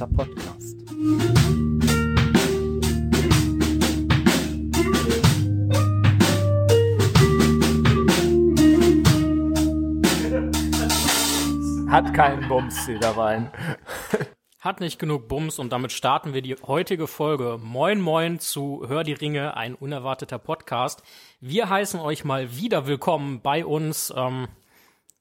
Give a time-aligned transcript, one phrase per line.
[0.00, 0.76] unerwarteter Podcast.
[11.90, 13.50] Hat keinen Bums, der Wein.
[14.60, 17.58] Hat nicht genug Bums und damit starten wir die heutige Folge.
[17.62, 21.02] Moin Moin zu Hör die Ringe, ein unerwarteter Podcast.
[21.40, 24.48] Wir heißen euch mal wieder willkommen bei uns, ähm,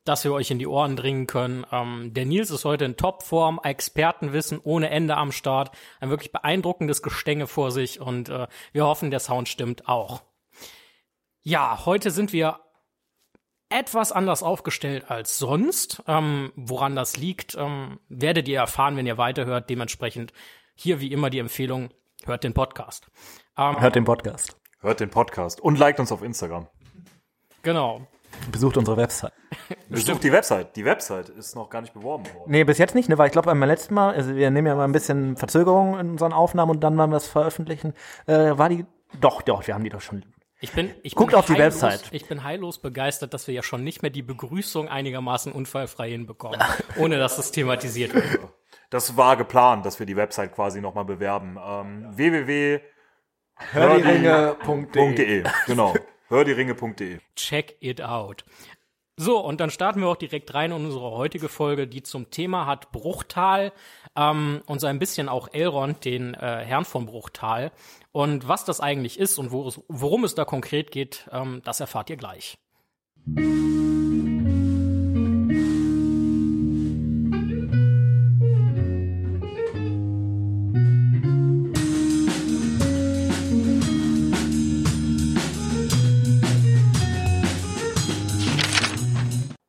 [0.10, 1.66] dass wir euch in die Ohren dringen können.
[1.72, 7.04] Ähm, der Nils ist heute in Topform, Expertenwissen ohne Ende am Start, ein wirklich beeindruckendes
[7.04, 10.24] Gestänge vor sich und äh, wir hoffen, der Sound stimmt auch.
[11.44, 12.60] Ja, heute sind wir
[13.70, 16.02] etwas anders aufgestellt als sonst.
[16.08, 19.70] Ähm, woran das liegt, ähm, werdet ihr erfahren, wenn ihr weiterhört.
[19.70, 20.34] Dementsprechend
[20.74, 21.92] hier wie immer die Empfehlung,
[22.26, 23.12] hört den Podcast.
[23.56, 24.58] Ähm, Hört den Podcast.
[24.80, 26.68] Hört den Podcast und liked uns auf Instagram.
[27.62, 28.08] Genau.
[28.52, 29.34] Besucht unsere Website.
[29.90, 30.76] Besucht die Website.
[30.76, 32.52] Die Website ist noch gar nicht beworben worden.
[32.52, 34.76] Nee, bis jetzt nicht, ne, weil ich glaube, beim letzten Mal, also wir nehmen ja
[34.76, 37.94] mal ein bisschen Verzögerung in unseren Aufnahmen und dann, wenn wir es veröffentlichen,
[38.28, 38.86] äh, war die,
[39.20, 40.24] doch, doch, wir haben die doch schon.
[40.62, 42.10] Ich bin, ich Guckt bin auf die heillos, Website.
[42.12, 46.60] Ich bin heillos begeistert, dass wir ja schon nicht mehr die Begrüßung einigermaßen unfallfrei hinbekommen,
[46.98, 48.26] ohne dass das thematisiert wird.
[48.90, 51.58] Das war geplant, dass wir die Website quasi nochmal bewerben.
[51.64, 52.82] Ähm, www.hördieringe.de
[53.74, 55.44] Hördieringe.de.
[55.66, 55.94] Genau.
[56.30, 58.46] Hördieringe.de Check it out.
[59.22, 62.66] So, und dann starten wir auch direkt rein in unsere heutige Folge, die zum Thema
[62.66, 63.74] hat Bruchtal
[64.16, 67.74] ähm, und so ein bisschen auch Elrond, den äh, Herrn von Bruchtal.
[68.14, 71.82] Und was das eigentlich ist und wo es, worum es da konkret geht, ähm, das
[71.82, 72.58] erfahrt ihr gleich.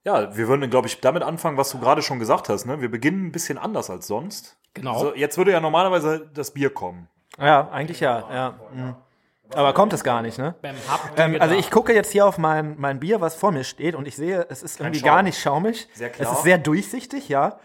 [0.04, 2.64] Ja, wir würden, glaube ich, damit anfangen, was du gerade schon gesagt hast.
[2.64, 2.80] Ne?
[2.80, 4.56] Wir beginnen ein bisschen anders als sonst.
[4.74, 4.94] Genau.
[4.94, 7.08] Also jetzt würde ja normalerweise das Bier kommen.
[7.38, 8.60] Ja, eigentlich ja, ja.
[8.72, 8.94] mhm.
[9.54, 10.54] Aber kommt es gar nicht, ne?
[11.16, 14.06] Ähm, also ich gucke jetzt hier auf mein, mein Bier, was vor mir steht, und
[14.06, 15.06] ich sehe, es ist irgendwie Schaum.
[15.06, 15.88] gar nicht schaumig.
[15.92, 16.32] Sehr Es klar.
[16.32, 17.58] ist sehr durchsichtig, ja.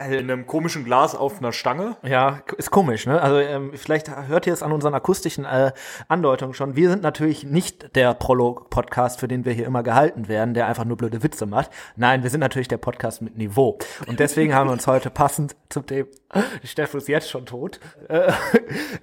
[0.00, 1.96] In einem komischen Glas auf einer Stange.
[2.02, 3.22] Ja, ist komisch, ne?
[3.22, 5.70] Also ähm, vielleicht hört ihr es an unseren akustischen äh,
[6.08, 6.74] Andeutungen schon.
[6.74, 10.84] Wir sind natürlich nicht der Prolog-Podcast, für den wir hier immer gehalten werden, der einfach
[10.84, 11.70] nur blöde Witze macht.
[11.94, 13.78] Nein, wir sind natürlich der Podcast mit Niveau.
[14.08, 16.08] Und deswegen haben wir uns heute passend zum Thema,
[16.64, 17.78] Steffen ist jetzt schon tot,
[18.08, 18.32] äh,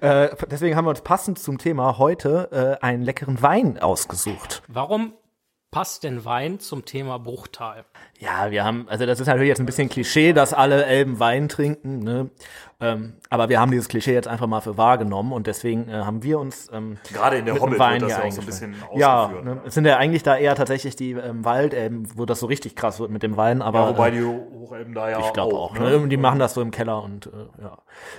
[0.00, 4.62] äh, deswegen haben wir uns passend zum Thema heute äh, einen leckeren Wein ausgesucht.
[4.68, 5.14] Warum
[5.72, 7.84] passt denn Wein zum Thema Bruchtal?
[8.20, 11.48] Ja, wir haben, also das ist natürlich jetzt ein bisschen Klischee, dass alle Elben Wein
[11.48, 12.30] trinken, ne?
[12.82, 15.92] Ähm, aber wir haben dieses Klischee jetzt einfach mal für wahr genommen und deswegen äh,
[15.92, 18.46] haben wir uns ähm, Gerade in der Hobbit Wein wird das ja auch so ein
[18.46, 18.74] bisschen.
[18.94, 19.44] Ja, ausgeführt.
[19.44, 19.60] ne?
[19.64, 23.00] es sind ja eigentlich da eher tatsächlich die ähm, Waldelben, wo das so richtig krass
[23.00, 25.78] wird mit dem Wein, aber Ja, wobei äh, die Hochelben da ja ich glaube auch.
[25.78, 25.98] Ne?
[25.98, 26.08] Ne?
[26.08, 27.78] Die machen das so im Keller und äh, ja.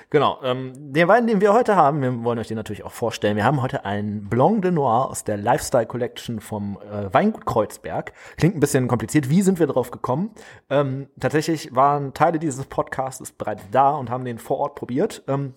[0.10, 0.40] Genau.
[0.44, 3.36] Ähm, den Wein, den wir heute haben, wir wollen euch den natürlich auch vorstellen.
[3.36, 8.14] Wir haben heute einen Blanc de Noir aus der Lifestyle Collection vom äh, Weingut Kreuzberg.
[8.38, 9.30] Klingt ein bisschen kompliziert.
[9.30, 10.32] Wie sind wir drauf gekommen?
[10.70, 15.24] Ähm, tatsächlich waren Teile dieses Podcasts bereits da und haben den vor Ort probiert.
[15.28, 15.54] Ähm,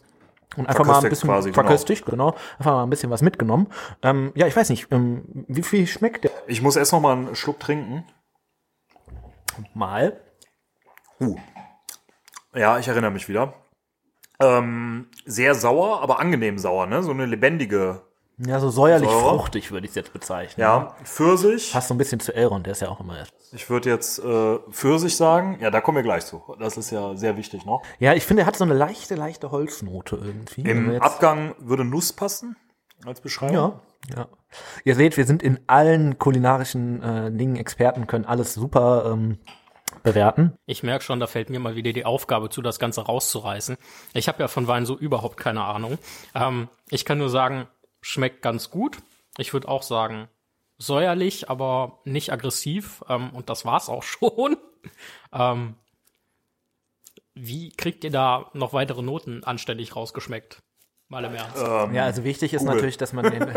[0.57, 1.63] und einfach mal ein bisschen quasi, genau.
[1.63, 2.35] verköstigt, genau.
[2.59, 3.67] Einfach mal ein bisschen was mitgenommen.
[4.03, 7.17] Ähm, ja, ich weiß nicht, ähm, wie viel schmeckt der Ich muss erst noch mal
[7.17, 8.05] einen Schluck trinken.
[9.75, 10.21] mal?
[11.21, 11.37] Uh.
[12.55, 13.55] Ja, ich erinnere mich wieder.
[14.41, 17.03] Ähm, sehr sauer, aber angenehm sauer, ne?
[17.03, 18.03] So eine lebendige.
[18.39, 19.31] Ja, so säuerlich Säure.
[19.31, 20.61] fruchtig würde ich es jetzt bezeichnen.
[20.61, 21.73] Ja, Pfirsich.
[21.73, 23.17] Passt so ein bisschen zu Elrond, der ist ja auch immer.
[23.53, 25.59] Ich würde jetzt äh, Pfirsich sagen.
[25.61, 26.43] Ja, da kommen wir gleich zu.
[26.59, 27.83] Das ist ja sehr wichtig noch.
[27.99, 30.63] Ja, ich finde, er hat so eine leichte, leichte Holznote irgendwie.
[30.63, 32.57] Im Abgang würde Nuss passen
[33.07, 33.55] als Beschreibung.
[33.55, 34.29] Ja, ja.
[34.85, 39.39] Ihr seht, wir sind in allen kulinarischen äh, Dingen Experten, können alles super ähm,
[40.03, 40.53] bewerten.
[40.67, 43.77] Ich merke schon, da fällt mir mal wieder die Aufgabe zu, das Ganze rauszureißen.
[44.15, 45.99] Ich habe ja von Wein so überhaupt keine Ahnung.
[46.35, 47.67] Ähm, ich kann nur sagen,
[48.07, 48.99] schmeckt ganz gut.
[49.37, 50.29] Ich würde auch sagen,
[50.79, 53.03] säuerlich, aber nicht aggressiv.
[53.09, 54.57] Ähm, und das war's auch schon.
[55.33, 55.75] ähm,
[57.35, 60.63] wie kriegt ihr da noch weitere Noten anständig rausgeschmeckt?
[61.09, 61.63] Mal im Ernst.
[61.95, 62.75] Ja, also wichtig ist Google.
[62.77, 63.41] natürlich, dass man den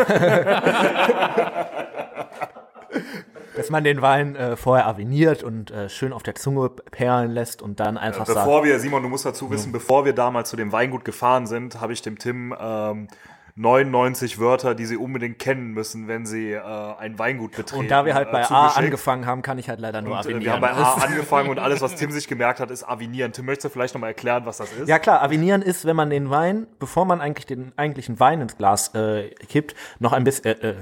[3.56, 7.62] dass man den Wein äh, vorher aviniert und äh, schön auf der Zunge perlen lässt
[7.64, 10.58] und dann einfach sagt, Bevor wir, Simon, du musst dazu wissen, bevor wir damals zu
[10.58, 13.08] dem Weingut gefahren sind, habe ich dem Tim ähm,
[13.60, 16.62] 99 Wörter, die sie unbedingt kennen müssen, wenn sie äh,
[16.98, 17.82] ein Weingut betreten.
[17.82, 18.78] und da wir halt äh, bei A zugeschickt.
[18.78, 20.44] angefangen haben, kann ich halt leider nur Und, äh, avinieren.
[20.46, 23.34] wir haben bei A angefangen und alles, was Tim sich gemerkt hat, ist avinieren.
[23.34, 24.88] Tim, möchtest du vielleicht nochmal erklären, was das ist?
[24.88, 28.56] Ja klar, avinieren ist, wenn man den Wein, bevor man eigentlich den eigentlichen Wein ins
[28.56, 30.76] Glas äh, kippt, noch ein bisschen äh, äh,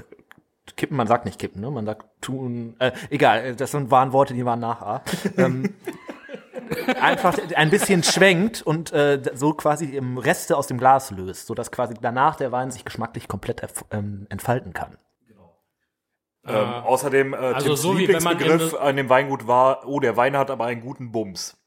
[0.76, 1.72] kippen, man sagt nicht kippen, ne?
[1.72, 5.02] Man sagt tun, äh, egal, äh, das sind, waren Worte, die waren nach A.
[5.38, 5.74] ähm,
[7.02, 11.72] einfach ein bisschen schwenkt und äh, so quasi im Reste aus dem Glas löst, sodass
[11.72, 13.62] quasi danach der Wein sich geschmacklich komplett
[13.92, 14.98] ähm, entfalten kann.
[16.46, 16.56] Ähm,
[16.86, 20.00] außerdem, äh, also Tims so wie wenn man Lieblingsbegriff in- an dem Weingut war, oh,
[20.00, 21.58] der Wein hat aber einen guten Bums.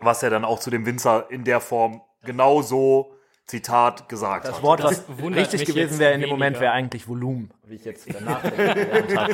[0.00, 3.12] Was er dann auch zu dem Winzer in der Form genau so,
[3.46, 4.62] Zitat, gesagt Das hat.
[4.62, 6.60] Wort, Das was wundert richtig gewesen wäre in dem Moment, weniger.
[6.62, 9.26] wäre eigentlich Volumen, wie ich jetzt wieder nachdenke.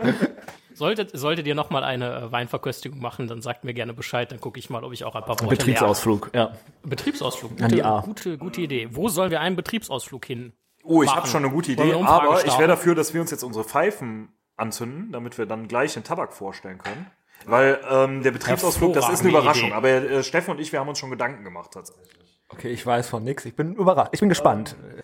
[0.76, 4.40] Solltet, solltet ihr noch mal eine äh, Weinverköstigung machen, dann sagt mir gerne Bescheid, dann
[4.40, 6.52] gucke ich mal, ob ich auch ein paar Worte Betriebsausflug, ja.
[6.84, 7.52] Betriebsausflug.
[7.62, 8.00] An die Gute, A.
[8.00, 8.88] gute, gute Idee.
[8.92, 10.52] Wo sollen wir einen Betriebsausflug hin?
[10.84, 12.58] Oh, ich habe schon eine gute Idee, aber ich starten?
[12.60, 16.32] wäre dafür, dass wir uns jetzt unsere Pfeifen anzünden, damit wir dann gleich den Tabak
[16.32, 17.10] vorstellen können.
[17.44, 19.68] Weil ähm, der Betriebsausflug, das ist eine Überraschung.
[19.68, 19.76] Idee.
[19.76, 22.08] Aber äh, Steffen und ich, wir haben uns schon Gedanken gemacht tatsächlich.
[22.48, 23.44] Okay, ich weiß von nix.
[23.44, 24.10] Ich bin überrascht.
[24.12, 24.76] Ich bin gespannt.
[24.80, 25.02] Wa-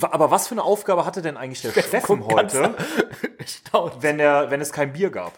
[0.00, 2.74] Aber was für eine Aufgabe hatte denn eigentlich der Steffen ganz heute,
[4.00, 5.32] wenn, der, wenn es kein Bier gab?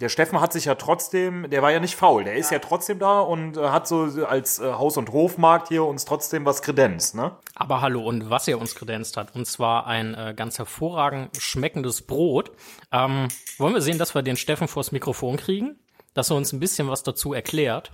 [0.00, 2.98] Der Steffen hat sich ja trotzdem, der war ja nicht faul, der ist ja trotzdem
[2.98, 7.14] da und äh, hat so als äh, Haus- und Hofmarkt hier uns trotzdem was kredenzt,
[7.14, 7.36] ne?
[7.54, 12.02] Aber hallo, und was er uns kredenzt hat, und zwar ein äh, ganz hervorragend schmeckendes
[12.02, 12.50] Brot.
[12.90, 15.78] Ähm, wollen wir sehen, dass wir den Steffen vors Mikrofon kriegen?
[16.12, 17.92] Dass er uns ein bisschen was dazu erklärt.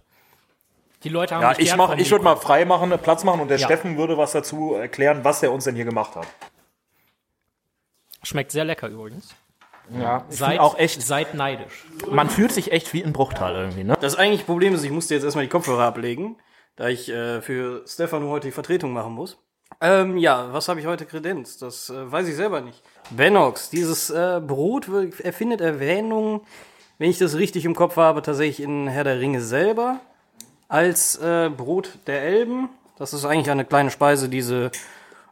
[1.03, 3.59] Die Leute haben Ja, ich mach, ich würde mal frei machen, Platz machen und der
[3.59, 3.67] Ja.
[3.67, 6.27] Steffen würde was dazu erklären, was er uns denn hier gemacht hat.
[8.23, 9.35] Schmeckt sehr lecker übrigens.
[9.93, 11.85] Ja, Seid auch echt, Seid neidisch.
[12.11, 13.97] man fühlt sich echt wie in Bruchtal irgendwie, ne?
[14.01, 16.37] Das eigentliche Problem ist, ich musste jetzt erstmal die Kopfhörer ablegen,
[16.77, 19.39] da ich äh, für Stefano heute die Vertretung machen muss.
[19.81, 21.63] Ähm, ja, was habe ich heute kredenzt?
[21.63, 22.83] Das äh, weiß ich selber nicht.
[23.11, 26.43] Benox, dieses äh, Brot wird- erfindet Erwähnung,
[26.99, 29.99] wenn ich das richtig im Kopf habe, tatsächlich in Herr der Ringe selber,
[30.71, 32.71] als äh, Brot der Elben.
[32.97, 34.71] Das ist eigentlich eine kleine Speise, diese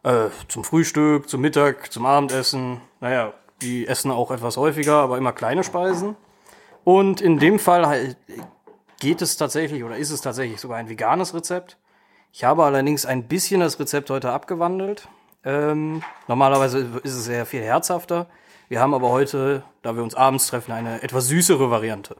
[0.03, 2.81] äh, zum Frühstück, zum Mittag, zum Abendessen.
[2.99, 6.15] Naja, die essen auch etwas häufiger, aber immer kleine Speisen.
[6.83, 8.15] Und in dem Fall
[8.99, 11.77] geht es tatsächlich oder ist es tatsächlich sogar ein veganes Rezept.
[12.33, 15.07] Ich habe allerdings ein bisschen das Rezept heute abgewandelt.
[15.45, 18.27] Ähm, normalerweise ist es sehr viel herzhafter.
[18.67, 22.17] Wir haben aber heute, da wir uns abends treffen, eine etwas süßere Variante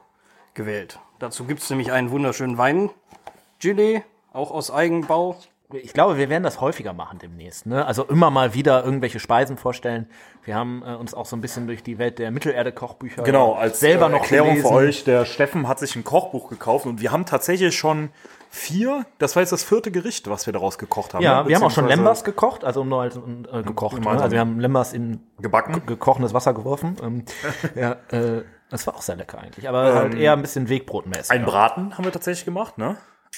[0.54, 0.98] gewählt.
[1.20, 4.02] Dazu gibt es nämlich einen wunderschönen Weingelee,
[4.32, 5.36] auch aus Eigenbau.
[5.70, 7.66] Ich glaube, wir werden das häufiger machen demnächst.
[7.66, 7.84] Ne?
[7.84, 10.08] Also immer mal wieder irgendwelche Speisen vorstellen.
[10.44, 13.80] Wir haben äh, uns auch so ein bisschen durch die Welt der Mittelerde-Kochbücher Genau, als
[13.80, 14.68] selber äh, noch Erklärung gelesen.
[14.68, 18.08] für euch, der Steffen hat sich ein Kochbuch gekauft und wir haben tatsächlich schon
[18.48, 21.22] vier, das war jetzt das vierte Gericht, was wir daraus gekocht haben.
[21.22, 21.50] Ja, ne?
[21.50, 24.02] wir haben auch schon Lembas gekocht, also nur als, äh, gekocht.
[24.02, 24.08] Ne?
[24.08, 25.82] Also wir haben Lembas in Gebacken.
[25.84, 26.96] gekochenes Wasser geworfen.
[27.02, 27.24] Ähm,
[27.74, 31.30] ja, äh, das war auch sehr lecker eigentlich, aber halt eher ein bisschen Wegbrotmäßig.
[31.30, 32.96] Ein Braten haben wir tatsächlich gemacht, ne?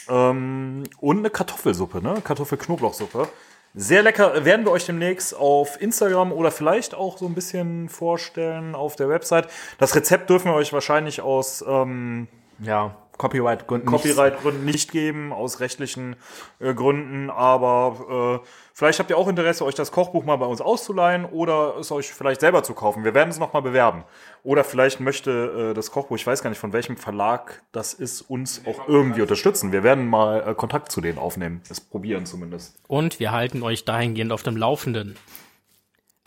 [0.08, 2.20] Ähm, und eine Kartoffelsuppe, ne?
[2.22, 3.28] Kartoffel-Knoblauchsuppe.
[3.74, 8.74] Sehr lecker, werden wir euch demnächst auf Instagram oder vielleicht auch so ein bisschen vorstellen
[8.74, 9.48] auf der Website.
[9.78, 12.28] Das Rezept dürfen wir euch wahrscheinlich aus ähm,
[12.58, 13.88] ja, Copyright-Gründen.
[13.90, 16.16] nicht- Copyright-Gründen nicht geben, aus rechtlichen
[16.58, 20.60] äh, Gründen, aber äh, vielleicht habt ihr auch Interesse, euch das Kochbuch mal bei uns
[20.60, 23.04] auszuleihen oder es euch vielleicht selber zu kaufen.
[23.04, 24.02] Wir werden es nochmal bewerben.
[24.42, 28.22] Oder vielleicht möchte äh, das Kochbuch, ich weiß gar nicht von welchem Verlag das ist,
[28.22, 29.70] uns auch irgendwie unterstützen.
[29.70, 31.62] Wir werden mal äh, Kontakt zu denen aufnehmen.
[31.70, 32.76] Es probieren zumindest.
[32.88, 35.16] Und wir halten euch dahingehend auf dem Laufenden.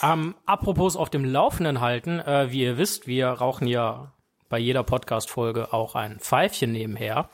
[0.02, 4.12] Ähm, apropos auf dem Laufenden halten, äh, wie ihr wisst, wir rauchen ja
[4.50, 7.30] bei jeder Podcast-Folge auch ein Pfeifchen nebenher.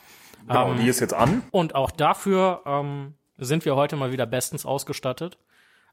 [0.47, 1.43] Genau, die ist jetzt an.
[1.51, 5.37] Und auch dafür ähm, sind wir heute mal wieder bestens ausgestattet.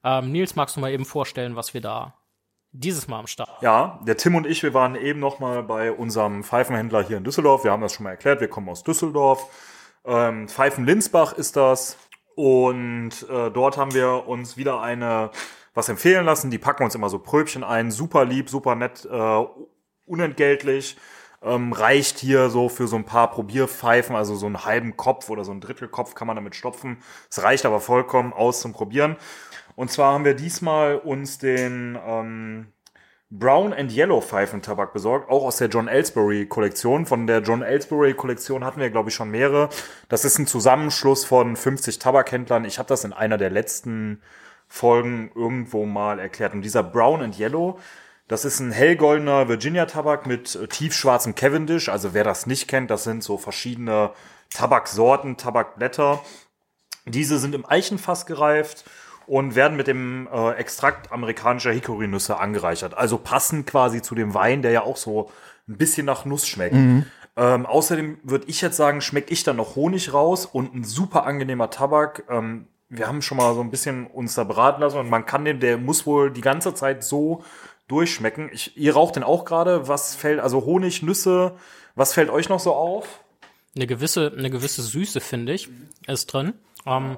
[0.04, 2.14] Ähm, Nils, magst du mal eben vorstellen, was wir da
[2.72, 3.64] dieses Mal am Start haben?
[3.64, 7.24] Ja, der Tim und ich, wir waren eben noch mal bei unserem Pfeifenhändler hier in
[7.24, 7.64] Düsseldorf.
[7.64, 9.46] Wir haben das schon mal erklärt, wir kommen aus Düsseldorf.
[10.04, 11.96] Ähm, Pfeifen Linsbach ist das.
[12.34, 15.30] Und äh, dort haben wir uns wieder eine
[15.74, 16.50] was empfehlen lassen.
[16.50, 17.90] Die packen uns immer so Pröbchen ein.
[17.90, 19.44] Super lieb, super nett, äh,
[20.08, 20.96] unentgeltlich.
[21.40, 25.44] Ähm, reicht hier so für so ein paar Probierpfeifen, also so einen halben Kopf oder
[25.44, 26.98] so einen Drittelkopf kann man damit stopfen.
[27.30, 29.16] Es reicht aber vollkommen aus zum Probieren.
[29.76, 32.72] Und zwar haben wir diesmal uns den ähm,
[33.30, 37.04] Brown and Yellow Pfeifentabak besorgt, auch aus der John Ellsbury Kollektion.
[37.04, 39.68] Von der John Ellsbury Kollektion hatten wir, glaube ich, schon mehrere.
[40.08, 42.64] Das ist ein Zusammenschluss von 50 Tabakhändlern.
[42.64, 44.22] Ich habe das in einer der letzten
[44.66, 46.54] Folgen irgendwo mal erklärt.
[46.54, 47.78] Und dieser Brown and Yellow,
[48.28, 51.88] das ist ein hellgoldener Virginia-Tabak mit äh, tiefschwarzem Cavendish.
[51.88, 54.10] Also wer das nicht kennt, das sind so verschiedene
[54.50, 56.20] Tabaksorten, Tabakblätter.
[57.06, 58.84] Diese sind im Eichenfass gereift
[59.26, 62.94] und werden mit dem äh, Extrakt amerikanischer Hickory-Nüsse angereichert.
[62.94, 65.30] Also passen quasi zu dem Wein, der ja auch so
[65.66, 66.74] ein bisschen nach Nuss schmeckt.
[67.36, 71.24] Ähm, außerdem würde ich jetzt sagen, schmeckt ich dann noch Honig raus und ein super
[71.24, 72.24] angenehmer Tabak.
[72.28, 75.44] Ähm, wir haben schon mal so ein bisschen uns da beraten lassen und man kann
[75.44, 77.44] den, der muss wohl die ganze Zeit so
[77.88, 78.50] durchschmecken.
[78.52, 79.88] Ich, ihr raucht den auch gerade.
[79.88, 81.56] Was fällt, also Honig, Nüsse,
[81.94, 83.20] was fällt euch noch so auf?
[83.76, 85.68] eine gewisse, eine gewisse Süße, finde ich,
[86.08, 86.54] ist drin.
[86.84, 87.16] Ähm,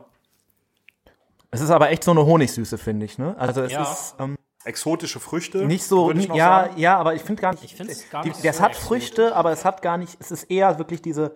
[1.50, 3.34] Es ist aber echt so eine Honigsüße, finde ich, ne?
[3.38, 3.82] Also es Ja.
[3.82, 5.64] ist ähm, Exotische Früchte.
[5.64, 6.78] nicht so, würde ich noch ja, sagen.
[6.78, 8.88] ja, aber ich finde gar nicht, Ich find's gar die, nicht das so hat exotisch.
[8.88, 11.34] Früchte, aber es hat gar nicht, es ist eher wirklich diese,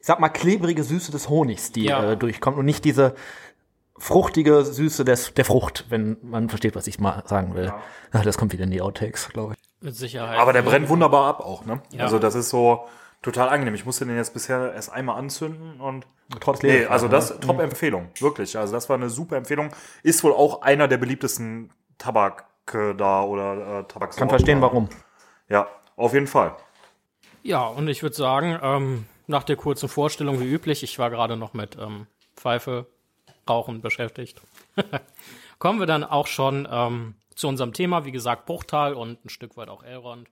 [0.00, 2.12] ich sag mal, klebrige Süße des Honigs, die Ja.
[2.12, 3.14] äh, durchkommt und nicht diese
[3.98, 7.72] fruchtige Süße des, der Frucht, wenn man versteht, was ich mal sagen will.
[8.12, 9.84] Ach, das kommt wieder in die Outtakes, glaube ich.
[9.84, 10.38] mit Sicherheit.
[10.38, 11.80] Aber der brennt wunderbar ab auch, ne?
[11.92, 12.04] Ja.
[12.04, 12.86] Also das ist so
[13.22, 13.74] total angenehm.
[13.74, 16.06] Ich musste den jetzt bisher erst einmal anzünden und
[16.40, 17.40] Trotz Nee, also das ne?
[17.40, 18.58] Top-Empfehlung, wirklich.
[18.58, 19.70] Also das war eine super Empfehlung.
[20.02, 24.18] Ist wohl auch einer der beliebtesten Tabake da oder äh, Tabaksorten.
[24.18, 24.88] Kann verstehen, warum.
[25.48, 26.56] Ja, auf jeden Fall.
[27.44, 31.36] Ja, und ich würde sagen, ähm, nach der kurzen Vorstellung wie üblich, ich war gerade
[31.36, 32.86] noch mit ähm, Pfeife,
[33.48, 34.40] Rauchen beschäftigt,
[35.58, 39.56] kommen wir dann auch schon ähm, zu unserem Thema, wie gesagt, Bruchtal und ein Stück
[39.56, 40.28] weit auch Elrond.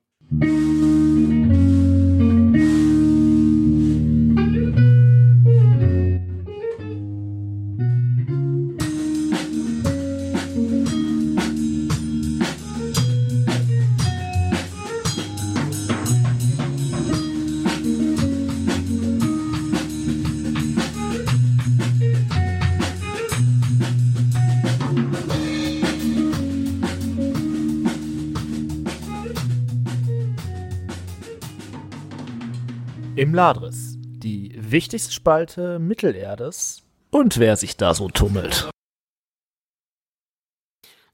[33.16, 38.68] Im Ladris, die wichtigste Spalte Mittelerdes und wer sich da so tummelt.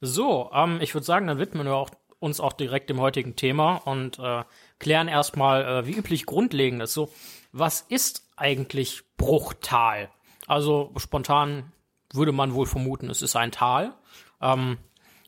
[0.01, 3.77] So, ähm, ich würde sagen, dann widmen wir auch, uns auch direkt dem heutigen Thema
[3.77, 4.45] und äh,
[4.79, 6.95] klären erstmal, äh, wie üblich, Grundlegendes.
[6.95, 7.13] So,
[7.53, 10.09] was ist eigentlich Bruchtal?
[10.47, 11.71] Also spontan
[12.15, 13.93] würde man wohl vermuten, es ist ein Tal.
[14.41, 14.79] Ähm,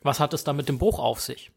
[0.02, 1.52] was hat es da mit dem Bruch auf sich?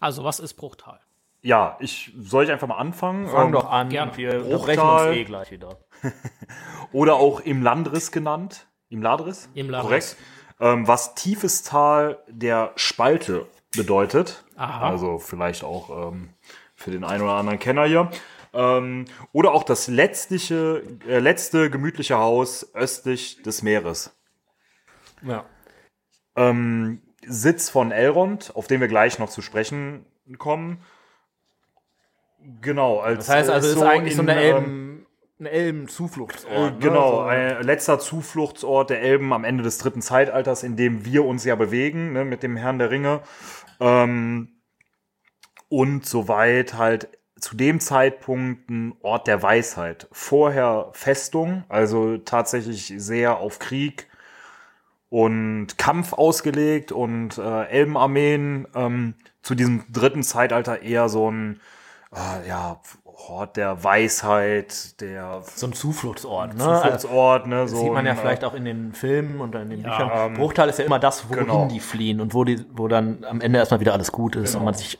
[0.00, 1.00] Also, was ist Bruchtal?
[1.40, 3.28] Ja, ich soll ich einfach mal anfangen.
[3.28, 4.16] Fang Ähm, doch an, gerne.
[4.16, 5.78] wir unterbrechen uns eh gleich wieder.
[6.92, 8.66] Oder auch im Landriss genannt.
[8.88, 9.48] Im Ladriss?
[9.54, 10.16] Im Ladriss.
[10.16, 10.16] Korrekt.
[10.60, 14.44] Ähm, was tiefes Tal der Spalte bedeutet.
[14.56, 14.88] Aha.
[14.88, 16.30] Also vielleicht auch ähm,
[16.74, 18.10] für den einen oder anderen Kenner hier.
[18.52, 24.16] Ähm, oder auch das letztliche, äh, letzte gemütliche Haus östlich des Meeres.
[25.22, 25.44] Ja.
[26.34, 30.06] Ähm, Sitz von Elrond, auf den wir gleich noch zu sprechen
[30.38, 30.80] kommen.
[32.60, 35.06] Genau, als Das heißt also, es ist eigentlich so in, eine ähm, Elben,
[35.40, 36.52] eine Elben-Zufluchtsort.
[36.52, 36.76] Äh, ne?
[36.80, 37.20] genau, So.
[37.22, 41.54] ein letzter Zufluchtsort der Elben am Ende des dritten Zeitalters, in dem wir uns ja
[41.54, 43.20] bewegen, ne, mit dem Herrn der Ringe.
[43.80, 44.48] Ähm,
[45.68, 50.08] und soweit halt zu dem Zeitpunkt ein Ort der Weisheit.
[50.10, 54.08] Vorher Festung, also tatsächlich sehr auf Krieg
[55.10, 61.60] und Kampf ausgelegt und äh, Elbenarmeen ähm, zu diesem dritten Zeitalter eher so ein
[62.14, 66.54] äh, ja, Ort der Weisheit, der so ein Zufluchtsort.
[66.54, 66.64] Ne?
[66.64, 67.56] Zufluchtsort, ne?
[67.62, 69.80] das So sieht man ja ein, vielleicht äh, auch in den Filmen und in den
[69.82, 70.10] Ja, Büchern.
[70.14, 71.66] ähm, Bruchtal ist ja immer das, wohin genau.
[71.68, 74.64] die fliehen und wo, die, wo dann am Ende erstmal wieder alles gut ist und
[74.64, 74.98] man sich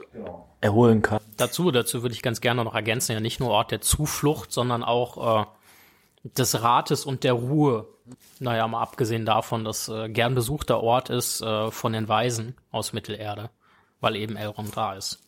[0.60, 1.20] erholen kann.
[1.36, 4.82] Dazu, dazu würde ich ganz gerne noch ergänzen, ja nicht nur Ort der Zuflucht, sondern
[4.82, 5.46] auch äh,
[6.36, 7.86] des Rates und der Ruhe.
[8.40, 12.92] Naja, mal abgesehen davon, dass äh, gern besuchter Ort ist äh, von den Weisen aus
[12.92, 13.50] Mittelerde,
[14.00, 15.20] weil eben Elrond da ist.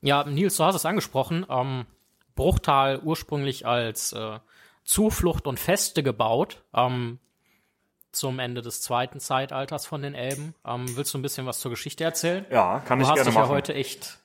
[0.00, 1.46] Ja, Nils, du hast es angesprochen.
[1.48, 1.86] Ähm,
[2.34, 4.38] Bruchtal ursprünglich als äh,
[4.84, 6.62] Zuflucht und Feste gebaut.
[6.74, 7.18] Ähm,
[8.12, 10.54] zum Ende des zweiten Zeitalters von den Elben.
[10.66, 12.46] Ähm, willst du ein bisschen was zur Geschichte erzählen?
[12.50, 13.50] Ja, kann Du ich hast gerne dich ja machen.
[13.52, 14.18] heute echt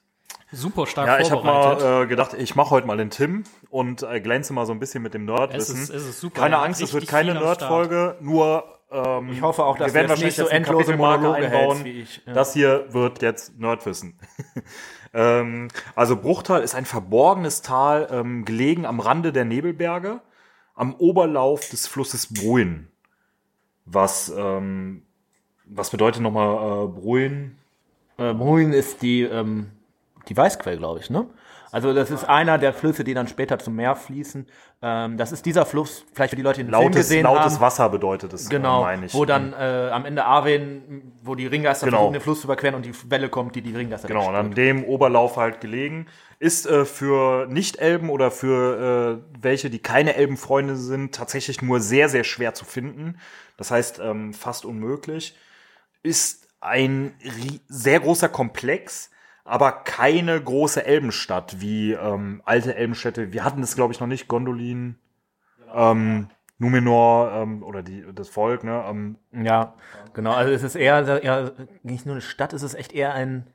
[0.53, 4.03] super stark ja, ich habe mal äh, gedacht, ich mache heute mal den Tim und
[4.03, 5.81] äh, glänze mal so ein bisschen mit dem Es Nerdwissen.
[5.81, 6.41] ist- es ist super.
[6.41, 10.09] Keine hat Angst, es wird keine Nerd-Folge, nur ähm, Ich hoffe auch, dass wir werden
[10.09, 11.83] wahrscheinlich nicht so endlose Monologe einbauen.
[11.83, 12.21] wie ich.
[12.25, 12.33] Ja.
[12.33, 14.19] Das hier wird jetzt Nerdwissen.
[15.13, 20.21] ähm, also Bruchtal ist ein verborgenes Tal, ähm, gelegen am Rande der Nebelberge,
[20.75, 22.87] am Oberlauf des Flusses Bruin.
[23.85, 25.03] Was, ähm,
[25.65, 27.57] was bedeutet nochmal äh, Bruin?
[28.17, 29.71] Äh, Bruin ist die, ähm,
[30.27, 31.27] die Weißquell, glaube ich, ne?
[31.71, 34.45] Also das ist einer der Flüsse, die dann später zum Meer fließen.
[34.81, 37.53] Ähm, das ist dieser Fluss, vielleicht für die Leute, die den Film Lautes, gesehen lautes
[37.53, 37.61] haben.
[37.61, 39.13] Wasser bedeutet es, Genau, meine ich.
[39.13, 41.97] wo dann äh, am Ende Arwen, wo die Ringgeister Genau.
[41.99, 44.51] versuchen, den Fluss zu überqueren und die Welle kommt, die die Ringgeister Genau, und an
[44.53, 46.07] dem Oberlauf halt gelegen.
[46.39, 52.09] Ist äh, für Nicht-Elben oder für äh, welche, die keine Elbenfreunde sind, tatsächlich nur sehr,
[52.09, 53.17] sehr schwer zu finden.
[53.57, 55.37] Das heißt, ähm, fast unmöglich.
[56.03, 57.13] Ist ein
[57.67, 59.09] sehr großer Komplex,
[59.43, 63.33] aber keine große Elbenstadt wie ähm, alte Elbenstädte.
[63.33, 64.27] Wir hatten es, glaube ich, noch nicht.
[64.27, 64.95] Gondolin,
[65.73, 68.83] ähm, Numenor ähm, oder die, das Volk, ne?
[68.87, 69.73] Ähm, Ja,
[70.13, 70.33] genau.
[70.33, 73.47] Also es ist eher, eher nicht nur eine Stadt, es ist echt eher ein,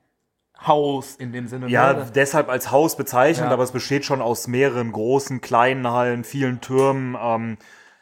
[0.65, 1.69] Haus in dem Sinne.
[1.69, 2.07] Ja, ne?
[2.15, 3.53] deshalb als Haus bezeichnet, Ja.
[3.53, 7.17] aber es besteht schon aus mehreren großen, kleinen Hallen, vielen Türmen.
[7.21, 7.59] Ähm,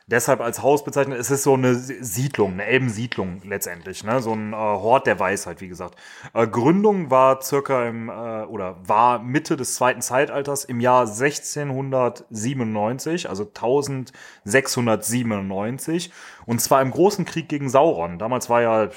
[0.07, 1.19] deshalb als Haus bezeichnet.
[1.19, 4.21] Es ist so eine Siedlung, eine Elbensiedlung letztendlich, ne?
[4.21, 5.97] So ein äh, Hort der Weisheit, wie gesagt.
[6.35, 13.29] Äh, Gründung war circa im äh, oder war Mitte des zweiten Zeitalters im Jahr 1697,
[13.29, 16.13] also 1697
[16.47, 18.19] und zwar im großen Krieg gegen Sauron.
[18.19, 18.89] Damals war ja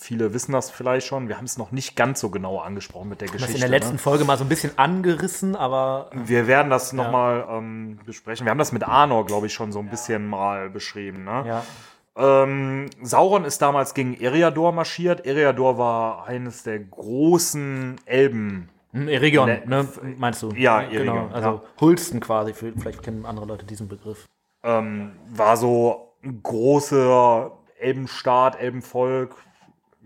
[0.00, 1.28] Viele wissen das vielleicht schon.
[1.28, 3.54] Wir haben es noch nicht ganz so genau angesprochen mit der das Geschichte.
[3.56, 3.98] in der letzten ne?
[3.98, 8.46] Folge mal so ein bisschen angerissen, aber Wir werden das nochmal ähm, besprechen.
[8.46, 11.24] Wir haben das mit Arnor, glaube ich, schon so ein bisschen mal beschrieben.
[11.24, 11.44] Ne?
[11.46, 11.64] ja.
[12.16, 15.24] Ähm, Sauron ist damals gegen Eriador marschiert.
[15.26, 18.68] Eriador war eines der großen Elben.
[18.92, 20.50] Hm, Eregion, Ne- ne, meinst du?
[20.52, 20.94] Ja, genau.
[20.94, 21.62] Eregion, Also ja.
[21.80, 22.54] Hulsten quasi.
[22.54, 24.26] Vielleicht kennen andere Leute diesen Begriff.
[24.64, 29.36] Ähm, war so ein großer Elbenstaat, Elbenvolk.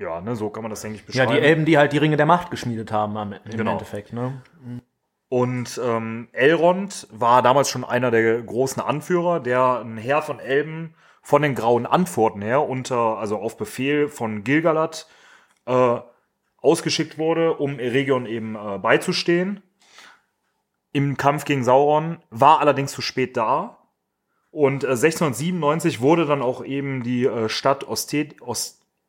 [0.02, 1.40] Ja, ne, so kann man das, denke ich, Ja, beschreiben.
[1.40, 3.72] die Elben, die halt die Ringe der Macht geschmiedet haben am, im Genau.
[3.72, 4.12] Endeffekt.
[4.12, 4.42] Ne?
[5.28, 10.94] Und ähm, Elrond war damals schon einer der großen Anführer, der ein Heer von Elben
[11.22, 15.06] von den Grauen Antworten her unter, also auf Befehl von Gilgalad
[15.66, 15.98] äh,
[16.58, 19.62] ausgeschickt wurde, um Eregion eben äh, beizustehen.
[20.92, 23.78] Im Kampf gegen Sauron war allerdings zu spät da.
[24.50, 28.42] Und äh, 1697 wurde dann auch eben die äh, Stadt Osted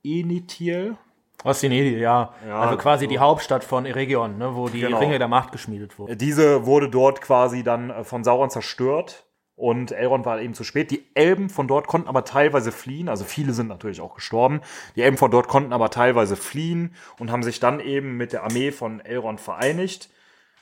[0.03, 0.97] Ostenitiel,
[1.43, 2.33] Ostinedi, ja.
[2.47, 3.09] Ja, Also quasi so.
[3.09, 4.99] die Hauptstadt von Eregion, ne, wo die Genau.
[4.99, 6.17] Ringe der Macht geschmiedet wurden.
[6.17, 10.89] Diese wurde dort quasi dann äh, von Sauron zerstört und Elrond war eben zu spät.
[10.91, 14.61] Die Elben von dort konnten aber teilweise fliehen, also viele sind natürlich auch gestorben.
[14.95, 18.43] Die Elben von dort konnten aber teilweise fliehen und haben sich dann eben mit der
[18.43, 20.09] Armee von Elrond vereinigt,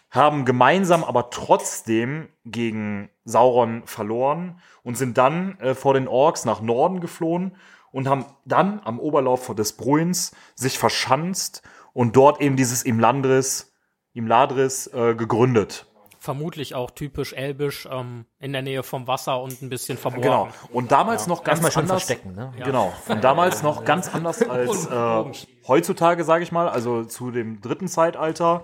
[0.10, 6.60] haben gemeinsam aber trotzdem gegen Sauron verloren und sind dann äh, vor den Orks nach
[6.62, 7.56] Norden geflohen
[7.92, 11.62] und haben dann am Oberlauf des Bruins sich verschanzt
[11.94, 13.74] und dort eben dieses Imlandris,
[14.14, 15.88] Imladris äh, gegründet.
[16.20, 20.22] Vermutlich auch typisch elbisch ähm, in der Nähe vom Wasser und ein bisschen verborgen.
[20.22, 20.50] Genau.
[20.72, 22.04] Und damals noch ganz Erstmal schon anders.
[22.04, 22.54] verstecken, ne?
[22.64, 22.94] Genau.
[23.08, 27.88] Und damals noch ganz anders als äh, heutzutage, sage ich mal, also zu dem dritten
[27.88, 28.62] Zeitalter.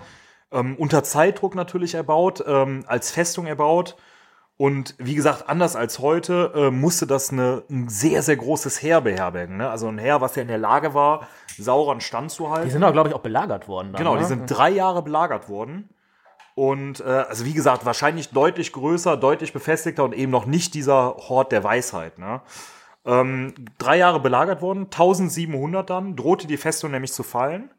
[0.52, 3.98] Ähm, unter Zeitdruck natürlich erbaut, ähm, als Festung erbaut.
[4.58, 9.02] Und wie gesagt, anders als heute äh, musste das eine, ein sehr, sehr großes Heer
[9.02, 9.58] beherbergen.
[9.58, 9.70] Ne?
[9.70, 11.28] Also ein Heer, was ja in der Lage war,
[11.60, 12.66] Sauron standzuhalten.
[12.66, 13.92] Die sind auch, glaube ich, auch belagert worden.
[13.92, 14.22] Dann, Genau, ne?
[14.22, 15.90] die sind drei Jahre belagert worden.
[16.56, 21.16] Und äh, also wie gesagt, wahrscheinlich deutlich größer, deutlich befestigter und eben noch nicht dieser
[21.18, 22.18] Hort der Weisheit.
[22.18, 22.42] Ne?
[23.06, 27.70] Ähm, drei Jahre belagert worden, 1700 dann, drohte die Festung nämlich zu fallen.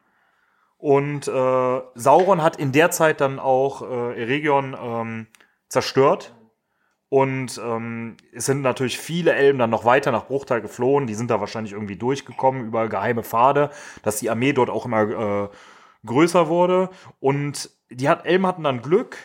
[0.77, 5.27] Und äh, Sauron hat in der Zeit dann auch äh, Eregion ähm,
[5.69, 6.33] zerstört.
[7.11, 11.07] Und ähm, es sind natürlich viele Elben dann noch weiter nach Bruchtal geflohen.
[11.07, 13.71] Die sind da wahrscheinlich irgendwie durchgekommen über geheime Pfade,
[14.03, 15.03] dass die Armee dort auch immer
[15.45, 15.49] äh,
[16.05, 16.91] größer wurde.
[17.19, 19.17] Und die hat, Elben hatten dann Glück.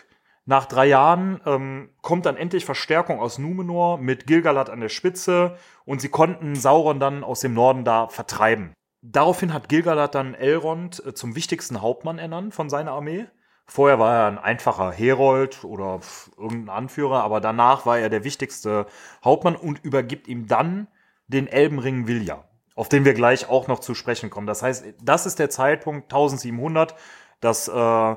[0.45, 5.57] Nach drei Jahren ähm, kommt dann endlich Verstärkung aus Numenor mit Gilgalad an der Spitze
[5.85, 8.73] und sie konnten Sauron dann aus dem Norden da vertreiben.
[9.01, 13.25] Daraufhin hat Gilgalad dann Elrond äh, zum wichtigsten Hauptmann ernannt von seiner Armee.
[13.65, 16.01] Vorher war er ein einfacher Herold oder
[16.37, 18.87] irgendein Anführer, aber danach war er der wichtigste
[19.23, 20.87] Hauptmann und übergibt ihm dann
[21.27, 22.43] den Elbenring Vilja,
[22.75, 24.47] auf den wir gleich auch noch zu sprechen kommen.
[24.47, 26.93] Das heißt, das ist der Zeitpunkt 1700,
[27.39, 28.15] dass äh,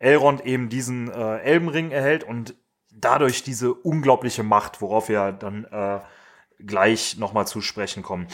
[0.00, 2.56] Elrond eben diesen äh, Elbenring erhält und
[2.92, 6.00] dadurch diese unglaubliche Macht, worauf wir dann äh,
[6.60, 8.26] gleich nochmal zu sprechen kommen.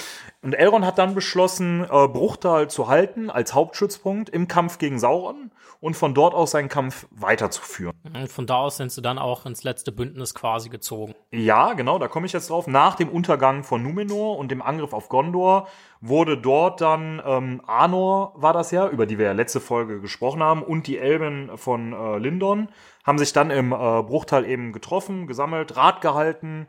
[0.42, 5.50] Und Elrond hat dann beschlossen, äh, Bruchtal zu halten als Hauptstützpunkt im Kampf gegen Sauron
[5.80, 7.94] und von dort aus seinen Kampf weiterzuführen.
[8.04, 11.14] Und von da aus sind sie dann auch ins letzte Bündnis quasi gezogen.
[11.30, 12.66] Ja, genau, da komme ich jetzt drauf.
[12.66, 15.68] Nach dem Untergang von Numenor und dem Angriff auf Gondor
[16.00, 20.42] wurde dort dann ähm, Arnor, war das ja, über die wir ja letzte Folge gesprochen
[20.42, 22.68] haben, und die Elben von äh, Lindon
[23.04, 26.66] haben sich dann im äh, Bruchtal eben getroffen, gesammelt, Rat gehalten,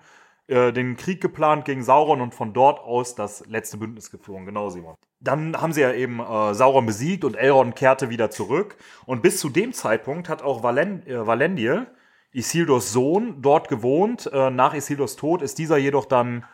[0.47, 4.45] äh, den Krieg geplant gegen Sauron und von dort aus das letzte Bündnis geflogen.
[4.45, 4.95] Genau, Simon.
[5.19, 8.77] Dann haben sie ja eben äh, Sauron besiegt und Elrond kehrte wieder zurück.
[9.05, 11.87] Und bis zu dem Zeitpunkt hat auch Valen äh, Valendil,
[12.31, 14.29] Isildurs Sohn, dort gewohnt.
[14.31, 16.45] Äh, nach Isildurs Tod ist dieser jedoch dann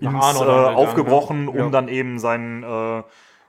[0.00, 1.50] ins, äh, gegangen, aufgebrochen, ne?
[1.52, 1.70] um Ja.
[1.70, 3.04] dann eben seinen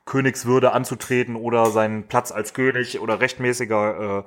[0.07, 4.23] Königswürde anzutreten oder seinen Platz als König oder rechtmäßiger äh,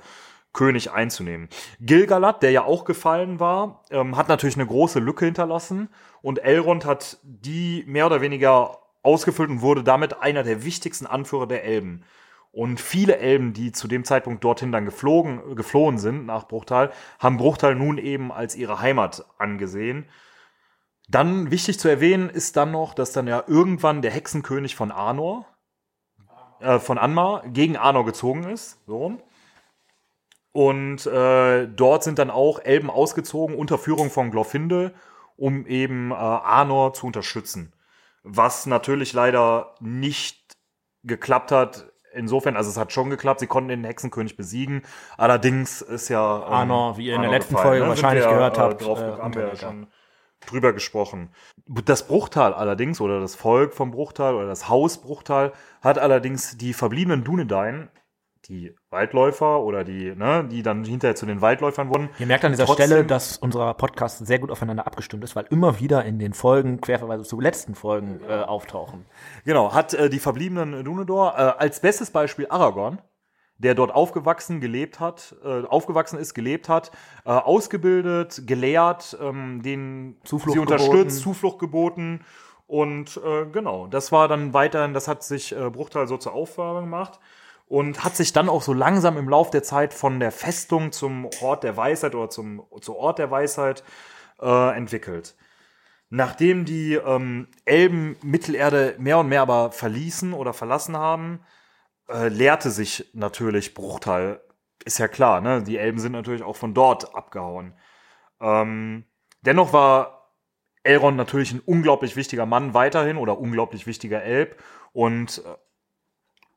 [0.53, 1.49] König einzunehmen.
[1.81, 5.89] Gilgalad, der ja auch gefallen war, ähm, hat natürlich eine große Lücke hinterlassen
[6.23, 11.47] und Elrond hat die mehr oder weniger ausgefüllt und wurde damit einer der wichtigsten Anführer
[11.47, 12.05] der Elben.
[12.53, 17.37] Und viele Elben, die zu dem Zeitpunkt dorthin dann geflogen, geflohen sind nach Bruchtal, haben
[17.37, 20.07] Bruchtal nun eben als ihre Heimat angesehen.
[21.09, 25.47] Dann wichtig zu erwähnen ist dann noch, dass dann ja irgendwann der Hexenkönig von Arnor,
[26.59, 28.79] äh, von Anmar gegen Arnor gezogen ist.
[28.87, 29.17] So.
[30.53, 34.95] Und äh, dort sind dann auch Elben ausgezogen unter Führung von Glorfindel,
[35.37, 37.73] um eben äh, Arnor zu unterstützen.
[38.23, 40.57] Was natürlich leider nicht
[41.05, 41.87] geklappt hat.
[42.13, 44.83] Insofern, also es hat schon geklappt, sie konnten den Hexenkönig besiegen.
[45.17, 47.89] Allerdings ist ja ähm, Arnor, wie ihr in der Arnor letzten gefallen, Folge ne?
[47.91, 49.87] wahrscheinlich wir, gehört äh, habt, Drauf, äh, haben wir ja schon
[50.47, 51.31] drüber gesprochen.
[51.67, 56.73] Das Bruchtal allerdings, oder das Volk vom Bruchtal, oder das Haus Bruchtal, hat allerdings die
[56.73, 57.89] verbliebenen Dunedain,
[58.51, 62.11] die Waldläufer oder die, ne, die dann hinterher zu den Waldläufern wurden.
[62.19, 65.47] Ihr merkt an dieser Trotzdem- Stelle, dass unser Podcast sehr gut aufeinander abgestimmt ist, weil
[65.51, 69.07] immer wieder in den Folgen, querverweise zu letzten Folgen, äh, auftauchen.
[69.45, 72.99] Genau, hat äh, die verbliebenen Dunedor äh, als bestes Beispiel Aragorn,
[73.59, 76.91] der dort aufgewachsen, gelebt hat, äh, aufgewachsen ist, gelebt hat,
[77.25, 81.11] äh, ausgebildet, gelehrt, ähm, den Zuflucht sie unterstützt, geboten.
[81.11, 82.21] Zuflucht geboten
[82.67, 86.81] und äh, genau, das war dann weiterhin, das hat sich äh, Bruchteil so zur Aufgabe
[86.81, 87.21] gemacht
[87.71, 91.31] und hat sich dann auch so langsam im Lauf der Zeit von der Festung zum
[91.41, 93.85] Ort der Weisheit oder zum, zu Ort der Weisheit
[94.43, 95.37] äh, entwickelt.
[96.09, 101.45] Nachdem die ähm, Elben Mittelerde mehr und mehr aber verließen oder verlassen haben,
[102.09, 104.41] äh, lehrte sich natürlich Bruchteil.
[104.85, 105.63] Ist ja klar, ne?
[105.63, 107.75] Die Elben sind natürlich auch von dort abgehauen.
[108.41, 109.05] Ähm,
[109.43, 110.35] dennoch war
[110.83, 114.61] Elrond natürlich ein unglaublich wichtiger Mann weiterhin oder unglaublich wichtiger Elb
[114.93, 115.57] und äh,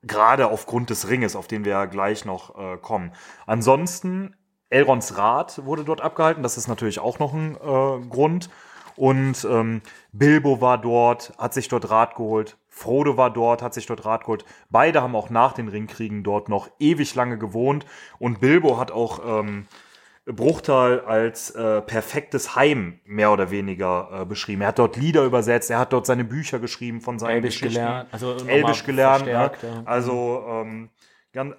[0.06, 3.12] gerade aufgrund des Ringes, auf den wir ja gleich noch äh, kommen.
[3.46, 4.36] Ansonsten,
[4.70, 8.50] Elronds Rat wurde dort abgehalten, das ist natürlich auch noch ein äh, Grund.
[8.96, 12.56] Und ähm, Bilbo war dort, hat sich dort Rat geholt.
[12.68, 14.44] Frodo war dort, hat sich dort Rat geholt.
[14.70, 17.86] Beide haben auch nach den Ringkriegen dort noch ewig lange gewohnt.
[18.18, 19.66] Und Bilbo hat auch ähm,
[20.26, 24.62] Bruchtal als äh, perfektes Heim mehr oder weniger äh, beschrieben.
[24.62, 27.82] Er hat dort Lieder übersetzt, er hat dort seine Bücher geschrieben von seinen Elbisch Geschichten.
[27.82, 29.26] gelernt, also Elbisch gelernt.
[29.26, 29.32] Ne?
[29.32, 29.52] ja.
[29.84, 30.88] Also ähm,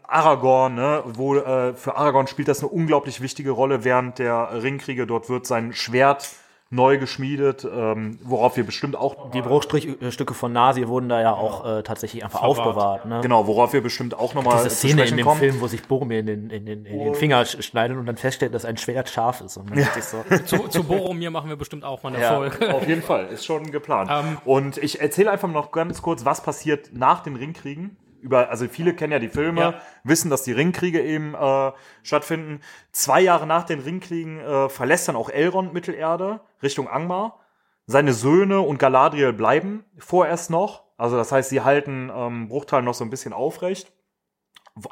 [0.03, 1.03] Aragorn, ne?
[1.05, 5.05] wo äh, für Aragorn spielt das eine unglaublich wichtige Rolle während der Ringkriege.
[5.05, 6.27] Dort wird sein Schwert
[6.75, 11.65] neu geschmiedet, ähm, worauf wir bestimmt auch Die Bruchstücke von Nasi wurden da ja auch
[11.65, 13.05] äh, tatsächlich einfach aufbewahrt.
[13.05, 13.19] Ne?
[13.21, 15.39] genau, worauf wir bestimmt auch nochmal Diese zu Szene in dem kommen.
[15.39, 18.17] Film, wo sich Boromir in den, in den, in den Finger sch- schneidet und dann
[18.17, 19.57] feststellt, dass ein Schwert scharf ist.
[19.57, 22.73] Und sich so, Zu, zu Boromir machen wir bestimmt auch mal eine Ja, Folge.
[22.75, 24.09] auf jeden Fall, ist schon geplant.
[24.11, 27.97] Ähm, und ich erzähle einfach noch ganz kurz, was passiert nach den Ringkriegen.
[28.25, 29.81] Über, also viele kennen ja die Filme, Ja.
[30.03, 32.59] wissen, dass die Ringkriege eben äh, stattfinden.
[32.91, 37.39] Zwei Jahre nach den Ringkriegen äh, verlässt dann auch Elrond Mittelerde Richtung Angmar.
[37.85, 40.85] Seine Söhne und Galadriel bleiben vorerst noch.
[40.97, 43.93] Also das heißt, sie halten ähm, Bruchteil noch so ein bisschen aufrecht.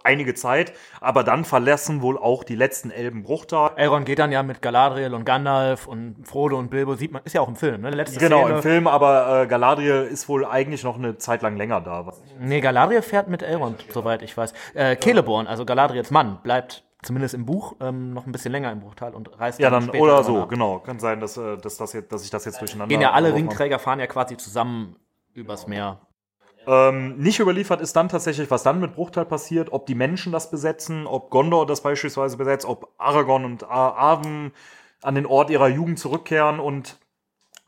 [0.03, 3.71] Einige Zeit, aber dann verlassen wohl auch die letzten Elben Bruchtal.
[3.75, 7.33] Elrond geht dann ja mit Galadriel und Gandalf und Frodo und Bilbo, sieht man, ist
[7.33, 7.89] ja auch im Film, ne?
[7.89, 8.55] Letzte Genau, Szene.
[8.55, 12.05] im Film, aber äh, Galadriel ist wohl eigentlich noch eine Zeit lang länger da.
[12.05, 14.53] Was Nee, Galadriel fährt mit Elrond, soweit ich weiß.
[14.73, 18.79] Äh, Celeborn, also Galadriels Mann, bleibt zumindest im Buch ähm, noch ein bisschen länger im
[18.79, 20.47] Bruchtal und reist ja, dann später oder so, nach.
[20.47, 20.79] genau.
[20.79, 22.87] Kann sein, dass, äh, dass, das jetzt, dass ich das jetzt durcheinander.
[22.87, 24.95] Gehen ja alle Ringträger fahren ja quasi zusammen
[25.33, 25.99] übers Meer.
[26.67, 30.49] Ähm, nicht überliefert ist dann tatsächlich, was dann mit Bruchteil passiert, ob die Menschen das
[30.49, 34.51] besetzen, ob Gondor das beispielsweise besetzt, ob Aragorn und Arwen
[35.01, 36.97] an den Ort ihrer Jugend zurückkehren und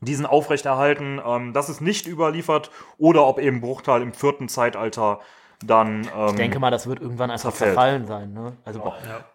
[0.01, 1.21] diesen aufrechterhalten.
[1.25, 5.19] Ähm, das ist nicht überliefert oder ob eben Bruchteil im vierten Zeitalter
[5.65, 6.08] dann.
[6.15, 7.71] Ähm, Ich denke mal, das wird irgendwann einfach Zerfällt.
[7.71, 8.34] zerfallen sein.
[8.34, 8.53] Ne?
[8.65, 8.93] Also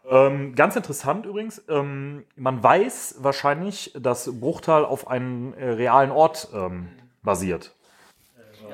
[0.08, 6.48] Ähm, ganz interessant übrigens, ähm, man weiß wahrscheinlich, dass Bruchtal auf einen äh, realen Ort
[6.54, 6.88] ähm,
[7.22, 7.74] basiert.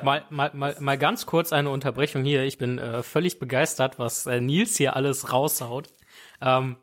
[0.02, 2.42] Mal, mal, mal, mal ganz kurz eine Unterbrechung hier.
[2.44, 5.88] Ich bin äh, völlig begeistert, was äh, Nils hier alles raushaut.
[6.40, 6.76] Ähm,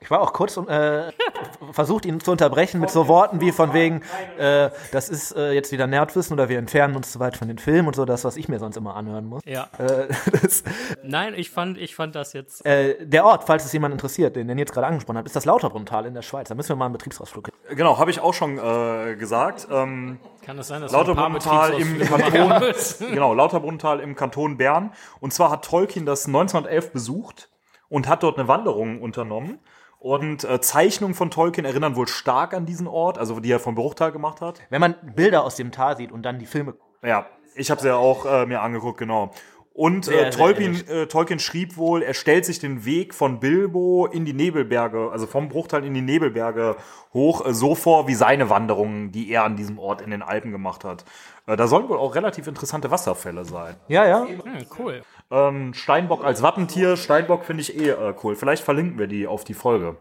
[0.00, 1.12] Ich war auch kurz äh,
[1.72, 4.02] versucht, ihn zu unterbrechen mit so Worten wie von wegen,
[4.38, 7.58] äh, das ist äh, jetzt wieder Nerdwissen oder wir entfernen uns zu weit von den
[7.58, 9.42] Filmen und so, das, was ich mir sonst immer anhören muss.
[9.46, 9.68] ja.
[9.78, 10.08] Äh,
[10.42, 10.64] das,
[11.02, 12.66] Nein, ich fand, ich fand das jetzt.
[12.66, 15.36] äh, der Ort, falls es jemand interessiert, den, den ihr jetzt gerade angesprochen habt, ist
[15.36, 16.48] das Lauterbrunntal in der Schweiz.
[16.48, 17.76] Da müssen wir mal einen Betriebsausflug hin.
[17.76, 19.68] Genau, habe ich auch schon äh, gesagt.
[19.70, 22.74] Ähm, Kann es sein, dass Lauterbrunnental im Kanton,
[23.10, 24.92] genau, Lauterbrunnental im Kanton Bern.
[25.20, 27.48] Und zwar hat Tolkien das 1911 besucht
[27.88, 29.58] und hat dort eine Wanderung unternommen.
[29.98, 33.74] Und äh, Zeichnungen von Tolkien erinnern wohl stark an diesen Ort, also die er von
[33.74, 34.60] Bruchtal gemacht hat.
[34.68, 37.88] Wenn man Bilder aus dem Tal sieht und dann die Filme Ja, ich habe sie
[37.88, 39.30] ja auch äh, mir angeguckt, genau.
[39.74, 43.40] Und Sehr, äh, sehr Tolkien, äh, Tolkien schrieb wohl, er stellt sich den Weg von
[43.40, 46.76] Bilbo in die Nebelberge, also vom Bruchteil in die Nebelberge
[47.12, 50.52] hoch, äh, so vor wie seine Wanderungen, die er an diesem Ort in den Alpen
[50.52, 51.04] gemacht hat.
[51.48, 53.74] Äh, da sollen wohl auch relativ interessante Wasserfälle sein.
[53.88, 54.24] Ja, ja.
[54.28, 55.02] Hm, cool.
[55.32, 58.36] Ähm, Steinbock als Wappentier, Steinbock finde ich eh äh, cool.
[58.36, 59.96] Vielleicht verlinken wir die auf die Folge.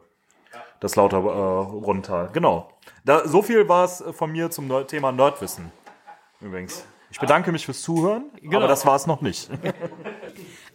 [0.82, 2.30] Das lauter äh, Rundtal.
[2.32, 2.70] Genau.
[3.06, 5.72] Da, so viel war es von mir zum Thema Nerdwissen.
[6.42, 6.86] Übrigens.
[7.14, 9.48] Ich bedanke mich fürs Zuhören, aber das war es noch nicht.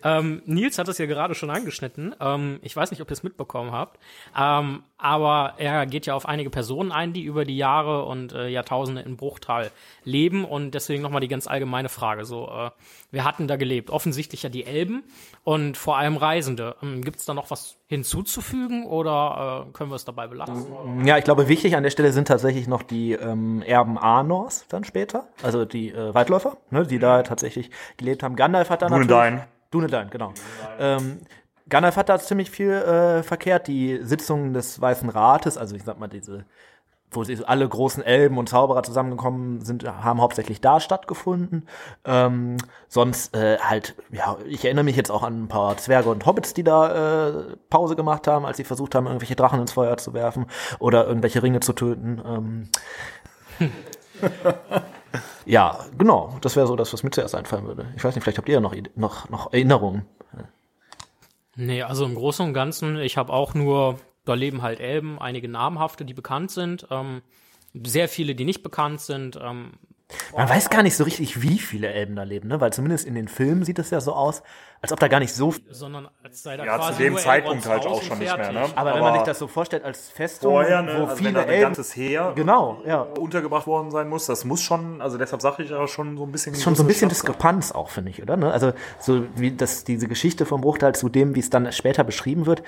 [0.03, 2.15] Ähm, Nils hat es ja gerade schon angeschnitten.
[2.21, 3.99] Ähm, ich weiß nicht, ob ihr es mitbekommen habt.
[4.39, 8.49] Ähm, aber er geht ja auf einige Personen ein, die über die Jahre und äh,
[8.49, 9.71] Jahrtausende in Bruchtal
[10.05, 10.45] leben.
[10.45, 12.25] Und deswegen nochmal die ganz allgemeine Frage.
[12.25, 12.71] So, äh,
[13.11, 13.91] wer hatten da gelebt?
[13.91, 15.05] Offensichtlich ja die Elben
[15.45, 16.77] und vor allem Reisende.
[16.83, 21.07] Ähm, Gibt es da noch was hinzuzufügen oder äh, können wir es dabei belassen?
[21.07, 24.85] Ja, ich glaube, wichtig an der Stelle sind tatsächlich noch die ähm, Erben Arnors dann
[24.85, 28.37] später, also die äh, Waldläufer, ne, die da tatsächlich gelebt haben.
[28.37, 29.43] Gandalf hat da Dunedain.
[29.71, 30.33] Dunedain, genau.
[30.79, 31.19] Ähm,
[31.69, 33.67] Gandalf hat da ziemlich viel äh, verkehrt.
[33.69, 36.45] Die Sitzungen des Weißen Rates, also ich sag mal diese,
[37.11, 41.67] wo alle großen Elben und Zauberer zusammengekommen sind, haben hauptsächlich da stattgefunden.
[42.05, 42.57] Ähm,
[42.89, 46.55] sonst äh, halt, ja, ich erinnere mich jetzt auch an ein paar Zwerge und Hobbits,
[46.55, 50.13] die da äh, Pause gemacht haben, als sie versucht haben, irgendwelche Drachen ins Feuer zu
[50.13, 50.47] werfen
[50.79, 52.21] oder irgendwelche Ringe zu töten.
[52.25, 52.69] Ähm,
[55.47, 56.37] ja, genau.
[56.41, 57.87] Das wäre so das, was mir zuerst einfallen würde.
[57.97, 60.07] Ich weiß nicht, vielleicht habt ihr ja noch, noch, noch Erinnerungen.
[61.57, 65.49] Nee, also im Großen und Ganzen, ich habe auch nur, da leben halt Elben, einige
[65.49, 67.21] namhafte, die bekannt sind, ähm,
[67.75, 69.39] sehr viele, die nicht bekannt sind.
[69.43, 69.73] Ähm,
[70.35, 72.61] Man weiß gar nicht so richtig, wie viele Elben da leben, ne?
[72.61, 74.42] Weil zumindest in den Filmen sieht es ja so aus,
[74.81, 75.62] als ob da gar nicht so viel.
[75.71, 78.44] sondern als sei da Ja, quasi zu dem nur Zeitpunkt halt auch schon nicht mehr,
[78.44, 78.55] fertig.
[78.71, 78.77] ne?
[78.77, 81.33] Aber, wenn man sich das so vorstellt als Festung, vorher, ne, wo also wenn viele
[81.33, 83.03] da ein Elben ganzes Heer Genau, ja.
[83.03, 86.33] untergebracht worden sein muss, das muss schon, also deshalb sage ich ja schon so ein
[86.33, 86.55] bisschen.
[86.55, 87.16] Ist schon so ein bisschen sein.
[87.16, 88.37] Diskrepanz auch, finde ich, oder?
[88.38, 88.51] Ne?
[88.51, 92.47] Also so wie das, diese Geschichte vom Bruchteil zu dem, wie es dann später beschrieben
[92.47, 92.62] wird,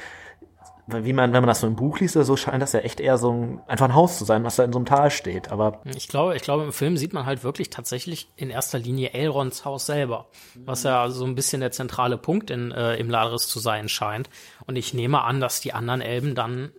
[0.87, 3.01] wie man, wenn man das so im Buch liest oder so, scheint das ja echt
[3.01, 5.51] eher so ein, einfach ein Haus zu sein, was da in so einem Tal steht.
[5.51, 9.13] Aber Ich glaube, ich glaube, im Film sieht man halt wirklich tatsächlich in erster Linie
[9.13, 13.49] Elrons Haus selber, was ja so ein bisschen der zentrale Punkt in, äh, im Ladris
[13.49, 14.31] zu sein scheint.
[14.67, 16.73] Und ich nehme an, dass die anderen Elben dann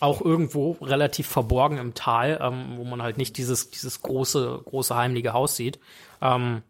[0.00, 4.94] auch irgendwo relativ verborgen im Tal, ähm, wo man halt nicht dieses, dieses große, große
[4.94, 5.80] heimliche Haus sieht,
[6.22, 6.62] ähm,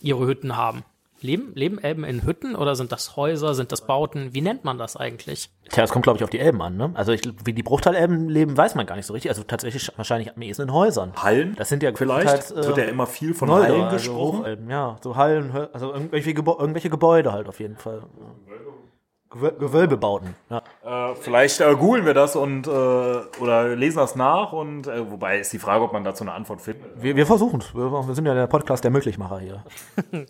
[0.00, 0.84] ihre Hütten haben.
[1.20, 4.34] Leben, leben Elben in Hütten oder sind das Häuser, sind das Bauten?
[4.34, 5.50] Wie nennt man das eigentlich?
[5.68, 6.90] tja, es kommt, glaube ich, auf die Elben an, ne?
[6.94, 9.30] Also ich, wie die Bruchteil-Elben leben, weiß man gar nicht so richtig.
[9.30, 11.12] Also tatsächlich wahrscheinlich am ehesten in Häusern.
[11.16, 11.54] Hallen?
[11.56, 14.38] Das sind ja Vielleicht größtenteils, wird ja immer viel von Noldor, Hallen also gesprochen.
[14.40, 18.02] Hochelben, ja, so Hallen, also irgendwelche, Gebo irgendwelche Gebäude halt auf jeden Fall.
[19.30, 20.34] Gewöl Gewölbebauten.
[20.48, 20.62] Ja.
[21.10, 25.40] Äh, vielleicht äh, googeln wir das und äh, oder lesen das nach und äh, wobei
[25.40, 27.02] ist die Frage, ob man dazu eine Antwort findet.
[27.02, 27.74] Wir, wir versuchen es.
[27.74, 29.64] Wir, wir sind ja der Podcast der Möglichmacher hier.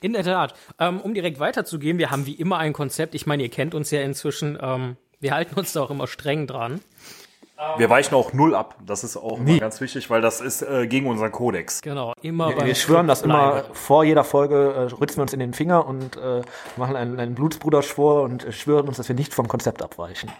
[0.00, 0.54] In der Tat.
[0.78, 3.14] Ähm, um direkt weiterzugehen, wir haben wie immer ein Konzept.
[3.14, 4.58] Ich meine, ihr kennt uns ja inzwischen.
[4.60, 6.80] Ähm, wir halten uns da auch immer streng dran.
[7.76, 8.76] Wir weichen auch null ab.
[8.86, 11.82] Das ist auch immer ganz wichtig, weil das ist äh, gegen unseren Kodex.
[11.82, 15.40] Genau, immer Wir, wir schwören das immer vor jeder Folge, äh, ritzen wir uns in
[15.40, 16.42] den Finger und äh,
[16.76, 20.30] machen einen, einen Blutsbruderschwur und äh, schwören uns, dass wir nicht vom Konzept abweichen.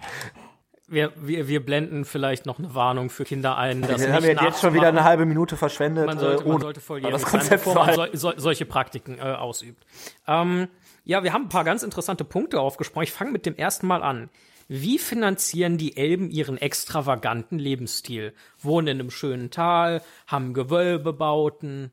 [0.91, 3.83] Wir, wir, wir blenden vielleicht noch eine Warnung für Kinder ein.
[3.83, 6.07] Das Wir haben nicht jetzt schon wieder eine halbe Minute verschwendet.
[6.07, 9.85] man sollte, äh, man sollte volljährig sein, bevor man sol, sol, solche Praktiken äh, ausübt.
[10.27, 10.69] Ähm,
[11.05, 13.05] ja, wir haben ein paar ganz interessante Punkte aufgesprochen.
[13.05, 14.31] Ich fange mit dem ersten Mal an.
[14.69, 18.35] Wie finanzieren die Elben ihren extravaganten Lebensstil?
[18.59, 21.93] Wohnen in einem schönen Tal, haben Gewölbebauten,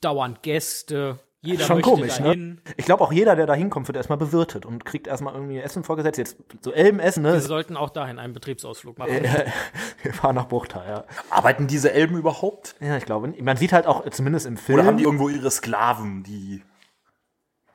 [0.00, 2.48] dauernd Gäste, jeder Schon möchte komisch, dahin.
[2.48, 2.56] ne?
[2.76, 5.84] Ich glaube, auch jeder, der da hinkommt, wird erstmal bewirtet und kriegt erstmal irgendwie Essen
[5.84, 6.18] vorgesetzt.
[6.18, 7.32] Jetzt so Elbenessen, ne?
[7.34, 9.12] Wir sollten auch dahin einen Betriebsausflug machen.
[10.02, 11.04] Wir fahren nach Bruchtal, ja.
[11.30, 12.74] Arbeiten diese Elben überhaupt?
[12.80, 15.50] Ja, ich glaube, man sieht halt auch, zumindest im Film, Oder haben die irgendwo ihre
[15.50, 16.62] Sklaven, die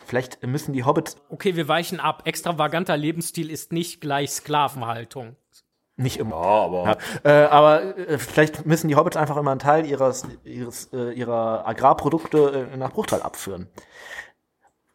[0.05, 2.23] vielleicht müssen die Hobbits Okay, wir weichen ab.
[2.25, 5.35] Extravaganter Lebensstil ist nicht gleich Sklavenhaltung.
[6.01, 6.35] Nicht immer.
[6.35, 10.89] Ja, aber Äh, aber äh, vielleicht müssen die Hobbits einfach immer einen Teil ihres, ihres,
[10.93, 13.69] äh, ihrer Agrarprodukte äh, nach Bruchtal abführen.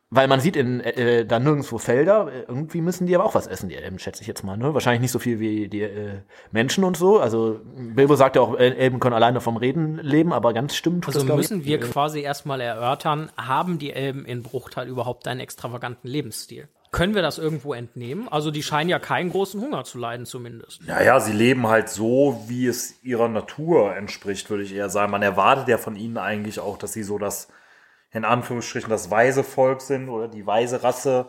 [0.09, 3.49] Weil man sieht in äh, da nirgendwo Felder, äh, irgendwie müssen die aber auch was
[3.49, 4.57] essen, die Elben, schätze ich jetzt mal.
[4.57, 4.73] Ne?
[4.73, 6.21] Wahrscheinlich nicht so viel wie die äh,
[6.53, 7.19] Menschen und so.
[7.19, 11.07] Also Bilbo sagt ja auch, äh, Elben können alleine vom Reden leben, aber ganz stimmt.
[11.09, 11.67] Also müssen ich.
[11.67, 16.69] wir quasi erstmal erörtern, haben die Elben in Bruchtal überhaupt einen extravaganten Lebensstil?
[16.97, 18.27] Können wir das irgendwo entnehmen?
[18.27, 20.83] Also die scheinen ja keinen großen Hunger zu leiden zumindest.
[20.87, 25.13] naja, sie leben halt so, wie es ihrer Natur entspricht, würde ich eher sagen.
[25.13, 27.49] Man erwartet ja von ihnen eigentlich auch, dass sie so das,
[28.13, 31.27] in Anführungsstrichen, das weise Volk sind oder die weise Rasse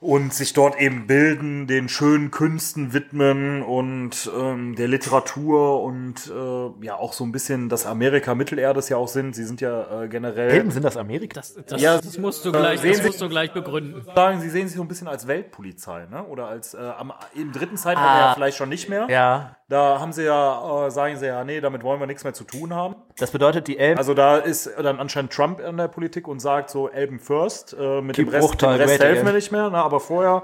[0.00, 6.84] und sich dort eben bilden, den schönen Künsten widmen und ähm, der Literatur und äh,
[6.86, 9.34] ja auch so ein bisschen das Amerika Mittelerdes ja auch sind.
[9.34, 10.50] Sie sind ja äh, generell.
[10.50, 11.40] Elben sind das Amerika.
[11.40, 14.02] Das, das, Ja, das musst du gleich, sehen das Sie- musst du gleich begründen.
[14.14, 16.24] sagen, sie sehen sich so ein bisschen als Weltpolizei, ne?
[16.26, 19.06] Oder als äh, am, im dritten Zeitalter ja vielleicht schon nicht mehr.
[19.10, 22.32] ja, Da haben sie ja, äh, sagen sie ja, nee, damit wollen wir nichts mehr
[22.32, 22.96] zu tun haben.
[23.18, 26.70] das bedeutet, die Elben Also da ist dann anscheinend Trump in der Politik und sagt
[26.70, 29.76] so Elben first, äh, mit dem Rest, dem Rest helfen wir nicht mehr, ne?
[29.76, 30.42] aber vorher.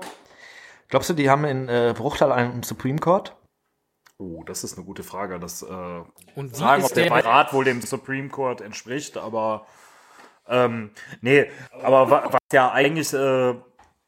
[0.88, 3.34] Glaubst du, die haben in äh, Bruchtal einen Supreme Court?
[4.18, 5.40] Oh, das ist eine gute Frage.
[5.40, 5.66] Das äh,
[6.36, 9.66] Und sagen, ob der der, Rat wohl dem Supreme Court entspricht, aber
[10.46, 10.90] Ähm,
[11.22, 11.46] nee,
[11.82, 13.54] aber wa was ja eigentlich äh,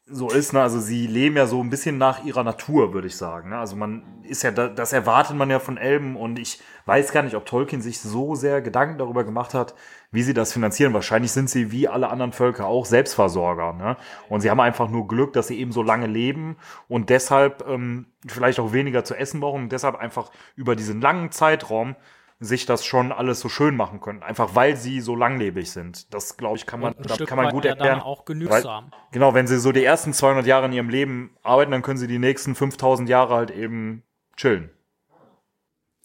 [0.09, 3.17] so ist, ne, also sie leben ja so ein bisschen nach ihrer Natur, würde ich
[3.17, 3.49] sagen.
[3.49, 3.57] Ne?
[3.57, 7.23] Also man ist ja, da, das erwartet man ja von Elben und ich weiß gar
[7.23, 9.75] nicht, ob Tolkien sich so sehr Gedanken darüber gemacht hat,
[10.11, 10.93] wie sie das finanzieren.
[10.93, 13.73] Wahrscheinlich sind sie wie alle anderen Völker auch Selbstversorger.
[13.73, 13.97] Ne?
[14.29, 16.55] Und sie haben einfach nur Glück, dass sie eben so lange leben
[16.87, 21.31] und deshalb ähm, vielleicht auch weniger zu essen brauchen und deshalb einfach über diesen langen
[21.31, 21.97] Zeitraum
[22.39, 24.21] sich das schon alles so schön machen können.
[24.21, 26.13] Einfach weil sie so langlebig sind.
[26.13, 27.99] Das, glaube ich, kann man, Stück kann man gut erklären.
[27.99, 28.91] auch genügsam.
[28.91, 31.97] Weil, genau, wenn sie so die ersten 200 Jahre in ihrem Leben arbeiten, dann können
[31.97, 34.03] sie die nächsten 5000 Jahre halt eben
[34.35, 34.69] chillen.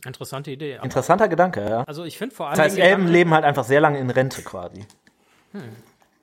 [0.04, 0.80] Interessante Idee.
[0.82, 1.84] Interessanter Gedanke, ja.
[1.84, 4.10] also ich finde vor allem Das heißt, Elben Gedanken- leben halt einfach sehr lange in
[4.10, 4.84] Rente quasi.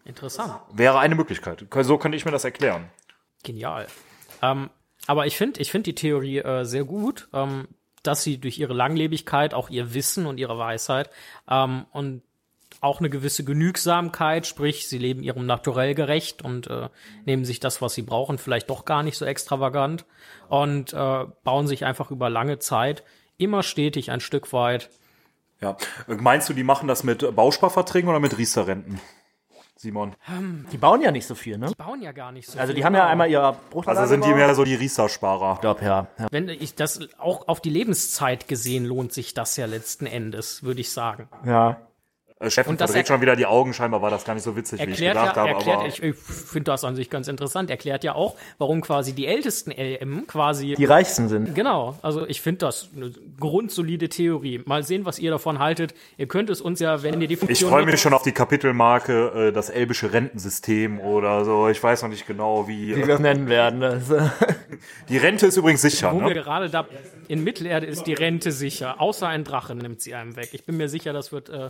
[0.06, 0.60] interessant.
[0.74, 1.66] Wäre eine Möglichkeit.
[1.82, 2.90] So könnte ich mir das erklären.
[3.44, 3.88] Genial.
[4.42, 4.70] Ähm,
[5.08, 7.68] aber ich finde ich finde die Theorie äh, sehr gut, ähm,
[8.10, 11.12] dass sie durch ihre Langlebigkeit, auch ihr Wissen und ihre Weisheit
[11.48, 12.24] ähm, und
[12.82, 16.90] auch eine gewisse Genügsamkeit, sprich, sie leben ihrem Naturell gerecht und äh,
[17.26, 20.06] nehmen sich das, was sie brauchen, vielleicht doch gar nicht so extravagant
[20.48, 23.04] und äh, bauen sich einfach über lange Zeit
[23.38, 24.90] immer stetig ein Stück weit.
[25.62, 25.78] Ja.
[26.08, 29.00] Meinst du, die machen das mit Bausparverträgen oder mit Riester-Renten?
[29.82, 30.14] Simon.
[30.74, 31.68] Die bauen ja nicht so viel, ne?
[31.68, 32.60] Die bauen ja gar nicht so.
[32.60, 32.76] Also viel.
[32.76, 35.54] die haben ja einmal ihre Bruchverlage Also sind die mehr so die Riester-Sparer.
[35.54, 36.08] Ich glaube, ja.
[36.20, 36.28] ja.
[36.32, 40.82] Wenn ich das auch auf die Lebenszeit gesehen lohnt sich das ja letzten Endes, würde
[40.82, 41.30] ich sagen.
[41.46, 41.78] Ja.
[42.42, 43.74] Äh, Steffen Und das verdreht er- schon wieder die Augen.
[43.74, 45.50] Scheinbar war das gar nicht so witzig, wie ich gedacht ja, habe.
[45.50, 49.14] erklärt, aber ich, ich finde das an sich ganz interessant, erklärt ja auch, warum quasi
[49.14, 51.54] die ältesten LM quasi Die reichsten sind.
[51.54, 54.62] Genau, also ich finde das eine grundsolide Theorie.
[54.66, 55.94] Mal sehen, was ihr davon haltet.
[56.18, 58.32] Ihr könnt es uns ja, wenn ihr die ich Funktion freue mich schon auf die
[58.32, 61.68] Kapitelmarke, äh, das elbische Rentensystem oder so.
[61.68, 62.96] Ich weiß noch nicht genau, wie.
[62.96, 63.82] Wie wir es nennen werden.
[63.82, 64.30] Das, äh,
[65.10, 66.14] Die Rente ist übrigens sicher.
[66.14, 66.34] wo wir Ne?
[66.36, 66.86] gerade da
[67.28, 70.50] in Mittelerde ist die Rente sicher, außer ein Drache nimmt sie einem weg.
[70.54, 71.70] Ich bin mir sicher, das wird äh,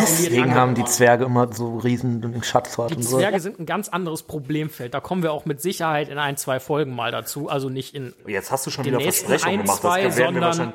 [0.00, 3.18] deswegen haben die Zwerge immer so riesen Schatzort Die und so.
[3.18, 4.94] Zwerge sind ein ganz anderes Problemfeld.
[4.94, 7.48] Da kommen wir auch mit Sicherheit in ein, zwei Folgen mal dazu.
[7.48, 9.80] Also nicht in Jetzt hast du schon wieder nächsten Versprechungen ein, gemacht.
[9.80, 10.72] zwei, das sondern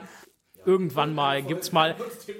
[0.66, 1.96] irgendwann mal gibt's mal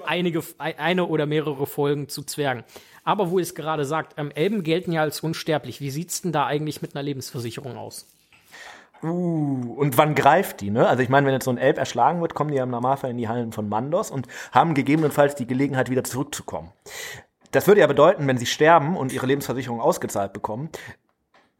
[0.06, 2.64] einige, eine oder mehrere Folgen zu Zwergen.
[3.04, 5.80] Aber wo ihr es gerade sagt, ähm, Elben gelten ja als unsterblich.
[5.80, 8.06] Wie sieht's denn da eigentlich mit einer Lebensversicherung aus?
[9.00, 10.88] Und wann greift die, ne?
[10.88, 13.10] Also ich meine, wenn jetzt so ein Elb erschlagen wird, kommen die ja im Normalfall
[13.10, 16.72] in die Hallen von Mandos und haben gegebenenfalls die Gelegenheit, wieder zurückzukommen.
[17.52, 20.68] Das würde ja bedeuten, wenn sie sterben und ihre Lebensversicherung ausgezahlt bekommen,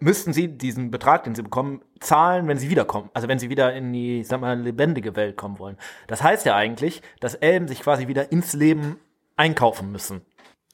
[0.00, 3.10] müssten sie diesen Betrag, den sie bekommen, zahlen, wenn sie wiederkommen.
[3.14, 5.76] Also wenn sie wieder in die, sag mal, lebendige Welt kommen wollen.
[6.06, 8.98] Das heißt ja eigentlich, dass Elben sich quasi wieder ins Leben
[9.36, 10.22] einkaufen müssen.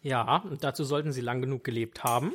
[0.03, 2.33] Ja, und dazu sollten sie lang genug gelebt haben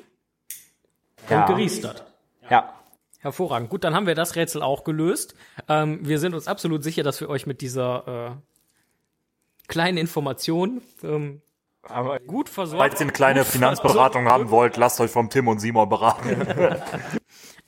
[1.30, 1.42] Ja.
[1.42, 2.06] und geriestert.
[2.50, 2.74] Ja.
[3.20, 3.70] Hervorragend.
[3.70, 5.36] Gut, dann haben wir das Rätsel auch gelöst.
[5.68, 11.42] Ähm, wir sind uns absolut sicher, dass wir euch mit dieser äh, kleinen Information ähm,
[11.84, 15.48] Aber gut versorgt Falls ihr eine kleine Finanzberatung versorgt- haben wollt, lasst euch vom Tim
[15.48, 16.46] und Simon beraten.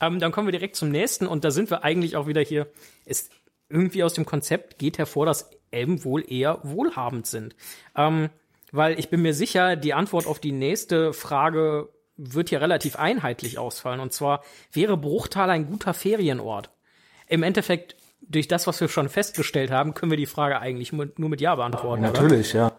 [0.01, 2.65] Ähm, dann kommen wir direkt zum nächsten und da sind wir eigentlich auch wieder hier.
[3.05, 3.31] Ist
[3.69, 7.55] irgendwie aus dem Konzept geht hervor, dass Elben wohl eher wohlhabend sind.
[7.95, 8.29] Ähm,
[8.71, 11.89] weil ich bin mir sicher, die Antwort auf die nächste Frage
[12.21, 13.99] wird hier relativ einheitlich ausfallen.
[13.99, 16.69] Und zwar, wäre Bruchtal ein guter Ferienort?
[17.27, 21.09] Im Endeffekt, durch das, was wir schon festgestellt haben, können wir die Frage eigentlich nur
[21.17, 22.03] mit Ja beantworten.
[22.05, 22.13] Oder?
[22.13, 22.71] natürlich, ja.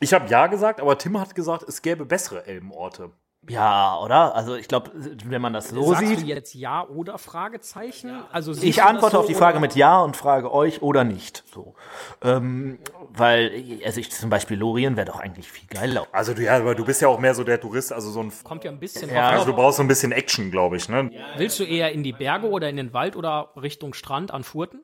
[0.00, 3.10] Ich habe ja gesagt, aber Tim hat gesagt, es gäbe bessere Elbenorte.
[3.48, 4.34] Ja, oder?
[4.34, 6.20] Also ich glaube, wenn man das so Sagst sieht.
[6.22, 8.22] du jetzt Ja oder Fragezeichen?
[8.32, 11.44] Also Ich antworte so, auf die Frage mit Ja und frage euch oder nicht.
[11.52, 11.74] So.
[12.22, 12.78] Ähm,
[13.10, 13.52] weil,
[13.84, 16.06] also ich zum Beispiel Lorien wäre doch eigentlich viel geiler.
[16.12, 18.32] Also du, ja, aber du bist ja auch mehr so der Tourist, also so ein.
[18.44, 20.88] Kommt ja ein bisschen Ja, Also du brauchst so ein bisschen Action, glaube ich.
[20.88, 21.10] Ne?
[21.36, 24.80] Willst du eher in die Berge oder in den Wald oder Richtung Strand an Furten?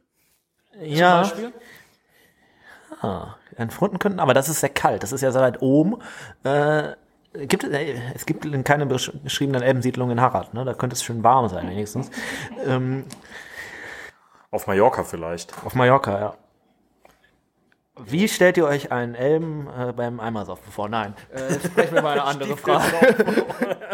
[0.81, 1.53] Ja, Beispiel?
[3.57, 5.03] an Fronten könnten, aber das ist sehr kalt.
[5.03, 5.96] Das ist ja sehr weit oben.
[6.44, 6.92] Äh,
[7.35, 7.64] gibt,
[8.14, 10.55] es gibt keine besch beschriebenen Elbensiedlungen in Harad.
[10.55, 10.64] Ne?
[10.64, 12.11] Da könnte es schön warm sein, wenigstens.
[12.66, 13.05] Ähm,
[14.51, 15.53] Auf Mallorca vielleicht.
[15.64, 16.35] auf Mallorca, ja.
[18.05, 20.89] Wie stellt ihr euch einen Elben äh, beim Eimersauf vor?
[20.89, 21.14] Nein.
[21.30, 22.87] Äh, sprechen wir mal eine andere Frage.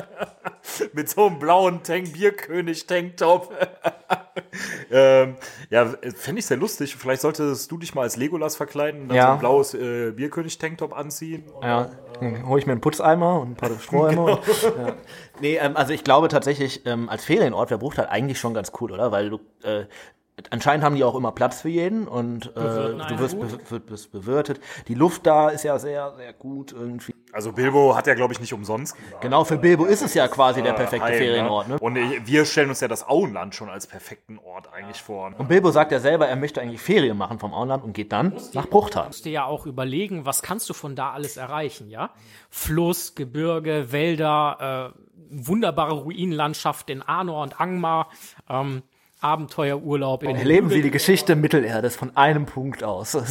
[0.93, 3.53] Mit so einem blauen Tank, Bierkönig Tanktop.
[4.91, 5.37] ähm,
[5.71, 6.95] ja, fände ich sehr lustig.
[6.97, 9.27] Vielleicht solltest du dich mal als Legolas verkleiden und dann Ja.
[9.27, 11.45] so ein blaues äh, Bierkönig Tanktop anziehen.
[11.63, 14.23] Ja, dann hole ich mir einen Putzeimer und ein paar Strohhalme.
[14.25, 14.95] und, ja.
[15.41, 18.93] Nee, ähm, also ich glaube tatsächlich, ähm, als Ferienort wäre Bruchtal eigentlich schon ganz cool,
[18.93, 19.13] oder?
[19.13, 19.85] Weil du, äh,
[20.51, 24.61] anscheinend haben die auch immer Platz für jeden und äh, du wirst, be wirst bewirtet.
[24.89, 27.15] Die Luft da ist ja sehr, sehr gut irgendwie.
[27.33, 28.97] Also Bilbo hat ja, glaube ich, nicht umsonst.
[29.21, 31.69] Genau, für Bilbo ist es ja quasi der perfekte Heim, Ferienort.
[31.69, 31.79] Ne?
[31.79, 35.31] Und ich- wir stellen uns ja das Auenland schon als perfekten Ort eigentlich vor.
[35.37, 38.33] Und Bilbo sagt ja selber, er möchte eigentlich Ferien machen vom Auenland und geht dann
[38.55, 39.07] nach Bruchtal.
[39.09, 42.11] musst dir ja auch überlegen, was kannst du von da alles erreichen, ja?
[42.49, 48.09] Fluss, Gebirge, Wälder, äh, wunderbare Ruinenlandschaft in Arnor und Angmar,
[48.49, 48.83] ähm,
[49.21, 53.17] Abenteuerurlaub in Erleben Sie die Geschichte Mittelerdes von einem Punkt aus.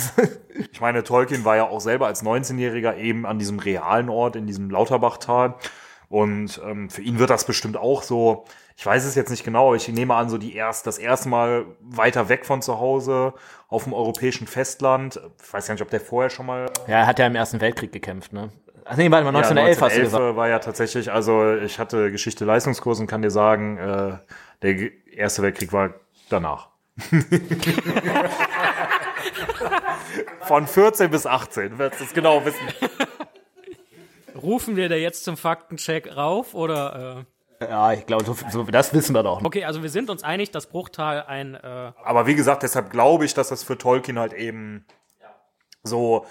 [0.72, 4.48] Ich meine, Tolkien war ja auch selber als 19-Jähriger eben an diesem realen Ort, in
[4.48, 5.54] diesem Lauterbachtal.
[6.10, 9.68] Und ähm, für ihn wird das bestimmt auch so, ich weiß es jetzt nicht genau,
[9.68, 13.34] aber ich nehme an, so die erst, das erste Mal weiter weg von zu Hause
[13.68, 15.20] auf dem europäischen Festland.
[15.44, 17.60] Ich weiß gar nicht, ob der vorher schon mal ja, er hat ja im Ersten
[17.62, 18.50] Weltkrieg gekämpft, ne?
[18.90, 20.36] Ach nee, warte mal, 1911 hast du gesagt.
[20.38, 24.18] war ja tatsächlich, also ich hatte Geschichte-Leistungskurs und kann dir sagen, äh,
[24.62, 25.94] der Erste Weltkrieg war
[26.30, 26.70] danach.
[30.42, 32.60] Von 14 bis 18, du wirst es genau wissen.
[34.36, 37.26] Rufen wir da jetzt zum Faktencheck rauf oder
[37.60, 39.44] äh, Ja, ich glaube, so, so, das wissen wir doch.
[39.44, 43.26] Okay, also wir sind uns einig, dass Bruchtal ein äh, Aber wie gesagt, deshalb glaube
[43.26, 44.86] ich, dass das für Tolkien halt eben
[45.84, 46.26] so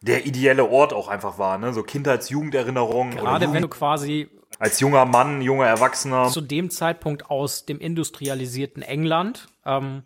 [0.00, 1.72] der ideelle Ort auch einfach war, ne?
[1.72, 3.14] So Kindheits-Jugenderinnerungen.
[3.14, 6.28] oder gerade wenn Jugend- du quasi als junger Mann, junger Erwachsener.
[6.28, 10.02] zu dem Zeitpunkt aus dem industrialisierten England ähm,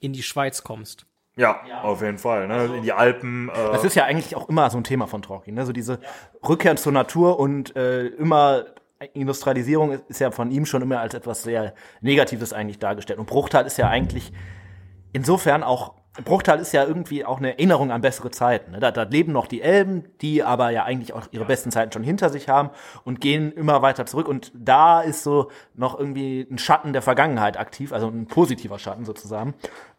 [0.00, 1.06] in die Schweiz kommst.
[1.34, 2.76] Ja, auf jeden Fall, ne?
[2.76, 3.48] In die Alpen.
[3.48, 5.64] Äh, Das ist ja eigentlich auch immer so ein Thema von Tolkien, ne?
[5.64, 5.98] So diese
[6.46, 8.66] Rückkehr zur Natur und äh, immer
[9.14, 13.18] Industrialisierung ist, ist ja von ihm schon immer als etwas sehr Negatives eigentlich dargestellt.
[13.18, 14.30] Und Bruchtal ist ja eigentlich
[15.12, 15.94] insofern auch
[16.24, 18.72] Bruchtal ist ja irgendwie auch eine Erinnerung an bessere Zeiten.
[18.72, 18.80] Ne?
[18.80, 22.02] Da, da leben noch die Elben, die aber ja eigentlich auch ihre besten Zeiten schon
[22.02, 22.70] hinter sich haben
[23.04, 24.28] und gehen immer weiter zurück.
[24.28, 29.06] Und da ist so noch irgendwie ein Schatten der Vergangenheit aktiv, also ein positiver Schatten
[29.06, 29.54] sozusagen.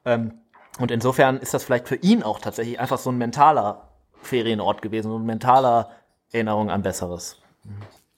[0.06, 0.36] Ähm,
[0.78, 3.90] und insofern ist das vielleicht für ihn auch tatsächlich einfach so ein mentaler
[4.22, 5.90] Ferienort gewesen, so ein mentaler
[6.32, 7.42] Erinnerung an Besseres.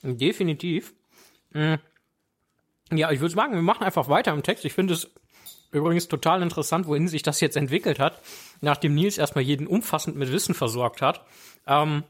[0.04, 0.94] Definitiv.
[1.52, 1.76] Mm.
[2.92, 4.66] Ja, ich würde sagen, wir machen einfach weiter im Text.
[4.66, 5.12] Ich finde es
[5.76, 8.22] übrigens total interessant, wohin sich das jetzt entwickelt hat,
[8.62, 11.26] nachdem Nils erstmal jeden umfassend mit Wissen versorgt hat.
[11.68, 12.04] Ähm,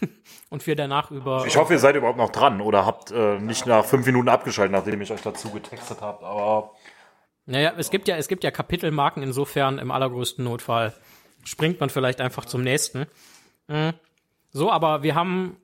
[0.50, 1.44] und wir danach über.
[1.46, 4.72] ich hoffe, ihr seid überhaupt noch dran oder habt äh, nicht nach fünf Minuten abgeschaltet,
[4.72, 6.22] nachdem ich euch dazu getextet habt.
[6.22, 6.72] Aber
[7.46, 10.94] Naja, es gibt ja, es gibt ja Kapitelmarken, insofern im allergrößten Notfall
[11.44, 13.06] springt man vielleicht einfach zum nächsten.
[13.68, 13.90] Mm.
[14.52, 15.56] So, aber wir haben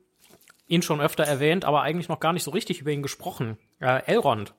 [0.67, 3.57] ihn schon öfter erwähnt, aber eigentlich noch gar nicht so richtig über ihn gesprochen.
[3.79, 4.53] Äh, Elrond,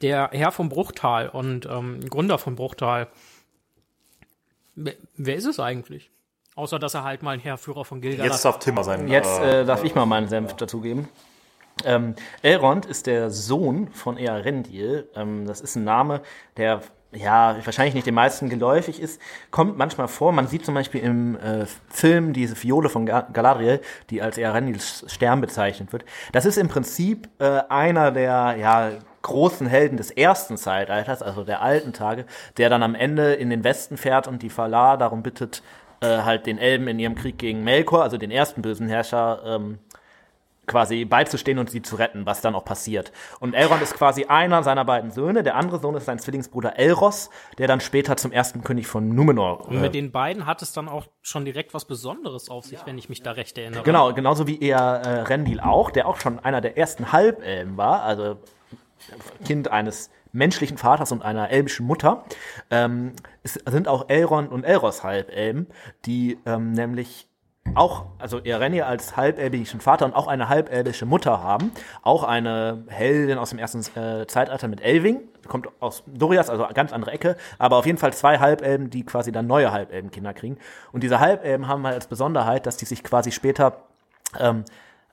[0.00, 3.08] der Herr vom Bruchtal und ähm, Gründer von Bruchtal.
[4.74, 6.10] Wer, wer ist es eigentlich?
[6.56, 9.08] Außer, dass er halt mal ein Heerführer von Gilgalad jetzt darf Timmer sein.
[9.08, 11.08] Jetzt äh, äh, darf ich mal meinen Senf dazugeben.
[11.84, 15.08] Ähm, Elrond ist der Sohn von Earendil.
[15.16, 16.22] Ähm, das ist ein Name,
[16.56, 19.20] der ja wahrscheinlich nicht den meisten geläufig ist.
[19.50, 20.32] Kommt manchmal vor.
[20.32, 23.80] Man sieht zum Beispiel im äh, Film diese Fiole von Ga Galadriel,
[24.10, 26.04] die als Earendils Stern bezeichnet wird.
[26.32, 28.90] Das ist im Prinzip äh, einer der ja
[29.24, 33.64] großen Helden des ersten Zeitalters, also der alten Tage, der dann am Ende in den
[33.64, 35.62] Westen fährt und die Valar darum bittet,
[36.00, 39.78] äh, halt den Elben in ihrem Krieg gegen Melkor, also den ersten bösen Herrscher, ähm,
[40.66, 43.12] quasi beizustehen und sie zu retten, was dann auch passiert.
[43.40, 45.42] Und Elrond ist quasi einer seiner beiden Söhne.
[45.42, 49.68] Der andere Sohn ist sein Zwillingsbruder Elros, der dann später zum ersten König von Numenor.
[49.68, 52.98] Und mit den beiden hat es dann auch schon direkt was Besonderes auf sich, wenn
[52.98, 53.82] ich mich da recht erinnere.
[53.82, 58.02] genau, genauso wie er äh, Rendil auch, der auch schon einer der ersten Halbelben war,
[58.02, 58.38] also
[59.44, 62.24] Kind eines menschlichen Vaters und einer elbischen Mutter,
[62.70, 65.68] ähm, es sind auch Elrond und Elros Halbelben,
[66.04, 67.28] die ähm, nämlich
[67.74, 71.72] auch, also Erenil als halbelbischen Vater und auch eine halbelbische Mutter haben.
[72.02, 76.92] Auch eine Heldin aus dem ersten äh, Zeitalter mit Elving, kommt aus Dorias, also ganz
[76.92, 80.58] andere Ecke, aber auf jeden Fall zwei Halbelben, die quasi dann neue Halbelbenkinder kriegen.
[80.92, 83.84] Und diese Halbelben haben halt als Besonderheit, dass die sich quasi später
[84.38, 84.64] ähm,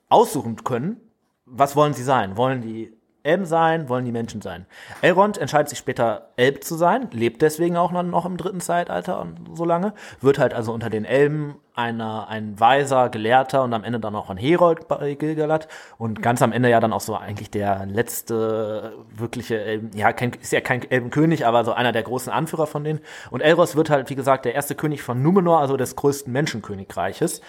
[0.09, 0.97] aussuchen können,
[1.45, 2.37] was wollen sie sein?
[2.37, 3.89] Wollen die Elben sein?
[3.89, 4.65] Wollen die Menschen sein?
[5.01, 9.55] Elrond entscheidet sich später, Elb zu sein, lebt deswegen auch noch, im dritten Zeitalter und
[9.55, 13.99] so lange, wird halt also unter den Elben einer, ein weiser, gelehrter und am Ende
[13.99, 15.67] dann auch ein Herold bei Gilgalad
[15.97, 20.31] und ganz am Ende ja dann auch so eigentlich der letzte wirkliche, Elben, ja, kein,
[20.33, 22.99] ist ja kein Elbenkönig, aber so einer der großen Anführer von denen.
[23.29, 27.41] Und Elros wird halt, wie gesagt, der erste König von Numenor, also des größten Menschenkönigreiches.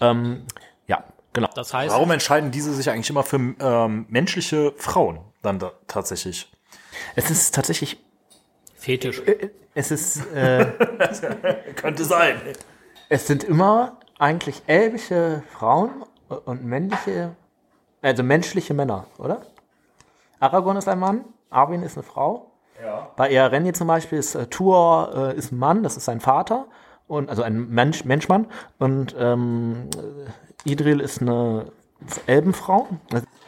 [0.00, 0.44] Ähm,
[1.36, 1.48] genau.
[1.54, 6.50] Das heißt, Warum entscheiden diese sich eigentlich immer für ähm, menschliche Frauen dann da, tatsächlich?
[7.14, 8.02] Es ist tatsächlich,
[8.74, 9.22] Fetisch.
[9.74, 10.66] es ist, äh,
[11.76, 12.40] Könnte sein.
[13.08, 16.04] es sind immer eigentlich elbische Frauen
[16.44, 17.36] und männliche,
[18.02, 19.42] also menschliche Männer, oder?
[20.40, 22.50] Aragorn ist ein Mann, Arwen ist eine Frau.
[22.82, 23.10] Ja.
[23.16, 26.66] Bei Earendil zum Beispiel ist äh, Tuor äh, ist ein Mann, das ist sein Vater
[27.08, 28.46] und also ein Mensch, Menschmann
[28.78, 29.88] und ähm,
[30.66, 31.66] Idril ist eine
[32.26, 32.88] Elbenfrau.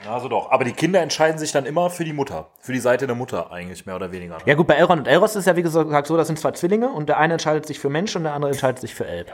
[0.09, 0.51] Also doch.
[0.51, 2.49] Aber die Kinder entscheiden sich dann immer für die Mutter.
[2.61, 4.39] Für die Seite der Mutter eigentlich, mehr oder weniger.
[4.47, 6.89] Ja gut, bei Elrond und Elros ist ja wie gesagt so, das sind zwei Zwillinge
[6.89, 9.33] und der eine entscheidet sich für Mensch und der andere entscheidet sich für Elb.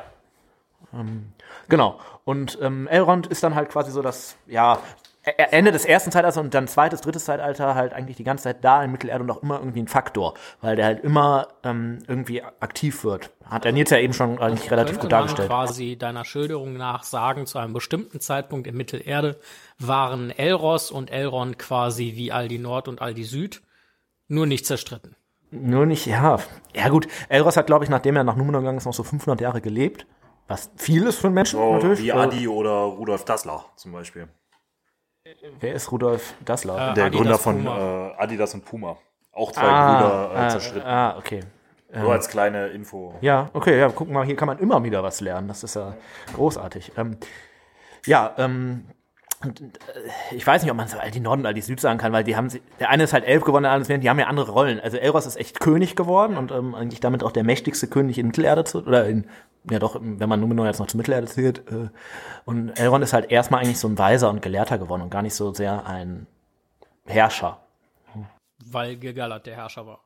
[0.93, 1.33] Ähm,
[1.69, 1.99] genau.
[2.25, 4.79] Und ähm, Elrond ist dann halt quasi so das, ja,
[5.25, 8.83] Ende des ersten Zeitalters und dann zweites, drittes Zeitalter halt eigentlich die ganze Zeit da
[8.85, 13.05] in Mittelerde und auch immer irgendwie ein Faktor, weil der halt immer ähm, irgendwie aktiv
[13.05, 13.31] wird.
[13.45, 15.49] Hat er Nils ja eben schon eigentlich relativ Könnte gut man dargestellt.
[15.49, 19.39] quasi deiner Schilderung nach sagen, zu einem bestimmten Zeitpunkt in Mittelerde
[19.79, 23.63] waren Elros und Elrond quasi wie Aldi Nord und Aldi Süd,
[24.29, 25.17] nur nicht zerstritten.
[25.51, 26.39] Nur nicht, ja.
[26.75, 29.41] Ja gut, Elros hat, glaube ich, nachdem er nach Numenor gegangen ist, noch so 500
[29.41, 30.07] Jahre gelebt.
[30.49, 32.03] Was viel ist für einen Menschen So natürlich.
[32.03, 34.29] wie Äh, Adi oder Rudolf Dassler zum Beispiel.
[35.61, 36.91] Wer ist Rudolf Dassler?
[36.93, 38.97] Äh, Der Adidas, Gründer von äh, Adidas und Puma.
[39.33, 40.89] Auch zwei Brüder äh, ah, zerstritten.
[40.89, 41.41] ah, okay.
[41.93, 43.15] Nur als kleine Info.
[43.21, 45.47] Ja, okay, ja, guck mal, hier kann man immer wieder was lernen.
[45.47, 45.95] Das ist ja
[46.35, 46.93] großartig.
[46.97, 47.19] Ähm,
[48.05, 48.94] ja, ähm, äh,
[50.31, 52.13] ich weiß nicht, ob man so all die Norden und all die Süd sagen kann,
[52.13, 54.09] weil die haben, sie- der eine ist halt elf geworden, der andere ist mehr, die
[54.09, 54.81] haben ja andere Rollen.
[54.81, 58.29] Also Elros ist echt König geworden und ähm, eigentlich damit auch der mächtigste König in
[58.29, 59.27] Mittelerde zu, oder in,
[59.71, 61.59] ja doch, wenn man Numenor jetzt noch zu Mittelerde zählt.
[61.71, 61.89] Äh,
[62.45, 65.35] und Elrond ist halt erstmal eigentlich so ein Weiser und Gelehrter geworden und gar nicht
[65.35, 66.27] so sehr ein
[67.05, 67.61] Herrscher.
[68.67, 70.01] Weil Gilgalad der Herrscher war.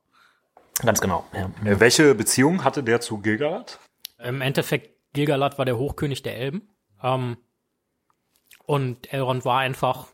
[0.84, 1.50] Ganz genau, ja.
[1.64, 3.78] Äh, welche Beziehung hatte der zu Gilgalad?
[4.18, 6.68] Im Endeffekt, Gilgalad war der Hochkönig der Elben.
[7.02, 7.36] Ähm,
[8.68, 10.08] und Elrond war einfach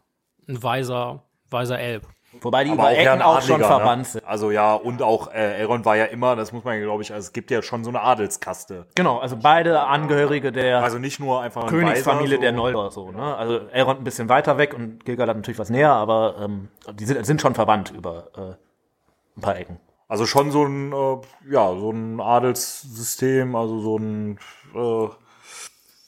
[0.48, 2.06] ein weiser, weiser Elb.
[2.40, 4.10] Wobei die Aber über auch ja Ecken ein auch schon Adliger, verwandt ne?
[4.10, 4.24] sind.
[4.24, 7.26] Also ja, und auch äh, Elrond war ja immer, das muss man glaube ich, also
[7.26, 8.86] es gibt ja schon so eine Adelskaste.
[8.94, 12.56] Genau, also beide Angehörige der Also nicht nur einfach ein Königsfamilie Weiser, der so.
[12.56, 13.36] Noldor so, ne?
[13.36, 17.26] Also Elrond ein bisschen weiter weg und Gilgalad natürlich was näher, aber ähm, die sind,
[17.26, 19.80] sind schon verwandt über äh, ein paar Ecken.
[20.06, 24.38] Also schon so ein, äh, ja, so ein Adelssystem, also so ein
[24.76, 25.08] äh,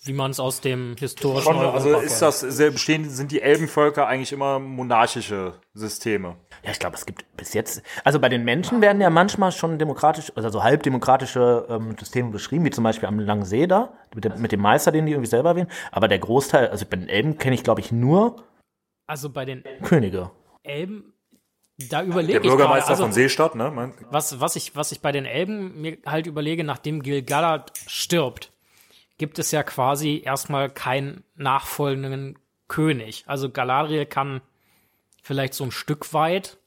[0.06, 3.42] Wie man es aus dem historischen schon, Europa also ist das sehr bestehen, sind die
[3.42, 6.36] Elbenvölker eigentlich immer monarchische Systeme.
[6.64, 9.78] Ja, ich glaube, es gibt bis jetzt, also bei den Menschen werden ja manchmal schon
[9.78, 14.24] demokratisch, also so halbdemokratische ähm, Systeme beschrieben, wie zum Beispiel am Langen See da, mit
[14.24, 15.68] dem, mit dem Meister, den die irgendwie selber wählen.
[15.90, 18.44] Aber der Großteil, also bei den Elben kenne ich, glaube ich, nur
[19.06, 20.30] Also bei den Könige.
[20.62, 21.14] Elben,
[21.90, 23.92] da überlege Der ich Bürgermeister gerade, also, von Seestadt, ne?
[24.10, 28.52] Was, was, ich, was ich bei den Elben mir halt überlege, nachdem Gilgalad stirbt,
[29.18, 32.38] gibt es ja quasi erstmal keinen nachfolgenden
[32.68, 33.24] König.
[33.26, 34.40] Also Galadriel kann
[35.22, 36.58] vielleicht so ein Stück weit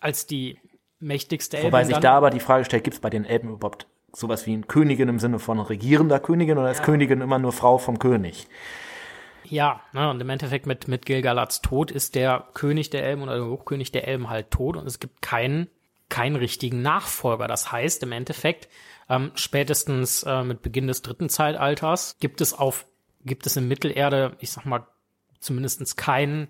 [0.00, 0.58] als die
[0.98, 3.86] mächtigste Elbin Wobei sich da aber die Frage stellt, gibt es bei den Elben überhaupt
[4.12, 7.78] sowas wie eine Königin im Sinne von regierender Königin oder ist Königin immer nur Frau
[7.78, 8.46] vom König?
[9.44, 13.36] Ja, ne, und im Endeffekt mit, mit Gilgalads Tod ist der König der Elben oder
[13.36, 15.68] der Hochkönig der Elben halt tot und es gibt keinen,
[16.08, 17.46] keinen richtigen Nachfolger.
[17.46, 18.68] Das heißt, im Endeffekt,
[19.08, 22.86] ähm, spätestens äh, mit Beginn des dritten Zeitalters gibt es auf,
[23.24, 24.86] gibt es in Mittelerde, ich sag mal,
[25.40, 26.48] zumindestens keinen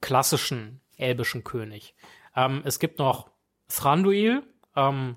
[0.00, 1.94] klassischen elbischen König.
[2.36, 3.30] Ähm, es gibt noch
[3.68, 4.42] Thranduil,
[4.76, 5.16] ähm,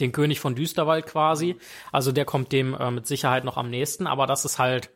[0.00, 1.56] den König von Düsterwald quasi.
[1.92, 4.90] Also der kommt dem äh, mit Sicherheit noch am nächsten, aber das ist halt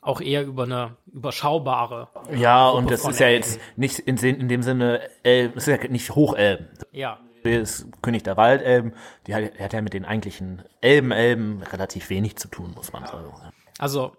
[0.00, 2.08] auch eher über eine überschaubare.
[2.34, 3.44] Ja, und das ist ja Elben.
[3.44, 6.68] jetzt nicht in, in dem Sinne, Elben, das ist ja nicht Hochelben.
[6.90, 8.94] Ja, ist König der Waldelben,
[9.26, 13.32] die hat, hat ja mit den eigentlichen Elben-Elben relativ wenig zu tun, muss man sagen.
[13.78, 14.16] also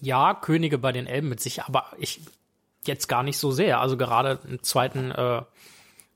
[0.00, 2.20] ja, Könige bei den Elben mit sich, aber ich
[2.84, 3.80] jetzt gar nicht so sehr.
[3.80, 5.42] Also gerade im zweiten, äh,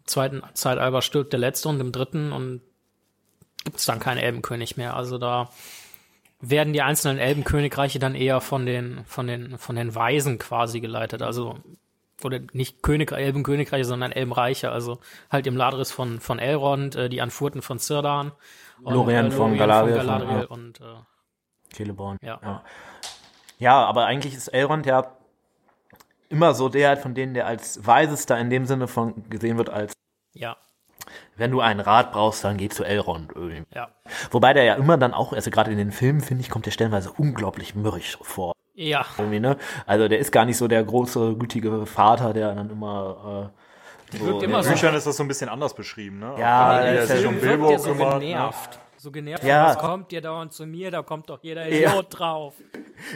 [0.05, 2.63] zweiten Zeitalter stirbt der letzte und im dritten und
[3.65, 4.97] gibt's dann keinen Elbenkönig mehr.
[4.97, 5.51] Also da
[6.41, 11.23] werden die einzelnen Elbenkönigreiche dann eher von den, von den, von den Weisen quasi geleitet.
[11.23, 11.59] Also
[12.25, 14.71] oder nicht König, Elbenkönigreiche, sondern Elbenreiche.
[14.71, 14.99] Also
[15.31, 18.33] halt im Ladris von, von Elrond, äh, die Anfurten von Cirdan.
[18.83, 20.47] und, Lorien von Galadriel, von- Galadriel ja.
[20.47, 22.19] und äh, Celeborn.
[22.23, 22.39] ja.
[22.43, 22.65] Ja.
[23.59, 25.13] Ja, aber eigentlich ist Elrond ja
[26.29, 29.93] immer so der von denen, der als weisester in dem Sinne von gesehen wird, als
[30.33, 30.57] ja,
[31.37, 33.33] wenn du einen Rat brauchst, dann geh zu Elrond.
[33.35, 33.63] irgendwie.
[33.75, 33.89] ja.
[34.31, 36.71] Wobei der ja immer dann auch, also gerade in den Filmen, finde ich, kommt der
[36.73, 38.53] stellenweise unglaublich mürrisch vor.
[38.83, 39.57] Ja, Irgendwie, ne?
[39.87, 43.51] Also der ist gar nicht so der große, gütige Vater, der dann immer
[44.13, 46.35] äh, so, wirkt immer in so- Büchern ist das so ein bisschen anders beschrieben, ne?
[46.39, 48.15] Ja, Auch der ist sich ja um Bilbo ja so kümmert.
[48.15, 48.21] Ne?
[48.27, 48.79] genervt.
[49.03, 49.67] So genervt, Ja.
[49.67, 52.55] was kommt ihr dauernd zu mir, da kommt doch jeder Idiot drauf.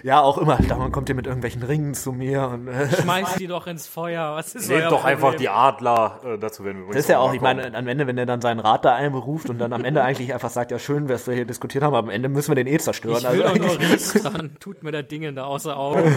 [0.03, 0.57] Ja, auch immer.
[0.57, 4.35] Dauernd kommt ihr mit irgendwelchen Ringen zu mir und äh, Schmeißt die doch ins Feuer,
[4.35, 5.39] was ist euer Nehmt doch einfach Problem?
[5.43, 8.09] die Adler, äh, dazu werden wir übrigens Das ist ja auch, ich meine, am Ende,
[8.09, 10.81] wenn er dann seinen Rat da einberuft und dann am Ende eigentlich einfach sagt, ja
[10.81, 13.19] schön, was wir hier diskutiert haben, aber am Ende müssen wir den eh zerstören.
[13.19, 16.03] Ich will doch nur eigentlich- Ries, dann tut mir das Ding da außer Augen.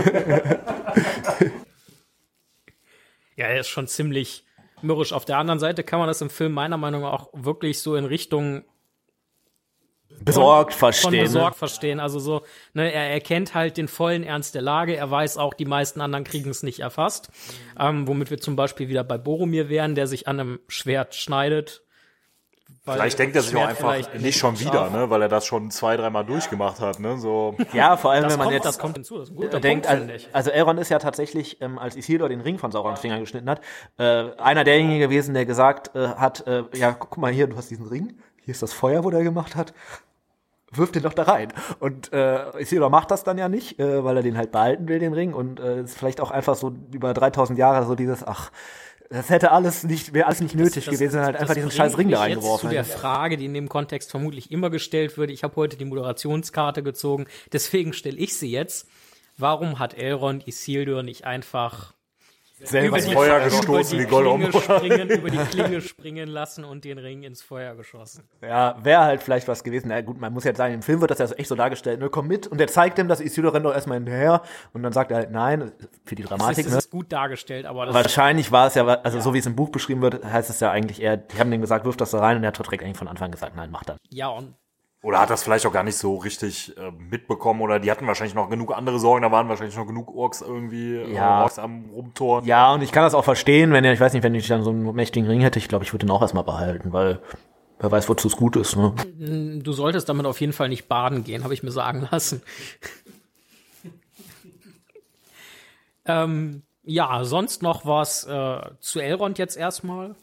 [3.35, 4.45] ja, er ist schon ziemlich
[4.81, 5.13] mürrisch.
[5.13, 7.95] Auf der anderen Seite kann man das im Film meiner Meinung nach auch wirklich so
[7.95, 8.63] in Richtung
[10.21, 11.23] besorgt von verstehen.
[11.23, 11.59] besorgt ne?
[11.59, 11.99] verstehen.
[11.99, 12.41] Also so,
[12.73, 14.95] ne, er erkennt halt den vollen Ernst der Lage.
[14.95, 17.29] Er weiß auch, die meisten anderen kriegen es nicht erfasst.
[17.79, 21.83] Ähm, womit wir zum Beispiel wieder bei Boromir wären, der sich an einem Schwert schneidet.
[22.85, 25.45] Weil Vielleicht denkt er sich auch einfach nicht schon wieder, scharf- ne, weil er das
[25.45, 27.55] schon zwei, dreimal durchgemacht hat, ne, so.
[27.73, 29.17] Ja, vor allem, Das wenn man kommt, jetzt das kommt hinzu.
[29.17, 32.29] Das ist ein guter denkt, Punkt, also, also Elrond ist ja tatsächlich, ähm, als Isildur
[32.29, 33.61] den Ring von Saurons Finger geschnitten hat,
[33.97, 37.69] äh, einer derjenigen gewesen, der gesagt äh, hat, äh, ja, guck mal hier, du hast
[37.71, 38.19] diesen Ring,
[38.49, 39.75] hier ist das Feuer, wo der gemacht hat,
[40.71, 41.53] wirf den doch da rein.
[41.79, 44.97] Und äh, Isildur macht das dann ja nicht, äh, weil er den halt behalten will,
[44.97, 48.49] den Ring, und äh, ist vielleicht auch einfach so über 3000 Jahre so dieses, ach,
[49.11, 52.21] das hätte alles nicht, wäre alles nicht nötig gewesen, halt einfach diesen scheiß Ring da
[52.21, 52.69] reingeworfen.
[52.69, 52.85] Zu der.
[52.85, 55.29] Frage, die in dem Kontext vermutlich immer gestellt wird.
[55.29, 58.87] Ich habe heute die Moderationskarte gezogen, deswegen stelle ich sie jetzt.
[59.37, 61.93] Warum hat Elrond Isildur nicht einfach
[62.61, 64.51] Selber die, Feuer gestoßen wie Gollum.
[64.51, 68.23] Springen, über die Klinge springen lassen und den Ring ins Feuer geschossen?
[68.41, 69.87] Ja, wäre halt vielleicht was gewesen.
[69.89, 72.09] Na gut, man muss jetzt sagen, im Film wird das ja echt so dargestellt, ne,
[72.09, 72.47] komm mit.
[72.47, 74.41] Und der zeigt ihm, dass Isildur rennt doch erstmal hinterher.
[74.73, 75.71] Und dann sagt er halt nein,
[76.05, 76.75] für die Das Dramatik, ist, ne.
[76.75, 79.55] das ist gut dargestellt, aber das Wahrscheinlich war es ja, also so wie es im
[79.55, 82.19] Buch beschrieben wird, heißt es ja eigentlich eher, die haben dem gesagt, wirf das da
[82.19, 83.97] rein und er hat direkt eigentlich von Anfang gesagt, nein, mach das.
[84.09, 84.53] ja und
[85.01, 88.35] Oder hat das vielleicht auch gar nicht so richtig äh, mitbekommen oder die hatten wahrscheinlich
[88.35, 91.39] noch genug andere Sorgen, da waren wahrscheinlich noch genug Orks irgendwie, Ja.
[91.39, 92.43] äh, Orks am Rumtor.
[92.43, 94.61] Ja, und ich kann das auch verstehen, wenn er, ich weiß nicht, wenn ich dann
[94.61, 97.21] so einen mächtigen Ring hätte, ich glaube, ich würde den auch erstmal behalten, weil
[97.79, 98.93] wer weiß, wozu es gut ist, ne?
[99.63, 102.41] du solltest damit auf jeden Fall nicht baden gehen, habe ich mir sagen lassen.
[106.05, 110.15] ähm, ja, sonst noch was äh, zu Elrond jetzt erstmal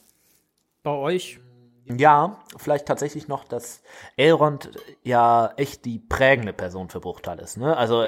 [0.82, 1.40] bei euch?
[1.88, 3.82] Ja, vielleicht tatsächlich noch, dass
[4.16, 4.70] Elrond
[5.02, 7.56] ja echt die prägende Person für Bruchtal ist.
[7.56, 7.76] Ne?
[7.76, 8.06] Also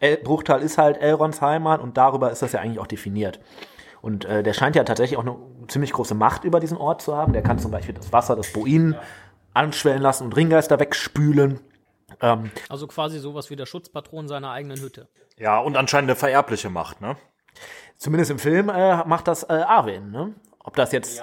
[0.00, 3.40] El Bruchtal ist halt Elronds Heimat und darüber ist das ja eigentlich auch definiert.
[4.02, 5.36] Und äh, der scheint ja tatsächlich auch eine
[5.68, 7.32] ziemlich große Macht über diesen Ort zu haben.
[7.32, 8.96] Der kann zum Beispiel das Wasser des Boinen
[9.54, 11.60] anschwellen lassen und Ringgeister wegspülen.
[12.20, 15.08] Ähm, Also quasi sowas wie der Schutzpatron seiner eigenen Hütte.
[15.38, 17.16] Ja, und anscheinend eine vererbliche Macht, ne?
[17.96, 20.10] zumindest im Film äh, macht das äh, Arwen.
[20.10, 20.34] Ne?
[20.64, 21.22] Ob das jetzt, äh,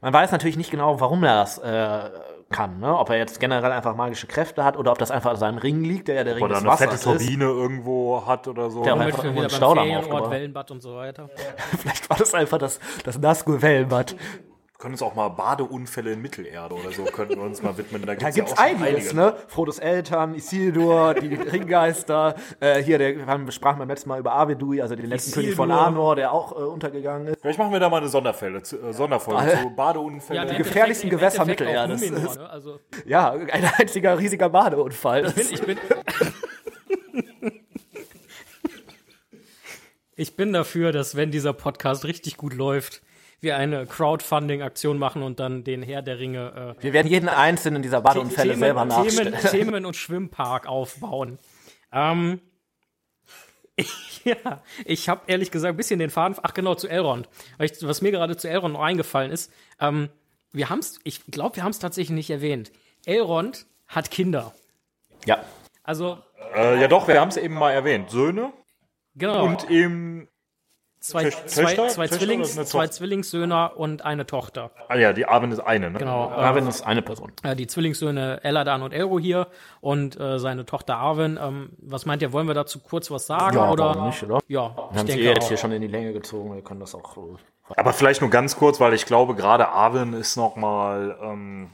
[0.00, 2.10] man weiß natürlich nicht genau, warum er das äh,
[2.50, 2.78] kann.
[2.78, 2.96] Ne?
[2.96, 5.82] Ob er jetzt generell einfach magische Kräfte hat oder ob das einfach an seinem Ring
[5.82, 7.26] liegt, der ja der Ring Oder des eine fette Wassers ist.
[7.26, 8.82] Turbine irgendwo hat oder so.
[8.82, 10.30] Der einfach einen Staudamm aufgebaut.
[10.30, 11.28] Wellenbad und so weiter.
[11.78, 14.14] Vielleicht war das einfach das, das Nazgul Wellenbad.
[14.14, 14.53] Wir
[14.84, 18.02] können uns auch mal Badeunfälle in Mittelerde oder so, könnten wir uns mal widmen.
[18.04, 19.14] Da gibt's, gibt's ja einiges, einige.
[19.16, 19.34] ne?
[19.48, 24.82] Frodos Eltern, Isildur, die Ringgeister, äh, hier, der, wir sprachen beim letzten Mal über Avedui,
[24.82, 25.86] also den letzten König von Isildur.
[25.86, 27.40] Anor, der auch äh, untergegangen ist.
[27.40, 29.62] Vielleicht machen wir da mal eine Sonderfälle, zu, äh, Sonderfolge Alter.
[29.62, 30.42] zu Badeunfälle.
[30.50, 32.00] im gefährlichsten Endeffekt- im Gewässer Mittelerdes.
[32.10, 32.50] Numenor, ne?
[32.50, 35.32] Also Ja, ein einziger riesiger Badeunfall.
[35.36, 35.78] ich bin,
[40.16, 43.02] ich bin dafür, dass wenn dieser Podcast richtig gut läuft,
[43.44, 47.82] wir eine Crowdfunding-Aktion machen und dann den Herr der Ringe äh, Wir werden jeden einzelnen
[47.82, 49.34] dieser Badeunfälle selber Themen, nachstellen.
[49.50, 51.38] Themen und Schwimmpark aufbauen.
[51.92, 52.40] Ähm,
[54.24, 56.36] ja, ich habe ehrlich gesagt ein bisschen den Faden.
[56.42, 57.28] Ach genau, zu Elrond.
[57.58, 60.08] Was mir gerade zu Elrond noch eingefallen ist, ähm,
[60.52, 62.72] wir haben's, ich glaube, wir haben es tatsächlich nicht erwähnt.
[63.06, 64.54] Elrond hat Kinder.
[65.26, 65.44] Ja.
[65.82, 66.18] Also,
[66.54, 68.10] Äh, ja doch, wir haben es eben mal erwähnt.
[68.10, 68.52] Söhne
[69.16, 70.28] genau, und eben,
[71.04, 72.88] zwei, Töchter- zwei, zwei, Zwillings, zwei?
[72.88, 74.70] Zwillingssöhne und eine Tochter.
[74.88, 75.98] ah ja, die Arwen ist eine, ne?
[75.98, 76.30] Genau.
[76.30, 77.32] Äh, Arwen ist eine Person.
[77.42, 79.46] äh, die Zwillingssöhne Eladan und Elro hier
[79.80, 81.38] und äh, seine Tochter Arwen.
[81.40, 83.56] Ähm, was meint ihr, wollen wir dazu kurz was sagen?
[83.56, 83.84] Ja, oder?
[83.86, 84.40] warum nicht, oder?
[84.48, 86.80] Ja, Wir ich haben es eh jetzt hier schon in die Länge gezogen, wir können
[86.80, 87.16] das auch.
[87.76, 91.70] Aber vielleicht nur ganz kurz, weil ich glaube, gerade Arwen ist noch mal ähm,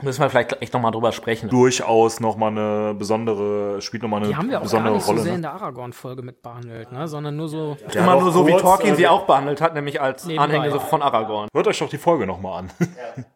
[0.00, 1.50] Müssen wir vielleicht echt nochmal drüber sprechen.
[1.50, 4.94] durchaus noch mal eine besondere, spielt noch mal eine Die haben wir auch gar besondere
[4.94, 5.22] nicht so Rolle.
[5.22, 5.48] sehr in ne?
[5.48, 7.06] der Aragorn-Folge mit behandelt, ne?
[7.06, 7.76] sondern nur so.
[7.92, 10.44] Immer doch nur so, wie Tolkien äh, sie auch behandelt hat, nämlich als Nebenbei.
[10.56, 11.48] Anhänger von Aragorn.
[11.52, 12.70] Hört euch doch die Folge noch mal an.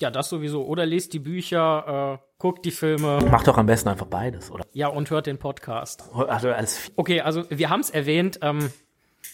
[0.00, 0.64] Ja, das sowieso.
[0.64, 4.64] Oder lest die Bücher, äh, guckt die Filme, Macht doch am besten einfach beides, oder?
[4.72, 6.10] ja, und hört den Podcast.
[6.12, 8.40] Also alles Okay, also wir haben es erwähnt.
[8.42, 8.70] Ähm,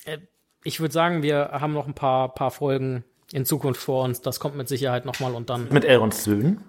[0.04, 0.18] äh,
[0.62, 4.20] ich würde sagen, wir haben noch ein paar, paar Folgen in Zukunft vor uns.
[4.20, 6.62] Das kommt mit Sicherheit nochmal und dann, mit Elrons Söhnen.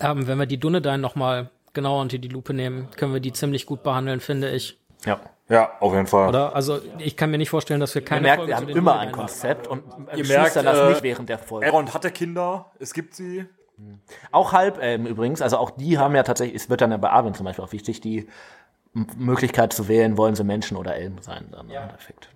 [0.00, 3.66] Ähm, wenn wir die Dunedain nochmal genauer unter die Lupe nehmen, können wir die ziemlich
[3.66, 4.78] gut behandeln, finde ich.
[5.04, 5.20] Ja.
[5.48, 6.28] ja, auf jeden Fall.
[6.28, 6.54] Oder?
[6.56, 8.66] Also ich kann mir nicht vorstellen, dass wir Ihr keine merkt, Folge wir zu haben
[8.68, 9.14] den immer Dunedain ein.
[9.14, 9.84] Konzept und
[10.16, 11.66] Ihr schließt merkt, das äh, nicht während der Folge.
[11.66, 13.46] Elrond hatte Kinder, es gibt sie.
[14.32, 17.34] Auch Halbelben übrigens, also auch die haben ja tatsächlich, es wird dann ja bei Arwen
[17.34, 18.26] zum Beispiel auch wichtig, die
[18.94, 22.30] Möglichkeit zu wählen, wollen sie Menschen oder Elben sein dann im Endeffekt.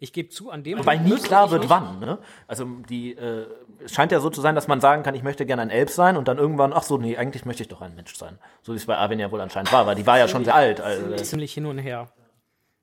[0.00, 1.98] Ich gebe zu, an dem Wobei nie klar wird, wann.
[1.98, 2.18] Ne?
[2.46, 3.46] Also die, äh,
[3.84, 5.90] es scheint ja so zu sein, dass man sagen kann, ich möchte gerne ein Elb
[5.90, 8.38] sein und dann irgendwann, ach so, nee, eigentlich möchte ich doch ein Mensch sein.
[8.62, 10.54] So wie es bei Arwen ja wohl anscheinend war, weil die war ja schon sehr
[10.54, 10.80] alt.
[10.80, 12.12] Also, ziemlich hin und her.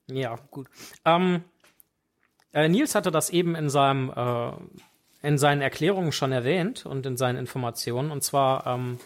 [0.08, 0.68] Ja, gut.
[1.06, 1.46] Ähm,
[2.54, 4.52] äh, Nils hatte das eben in seinem äh,
[5.26, 8.12] in seinen Erklärungen schon erwähnt und in seinen Informationen.
[8.12, 9.00] Und zwar ähm,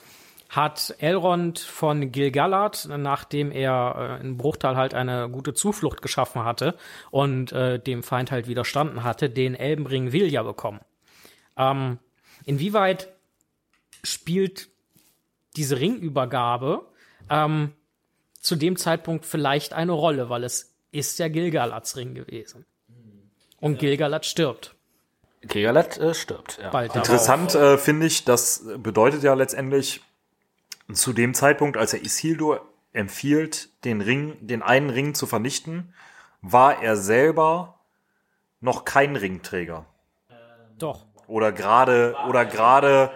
[0.49, 6.75] hat Elrond von Gilgalad, nachdem er äh, in Bruchtal halt eine gute Zuflucht geschaffen hatte
[7.11, 10.79] und äh, dem Feind halt widerstanden hatte, den Elbenring Vilja bekommen.
[11.55, 11.99] Ähm,
[12.45, 13.09] inwieweit
[14.03, 14.69] spielt
[15.55, 16.81] diese Ringübergabe
[17.29, 17.73] ähm,
[18.39, 22.65] zu dem Zeitpunkt vielleicht eine Rolle, weil es ist ja Gilgalads Ring gewesen.
[23.59, 24.73] Und Gilgalad stirbt.
[25.41, 26.69] Gilgalad äh, stirbt, ja.
[26.69, 26.95] Bald.
[26.95, 30.01] Interessant äh, finde ich, das bedeutet ja letztendlich
[30.93, 35.93] zu dem Zeitpunkt, als er Isildur empfiehlt, den Ring, den einen Ring zu vernichten,
[36.41, 37.79] war er selber
[38.61, 39.85] noch kein Ringträger.
[40.77, 41.05] Doch.
[41.27, 43.11] Oder gerade, oder gerade,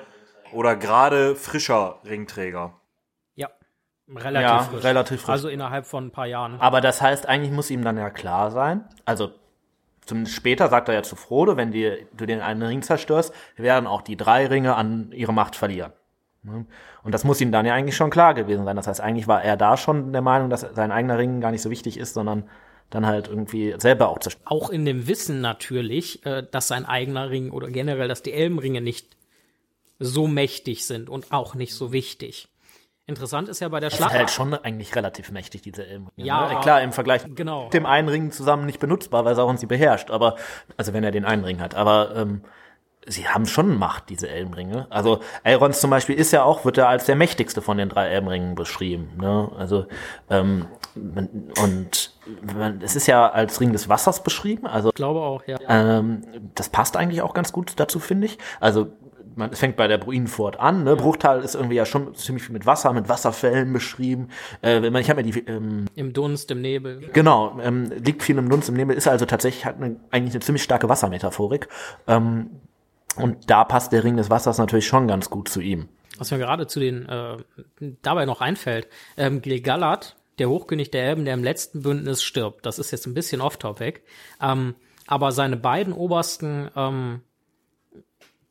[0.51, 2.73] oder gerade frischer Ringträger.
[3.35, 3.49] Ja.
[4.07, 4.83] Relativ Ja, frisch.
[4.83, 5.29] relativ frisch.
[5.29, 6.59] Also innerhalb von ein paar Jahren.
[6.59, 9.31] Aber das heißt, eigentlich muss ihm dann ja klar sein, also
[10.05, 13.87] zumindest später sagt er ja zu Frodo, wenn die, du den einen Ring zerstörst, werden
[13.87, 15.93] auch die drei Ringe an ihre Macht verlieren.
[16.43, 16.65] Ne?
[17.03, 18.75] Und das muss ihm dann ja eigentlich schon klar gewesen sein.
[18.75, 21.61] Das heißt, eigentlich war er da schon der Meinung, dass sein eigener Ring gar nicht
[21.61, 22.49] so wichtig ist, sondern
[22.89, 24.45] dann halt irgendwie selber auch zerstört.
[24.47, 28.81] Auch in dem Wissen natürlich, äh, dass sein eigener Ring oder generell, dass die Elbenringe
[28.81, 29.15] nicht
[29.99, 32.49] so mächtig sind und auch nicht so wichtig.
[33.05, 34.17] Interessant ist ja bei der Das ist Schlacht.
[34.17, 36.25] halt schon eigentlich relativ mächtig, diese Elbenringe.
[36.27, 36.53] Ja.
[36.53, 36.59] ne?
[36.61, 37.65] Klar, im Vergleich Genau.
[37.65, 40.09] mit dem einen Ring zusammen nicht benutzbar, weil Sauron sie beherrscht.
[40.09, 40.35] Aber,
[40.77, 41.75] also wenn er den einen Ring hat.
[41.75, 42.41] Aber ähm,
[43.07, 44.87] sie haben schon Macht, diese Elbenringe.
[44.89, 48.07] Also Elrond zum Beispiel ist ja auch, wird er als der mächtigste von den drei
[48.07, 49.11] Elbenringen beschrieben.
[49.17, 49.49] Ne?
[49.57, 49.85] Also
[50.29, 52.13] ähm, und
[52.81, 54.67] es ist ja als Ring des Wassers beschrieben.
[54.67, 55.57] Also Ich glaube auch, ja.
[55.67, 56.23] ähm,
[56.55, 58.37] das passt eigentlich auch ganz gut dazu, finde ich.
[58.59, 58.91] Also
[59.35, 60.83] man, es fängt bei der Bruinenfurt an.
[60.83, 60.95] Ne?
[60.95, 64.29] Bruchtal ist irgendwie ja schon ziemlich viel mit Wasser, mit Wasserfällen beschrieben.
[64.61, 67.09] Äh, wenn man, ich habe mir die ähm, Im Dunst, im Nebel.
[67.13, 70.41] Genau, ähm, liegt viel im Dunst im Nebel, ist also tatsächlich hat eine, eigentlich eine
[70.41, 71.67] ziemlich starke Wassermetaphorik.
[72.07, 72.51] Ähm,
[73.15, 75.89] und da passt der Ring des Wassers natürlich schon ganz gut zu ihm.
[76.17, 77.37] Was mir gerade zu den äh,
[78.01, 78.87] dabei noch einfällt,
[79.17, 82.65] ähm, Gilgalad, der Hochkönig der Elben, der im letzten Bündnis stirbt.
[82.65, 84.01] Das ist jetzt ein bisschen off-topic.
[84.41, 84.75] Ähm,
[85.07, 87.21] aber seine beiden obersten ähm,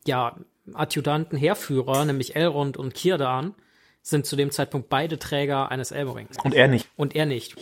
[0.05, 0.35] ja,
[0.73, 3.55] Adjutanten, Heerführer, nämlich Elrond und Kirdan,
[4.01, 6.37] sind zu dem Zeitpunkt beide Träger eines Elbenrings.
[6.43, 6.89] Und er nicht.
[6.95, 7.55] Und er nicht.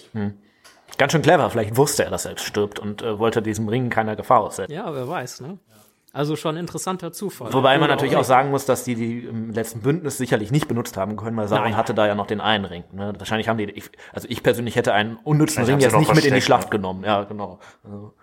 [0.97, 4.15] Ganz schön clever, vielleicht wusste er, dass er stirbt und äh, wollte diesem Ring keiner
[4.15, 4.73] Gefahr aussetzen.
[4.73, 5.59] Ja, wer weiß, ne?
[6.13, 7.53] Also schon ein interessanter Zufall.
[7.53, 10.97] Wobei man natürlich auch sagen muss, dass die die im letzten Bündnis sicherlich nicht benutzt
[10.97, 11.77] haben können, weil Sauron Nein.
[11.77, 12.83] hatte da ja noch den einen Ring.
[12.91, 13.13] Ne?
[13.17, 16.33] Wahrscheinlich haben die, ich, also ich persönlich hätte einen unnützen Ring jetzt nicht mit in
[16.33, 16.71] die Schlacht ne?
[16.71, 17.05] genommen.
[17.05, 17.59] Ja, genau.
[17.85, 18.13] Also,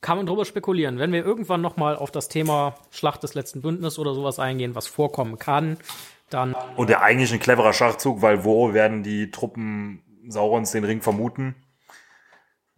[0.00, 0.98] kann man drüber spekulieren.
[0.98, 4.74] Wenn wir irgendwann noch mal auf das Thema Schlacht des letzten Bündnisses oder sowas eingehen,
[4.74, 5.76] was vorkommen kann,
[6.30, 11.02] dann Und der eigentlich ein cleverer Schachzug, weil wo werden die Truppen Saurons den Ring
[11.02, 11.56] vermuten?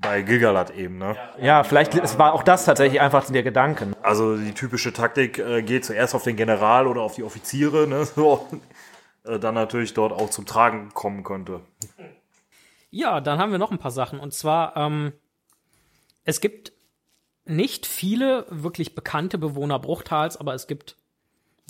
[0.00, 1.16] Bei Gilgalad eben, ne?
[1.40, 3.88] ja, vielleicht es war auch das tatsächlich einfach der Gedanke.
[4.02, 8.04] Also die typische Taktik äh, geht zuerst auf den General oder auf die Offiziere, ne?
[8.14, 8.46] So.
[9.24, 11.60] Äh, dann natürlich dort auch zum Tragen kommen könnte.
[12.90, 14.20] Ja, dann haben wir noch ein paar Sachen.
[14.20, 15.12] Und zwar, ähm,
[16.24, 16.72] es gibt
[17.44, 20.96] nicht viele wirklich bekannte Bewohner Bruchtals, aber es gibt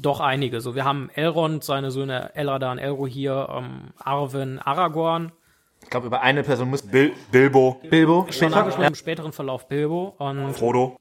[0.00, 0.60] doch einige.
[0.60, 5.32] So, wir haben Elrond, seine Söhne Eladan, Elrohir, ähm, Arwen, Aragorn.
[5.82, 8.56] Ich glaube, über eine Person muss Bil Bilbo, Bilbo Schon später.
[8.58, 10.14] angesprochen im späteren Verlauf Bilbo.
[10.18, 10.96] Und Frodo.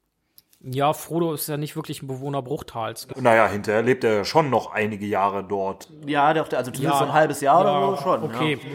[0.62, 3.08] ja, Frodo ist ja nicht wirklich ein Bewohner Bruchtals.
[3.20, 5.90] Naja, hinterher lebt er schon noch einige Jahre dort.
[6.06, 8.24] Ja, doch, also zumindest Ja, so ein halbes Jahr ja, oder so schon.
[8.24, 8.70] Okay, Ja.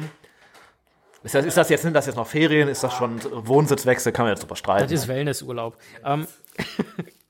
[1.25, 2.67] Ist, das, ist das jetzt, sind das jetzt noch Ferien?
[2.69, 4.11] Ist das schon Wohnsitzwechsel?
[4.13, 4.83] Kann man jetzt drüber streiten.
[4.83, 5.77] das ist Wellnessurlaub.
[6.05, 6.27] Ähm,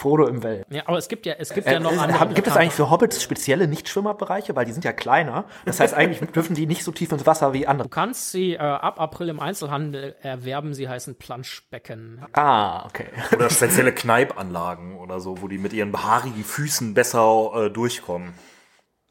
[0.00, 0.64] Frodo im Welt.
[0.70, 2.20] ja, aber es gibt ja, es gibt ja noch Äh, andere.
[2.20, 4.56] haben- gibt es eigentlich für Hobbits spezielle Nichtschwimmerbereiche?
[4.56, 5.44] Weil die sind ja kleiner.
[5.66, 7.88] Das heißt, eigentlich dürfen die nicht so tief ins Wasser wie andere.
[7.88, 10.72] Du kannst sie äh, ab April im Einzelhandel erwerben.
[10.74, 12.24] Sie heißen Planschbecken.
[12.32, 13.06] Ah, okay.
[13.34, 18.32] Oder spezielle Kneipanlagen oder so, wo die mit ihren behaarigen Füßen besser äh, durchkommen.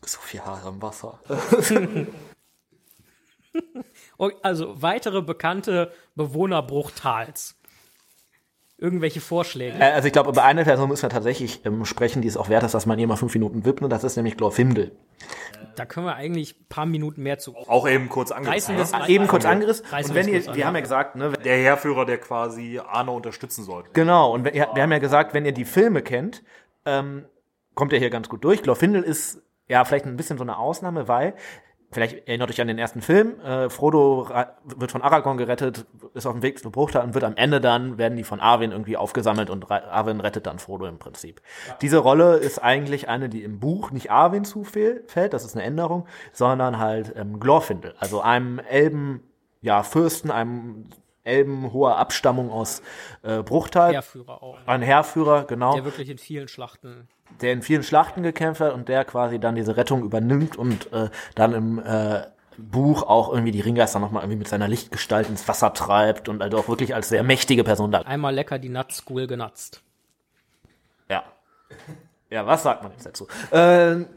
[0.05, 1.19] So viel Haare im Wasser.
[4.17, 7.58] Oh, Also weitere bekannte Bewohner Bruchtals.
[8.81, 9.77] Irgendwelche Vorschläge?
[9.77, 12.49] Äh, Also ich glaube, über eine Person müssen wir tatsächlich ähm, sprechen, die es auch
[12.49, 13.91] wert ist, dass man ihr mal fünf Minuten widmet.
[13.91, 14.91] Das ist nämlich Glorfindel.
[15.75, 17.55] Da können wir eigentlich ein paar Minuten mehr zu.
[17.55, 18.75] Auch eben kurz Reißen angerissen.
[18.75, 19.09] wir es Ne?
[19.09, 19.85] Eben kurz angerissen.
[19.85, 20.79] Reißen Und wir wenn ihr, wir haben ja.
[20.79, 23.89] ja gesagt, ne, Der Heerführer, der quasi Arno unterstützen sollte.
[23.93, 26.43] Genau, und wir, wir haben ja gesagt, wenn ihr die Filme kennt,
[26.85, 27.25] ähm,
[27.75, 28.61] kommt ihr hier ganz gut durch.
[28.63, 31.33] Glorfindel ist ja vielleicht ein bisschen so eine Ausnahme, weil,
[31.91, 34.29] vielleicht erinnert euch an den ersten Film, äh, Frodo
[34.63, 37.97] wird von Aragorn gerettet, ist auf dem Weg zu Bruchtal und wird am Ende dann,
[37.97, 41.41] werden die von Arwen irgendwie aufgesammelt und Arwen rettet dann Frodo im Prinzip.
[41.81, 46.07] Diese Rolle ist eigentlich eine, die im Buch nicht Arwen zufällt, das ist eine Änderung,
[46.31, 49.21] sondern halt ähm, Glorfindel, also einem Elben,
[49.61, 50.85] ja, Fürsten, einem
[51.23, 52.81] Elben hoher Abstammung aus
[53.21, 53.93] äh, Bruchtal.
[53.93, 54.57] Heerführer auch.
[54.65, 57.07] Ein Heerführer, genau, Der wirklich in vielen Schlachten.
[57.41, 61.09] Der in vielen Schlachten gekämpft hat und der quasi dann diese Rettung übernimmt und äh,
[61.35, 62.23] dann im äh,
[62.57, 66.57] Buch auch irgendwie die Ringgeister nochmal irgendwie mit seiner Lichtgestalt ins Wasser treibt und also
[66.57, 68.01] auch wirklich als sehr mächtige Person da.
[68.01, 69.81] Einmal lecker die Nuts-School genutzt.
[71.09, 71.23] Ja.
[72.29, 73.27] Ja, was sagt man jetzt dazu?
[73.51, 74.07] Ähm,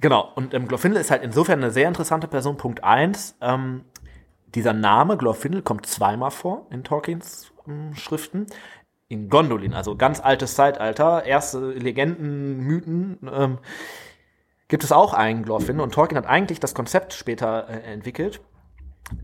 [0.00, 2.56] genau, und ähm, Glorfindel ist halt insofern eine sehr interessante Person.
[2.56, 3.84] Punkt eins: ähm,
[4.54, 8.46] dieser Name Glorfindel kommt zweimal vor in Tolkiens ähm, Schriften.
[9.10, 13.58] In Gondolin, also ganz altes Zeitalter, erste Legenden, Mythen, ähm,
[14.68, 18.40] gibt es auch einen Glorfindel und Tolkien hat eigentlich das Konzept später äh, entwickelt.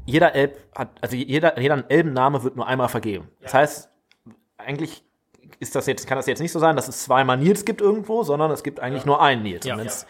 [0.05, 3.29] Jeder Elb hat, also jeder, jeder Elbenname wird nur einmal vergeben.
[3.41, 3.89] Das heißt,
[4.59, 5.05] eigentlich
[5.61, 8.25] ist das jetzt, kann das jetzt nicht so sein, dass es zweimal Nils gibt irgendwo,
[8.25, 9.65] sondern es gibt eigentlich nur einen Nils.
[9.65, 9.75] Ja.
[9.75, 10.05] Und wenn's,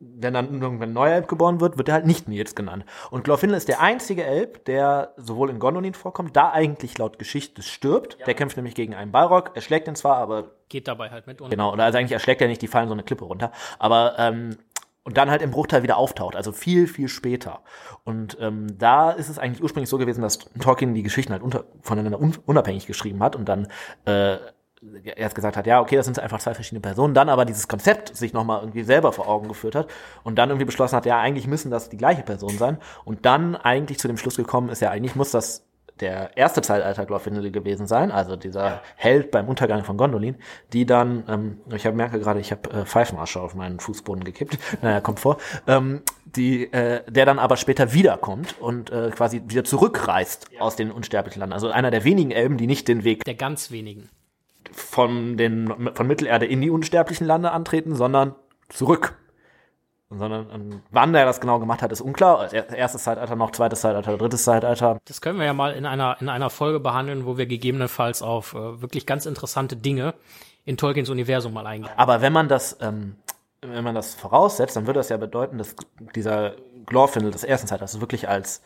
[0.00, 2.84] wenn dann irgendwann ein neuer Elb geboren wird, wird er halt nicht Nils genannt.
[3.10, 7.62] Und Glorfindel ist der einzige Elb, der sowohl in Gondolin vorkommt, da eigentlich laut Geschichte
[7.62, 8.16] stirbt.
[8.26, 11.40] Der kämpft nämlich gegen einen Balrog, er schlägt ihn zwar, aber Geht dabei halt mit.
[11.40, 13.50] Und Genau, oder also eigentlich erschlägt er nicht, die fallen so eine Klippe runter.
[13.78, 14.56] Aber ähm,
[15.02, 17.60] und dann halt im Bruchteil wieder auftaucht, also viel, viel später.
[18.04, 21.64] Und ähm, da ist es eigentlich ursprünglich so gewesen, dass Tolkien die Geschichten halt unter,
[21.80, 23.66] voneinander un, unabhängig geschrieben hat und dann
[24.04, 24.36] äh,
[25.04, 28.16] erst gesagt hat, ja, okay, das sind einfach zwei verschiedene Personen, dann aber dieses Konzept
[28.16, 29.88] sich nochmal irgendwie selber vor Augen geführt hat
[30.22, 33.56] und dann irgendwie beschlossen hat, ja, eigentlich müssen das die gleiche Person sein und dann
[33.56, 35.66] eigentlich zu dem Schluss gekommen ist, ja, eigentlich muss das
[36.00, 40.36] der erste Zeitalter Glorfindel gewesen sein, also dieser Held beim Untergang von Gondolin,
[40.72, 44.58] die dann, ähm, ich hab, merke gerade, ich habe äh, Pfeifenasche auf meinen Fußboden gekippt,
[44.82, 49.64] naja, kommt vor, ähm, die, äh, der dann aber später wiederkommt und äh, quasi wieder
[49.64, 51.52] zurückreist aus den unsterblichen Landen.
[51.52, 54.08] Also einer der wenigen Elben, die nicht den Weg der ganz wenigen.
[54.72, 58.34] Von, den, von Mittelerde in die unsterblichen Lande antreten, sondern
[58.68, 59.16] zurück.
[60.12, 62.52] Sondern wann der das genau gemacht hat, ist unklar.
[62.52, 64.98] Erstes Zeitalter noch, zweites Zeitalter, drittes Zeitalter.
[65.04, 68.54] Das können wir ja mal in einer, in einer Folge behandeln, wo wir gegebenenfalls auf
[68.54, 70.14] äh, wirklich ganz interessante Dinge
[70.64, 71.92] in Tolkiens Universum mal eingehen.
[71.96, 73.16] Aber wenn man das, ähm,
[73.62, 75.76] wenn man das voraussetzt, dann würde das ja bedeuten, dass
[76.16, 76.56] dieser
[76.86, 78.62] Glorfindel des ersten Zeitalters wirklich als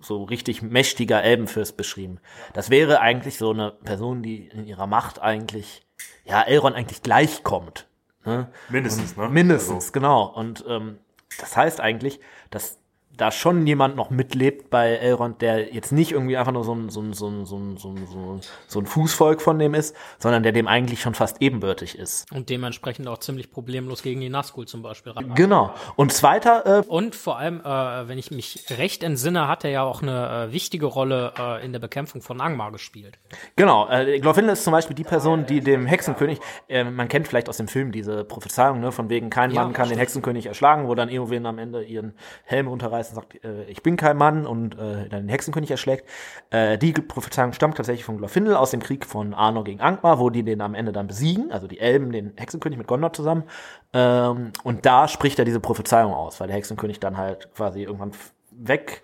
[0.00, 2.18] so richtig mächtiger Elbenfürst beschrieben.
[2.52, 5.86] Das wäre eigentlich so eine Person, die in ihrer Macht eigentlich,
[6.24, 7.86] ja, Elrond eigentlich gleichkommt.
[8.24, 8.48] Ne?
[8.68, 9.28] Mindestens, ne?
[9.28, 10.24] Mindestens, genau.
[10.26, 10.98] Und ähm,
[11.38, 12.20] das heißt eigentlich,
[12.50, 12.78] dass
[13.16, 16.90] da schon jemand noch mitlebt bei Elrond, der jetzt nicht irgendwie einfach nur so ein,
[16.90, 20.42] so ein, so ein, so ein, so ein, so ein, Fußvolk von dem ist, sondern
[20.42, 22.30] der dem eigentlich schon fast ebenbürtig ist.
[22.32, 25.34] Und dementsprechend auch ziemlich problemlos gegen die Nazgul zum Beispiel ran.
[25.34, 25.74] Genau.
[25.96, 29.82] Und zweiter, äh, Und vor allem, äh, wenn ich mich recht entsinne, hat er ja
[29.82, 33.18] auch eine äh, wichtige Rolle äh, in der Bekämpfung von Angmar gespielt.
[33.56, 36.38] genau, äh, Glorfindel ist zum Beispiel die Person, die dem Hexenkönig,
[36.68, 39.72] äh, man kennt vielleicht aus dem Film diese Prophezeiung, ne, von wegen kein Ja, Mann
[39.72, 40.00] kann den stimmt.
[40.02, 42.14] Hexenkönig erschlagen, wo dann Eowyn am Ende ihren
[42.44, 46.08] Helm runterreißt und sagt, äh, ich bin kein Mann und äh, dann den Hexenkönig erschlägt.
[46.50, 50.30] Äh, die Prophezeiung stammt tatsächlich von Glorfindel aus dem Krieg von Arnor gegen Angmar, wo
[50.30, 53.44] die den am Ende dann besiegen, also die Elben den Hexenkönig mit Gondor zusammen.
[53.92, 58.10] Ähm, und da spricht er diese Prophezeiung aus, weil der Hexenkönig dann halt quasi irgendwann
[58.10, 59.02] f- weg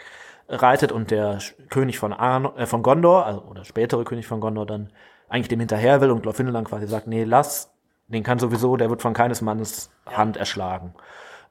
[0.49, 1.39] reitet und der
[1.71, 4.93] König von, Arno, äh, von Gondor, also oder spätere König von Gondor dann
[5.29, 7.73] eigentlich dem hinterher will und Glorfindel dann quasi sagt, nee, lass,
[8.09, 10.93] den kann sowieso, der wird von keines Mannes Hand erschlagen.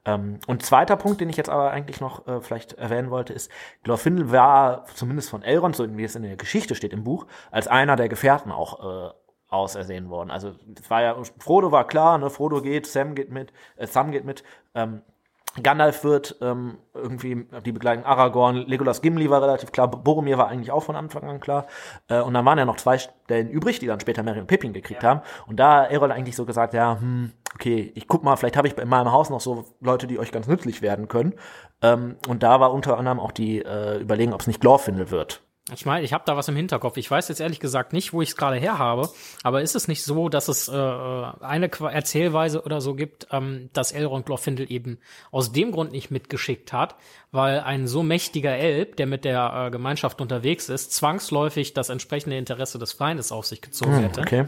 [0.05, 3.51] Ähm, und zweiter Punkt, den ich jetzt aber eigentlich noch äh, vielleicht erwähnen wollte, ist,
[3.83, 7.67] Glorfindel war zumindest von Elrond, so wie es in der Geschichte steht im Buch, als
[7.67, 9.13] einer der Gefährten auch äh,
[9.49, 10.31] ausersehen worden.
[10.31, 14.11] Also es war ja, Frodo war klar, ne, Frodo geht, Sam geht mit, äh, Sam
[14.11, 14.43] geht mit,
[14.73, 15.01] ähm,
[15.61, 20.71] Gandalf wird ähm, irgendwie die begleiten Aragorn, Legolas Gimli war relativ klar, Boromir war eigentlich
[20.71, 21.67] auch von Anfang an klar.
[22.07, 24.71] Äh, und dann waren ja noch zwei Stellen übrig, die dann später Merry und Pippin
[24.71, 25.19] gekriegt haben.
[25.47, 28.67] Und da hat Errol eigentlich so gesagt, ja, hm, okay, ich guck mal, vielleicht habe
[28.67, 31.33] ich in meinem Haus noch so Leute, die euch ganz nützlich werden können.
[31.81, 35.41] Ähm, und da war unter anderem auch die äh, Überlegung, ob es nicht Glorfindel wird.
[35.73, 36.97] Ich meine, ich habe da was im Hinterkopf.
[36.97, 39.09] Ich weiß jetzt ehrlich gesagt nicht, wo ich es gerade her habe,
[39.43, 43.91] aber ist es nicht so, dass es äh, eine Erzählweise oder so gibt, ähm, dass
[43.91, 44.97] Elrond Glorfindel eben
[45.29, 46.95] aus dem Grund nicht mitgeschickt hat,
[47.31, 52.37] weil ein so mächtiger Elb, der mit der äh, Gemeinschaft unterwegs ist, zwangsläufig das entsprechende
[52.37, 54.21] Interesse des Feindes auf sich gezogen hätte.
[54.21, 54.45] Hm, Okay.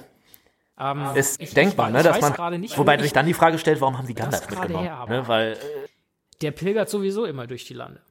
[0.79, 3.07] Ähm, Ist ich- ich denkbar, ne, ich dass weiß man, gerade nicht, wobei wo sich
[3.07, 5.09] ich- dann die Frage stellt, warum haben sie Gandalf gerade mitgenommen?
[5.09, 5.57] ne, weil, äh,
[6.41, 8.01] der pilgert sowieso immer durch die Lande.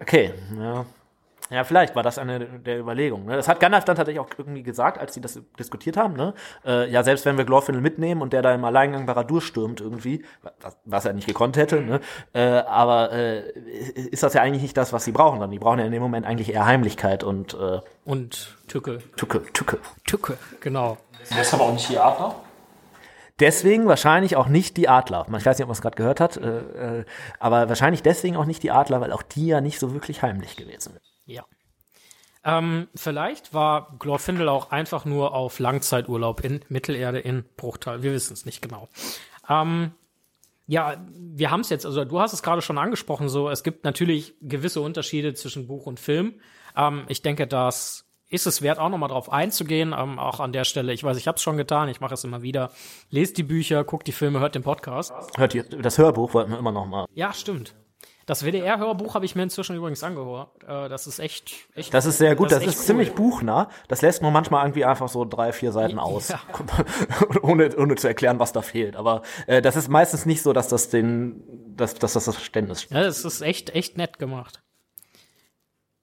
[0.00, 0.84] Okay, ja.
[1.50, 3.24] Ja, vielleicht war das eine der Überlegungen.
[3.24, 3.34] Ne?
[3.36, 6.12] Das hat Gandalf dann tatsächlich auch irgendwie gesagt, als sie das diskutiert haben.
[6.12, 6.34] Ne?
[6.62, 10.26] Äh, ja, selbst wenn wir Glorfindel mitnehmen und der da im Alleingang Baradur stürmt irgendwie,
[10.42, 12.00] was, was er nicht gekonnt hätte, ne?
[12.34, 13.48] äh, aber äh,
[14.10, 15.50] ist das ja eigentlich nicht das, was sie brauchen dann.
[15.50, 18.98] Die brauchen ja in dem Moment eigentlich eher Heimlichkeit und äh, Und Tücke.
[19.16, 19.78] Tücke, Tücke.
[20.06, 20.98] Tücke, genau.
[21.30, 22.34] Deshalb auch nicht die Adler?
[23.40, 25.26] Deswegen wahrscheinlich auch nicht die Adler.
[25.28, 27.04] Ich weiß nicht, ob man es gerade gehört hat, äh, äh,
[27.38, 30.56] aber wahrscheinlich deswegen auch nicht die Adler, weil auch die ja nicht so wirklich heimlich
[30.56, 31.00] gewesen sind.
[31.26, 31.44] Ja.
[32.44, 38.02] Ähm, vielleicht war Glorfindel auch einfach nur auf Langzeiturlaub in Mittelerde in Bruchtal.
[38.02, 38.88] Wir wissen es nicht genau.
[39.48, 39.92] Ähm,
[40.66, 43.84] ja, wir haben es jetzt, also du hast es gerade schon angesprochen, so es gibt
[43.84, 46.40] natürlich gewisse Unterschiede zwischen Buch und Film.
[46.76, 49.94] Ähm, ich denke, das ist es wert, auch nochmal drauf einzugehen.
[49.96, 52.24] Ähm, auch an der Stelle, ich weiß, ich habe es schon getan, ich mache es
[52.24, 52.70] immer wieder.
[53.10, 55.12] Lest die Bücher, guckt die Filme, hört den Podcast.
[55.36, 57.06] Hört ihr, das Hörbuch wollten wir immer noch mal.
[57.14, 57.74] Ja, stimmt.
[58.28, 60.50] Das WDR-Hörbuch habe ich mir inzwischen übrigens angehört.
[60.62, 61.94] Äh, das ist echt, echt.
[61.94, 63.30] Das ist sehr gut, das, echt ist ziemlich cool.
[63.30, 63.70] buchnah.
[63.88, 66.28] Das lässt man manchmal irgendwie einfach so drei, vier Seiten aus.
[66.28, 66.38] Ja.
[67.42, 68.96] ohne, ohne zu erklären, was da fehlt.
[68.96, 71.42] Aber äh, das ist meistens nicht so, dass das den,
[71.74, 74.60] dass, dass das das Verständnis Ja, das ist echt, echt nett gemacht.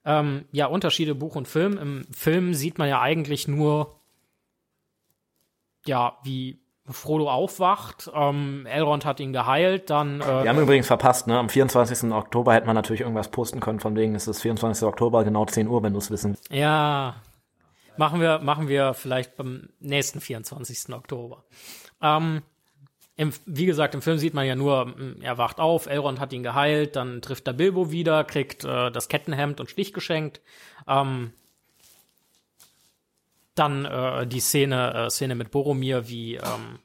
[0.05, 1.77] Ähm, ja, Unterschiede Buch und Film.
[1.77, 3.99] Im Film sieht man ja eigentlich nur,
[5.85, 8.11] ja, wie Frodo aufwacht.
[8.13, 10.21] Ähm, Elrond hat ihn geheilt, dann.
[10.21, 11.37] Äh, Wir haben übrigens verpasst, ne?
[11.39, 12.11] Am 24.
[12.11, 14.87] Oktober hätte man natürlich irgendwas posten können, von wegen es ist 24.
[14.87, 16.37] Oktober, genau 10 Uhr, wenn du es wissen.
[16.51, 17.15] Ja,
[17.97, 20.93] machen wir, machen wir vielleicht beim nächsten 24.
[20.93, 21.43] Oktober.
[22.01, 22.43] Ähm,
[23.17, 26.33] im, wie gesagt, im Film sieht man ja nur, m, er wacht auf, Elrond hat
[26.33, 30.41] ihn geheilt, dann trifft er Bilbo wieder, kriegt äh, das Kettenhemd und Stich geschenkt.
[30.87, 31.31] Ähm,
[33.55, 36.79] dann äh, die Szene, äh, Szene mit Boromir, wie ähm,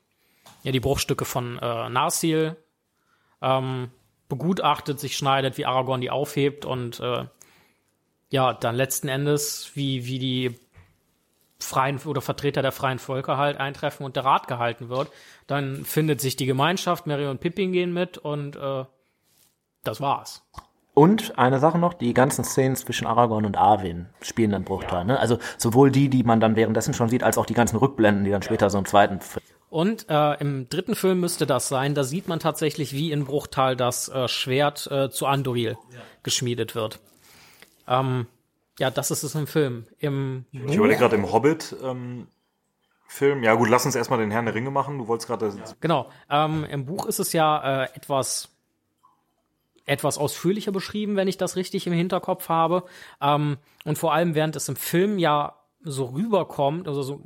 [0.62, 2.56] ja die Bruchstücke von äh, Narsil
[3.42, 3.90] ähm,
[4.28, 7.24] begutachtet, sich schneidet, wie Aragorn die aufhebt und äh,
[8.30, 10.60] ja, dann letzten Endes, wie, wie die
[11.64, 15.10] freien oder Vertreter der freien Völker halt eintreffen und der Rat gehalten wird.
[15.46, 18.84] Dann findet sich die Gemeinschaft, Mary und Pippin gehen mit und äh,
[19.84, 20.42] das war's.
[20.92, 25.04] Und eine Sache noch, die ganzen Szenen zwischen Aragorn und Arwen spielen dann Bruchteil.
[25.04, 25.18] Ne?
[25.18, 28.30] Also sowohl die, die man dann währenddessen schon sieht, als auch die ganzen Rückblenden, die
[28.30, 29.20] dann später so im zweiten.
[29.20, 33.24] Film- Und äh, im dritten Film müsste das sein, da sieht man tatsächlich, wie in
[33.24, 35.78] Bruchtal das äh, Schwert äh, zu Andoril
[36.22, 36.98] geschmiedet wird.
[37.86, 38.26] Ähm,
[38.80, 39.86] ja, das ist es im Film.
[39.98, 41.76] Im Ich überlege gerade im Hobbit.
[41.82, 42.26] Ähm,
[43.06, 43.42] Film.
[43.42, 44.98] Ja gut, lass uns erstmal den Herrn der Ringe machen.
[44.98, 46.08] Du wolltest gerade Genau.
[46.30, 48.48] Ähm, Im Buch ist es ja äh, etwas
[49.84, 52.84] etwas ausführlicher beschrieben, wenn ich das richtig im Hinterkopf habe.
[53.20, 57.20] Ähm, und vor allem, während es im Film ja so rüberkommt, also so,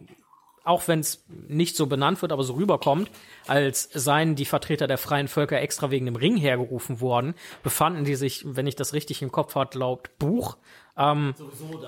[0.64, 3.10] auch wenn es nicht so benannt wird, aber so rüberkommt,
[3.46, 8.14] als seien die Vertreter der freien Völker extra wegen dem Ring hergerufen worden, befanden die
[8.14, 10.56] sich, wenn ich das richtig im Kopf hat, laut Buch,
[10.96, 11.34] ähm,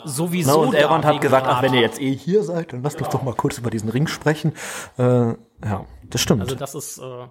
[0.05, 0.67] sowieso, Ne?
[0.67, 3.11] Und da Elrond hat gesagt, ach, wenn ihr jetzt eh hier seid, dann lasst uns
[3.11, 4.53] doch mal kurz über diesen Ring sprechen.
[4.99, 6.43] Äh, ja, das stimmt.
[6.43, 7.27] Also das ist äh,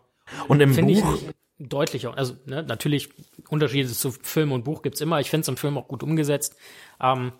[0.47, 1.19] und im finde ich Buch,
[1.59, 2.17] deutlicher.
[2.17, 3.09] Also ne, natürlich
[3.49, 5.19] Unterschiede zu Film und Buch gibt's immer.
[5.19, 6.55] Ich finde es im Film auch gut umgesetzt.
[7.01, 7.34] Ähm,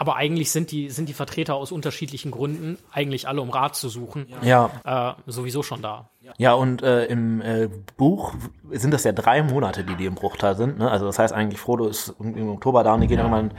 [0.00, 3.90] aber eigentlich sind die sind die Vertreter aus unterschiedlichen Gründen eigentlich alle um Rat zu
[3.90, 6.08] suchen ja, äh, sowieso schon da.
[6.38, 8.32] Ja, und äh, im äh, Buch
[8.70, 10.78] sind das ja drei Monate, die die im Bruchteil sind.
[10.78, 10.90] Ne?
[10.90, 13.52] Also das heißt eigentlich, Frodo ist im Oktober da und die gehen irgendwann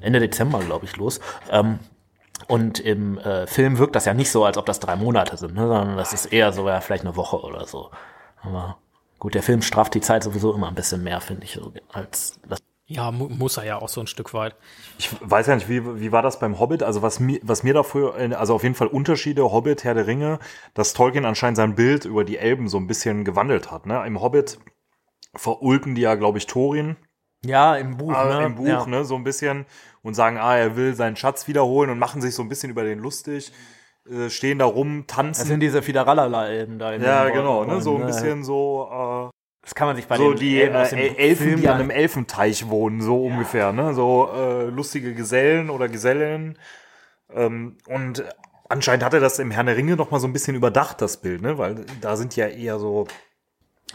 [0.00, 1.18] Ende Dezember, glaube ich, los.
[1.50, 1.80] Ähm,
[2.46, 5.54] und im äh, Film wirkt das ja nicht so, als ob das drei Monate sind,
[5.54, 5.66] ne?
[5.66, 7.90] sondern das ist eher so, ja, vielleicht eine Woche oder so.
[8.42, 8.78] Aber
[9.18, 12.38] gut, der Film straft die Zeit sowieso immer ein bisschen mehr, finde ich, so, als
[12.48, 12.60] das.
[12.90, 14.56] Ja, mu muss er ja auch so ein Stück weit.
[14.98, 16.82] Ich weiß ja nicht, wie, wie war das beim Hobbit?
[16.82, 20.40] Also was mir, was mir dafür, also auf jeden Fall Unterschiede, Hobbit, Herr der Ringe,
[20.74, 23.86] dass Tolkien anscheinend sein Bild über die Elben so ein bisschen gewandelt hat.
[23.86, 24.04] Ne?
[24.04, 24.58] Im Hobbit
[25.36, 26.96] verulken die ja, glaube ich, Thorin
[27.44, 29.66] Ja, im Buch, äh, im Buch, ne, so ein bisschen
[30.02, 32.82] und sagen, ah, er will seinen Schatz wiederholen und machen sich so ein bisschen über
[32.82, 33.52] den lustig,
[34.10, 35.42] äh, stehen da rum, tanzen.
[35.42, 36.92] Das sind diese Fideralala-Elben da.
[36.92, 38.06] In ja, genau, ne, so ein ne?
[38.06, 39.29] bisschen so,
[39.62, 41.80] Das kann man sich bei äh, so den die dem äh, Elfen, Film die an
[41.80, 46.58] einem Elfenteich wohnen, so ungefähr, ne, so äh, lustige Gesellen oder Gesellen.
[47.32, 48.24] Ähm, und
[48.68, 51.18] anscheinend hat er das im Herrn der Ringe noch mal so ein bisschen überdacht, das
[51.18, 53.06] Bild, ne, weil da sind ja eher so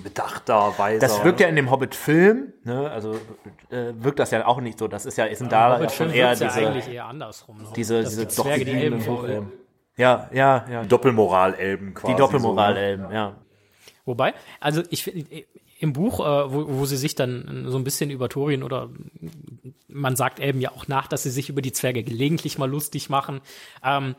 [0.03, 0.99] bedachter, weiser.
[0.99, 3.13] Das wirkt ja in dem Hobbit-Film, ne, also
[3.71, 4.87] äh, wirkt das ja auch nicht so.
[4.87, 7.57] Das ist ja, sind da ja schon eher wird's ja diese, eigentlich eher andersrum.
[7.57, 7.67] ne?
[7.75, 9.05] diese, Dass diese die Zwerge die Elben.
[9.05, 9.51] Hochelben.
[9.97, 10.83] Ja, ja, ja.
[10.83, 12.13] Doppelmoral-Elben quasi.
[12.13, 13.35] Die Doppelmoral-Elben, ja.
[14.05, 15.25] Wobei, also ich finde,
[15.79, 18.89] im Buch, äh, wo, wo sie sich dann so ein bisschen über Thorin oder
[19.87, 23.09] man sagt Elben ja auch nach, dass sie sich über die Zwerge gelegentlich mal lustig
[23.09, 23.41] machen.
[23.83, 24.15] Ähm,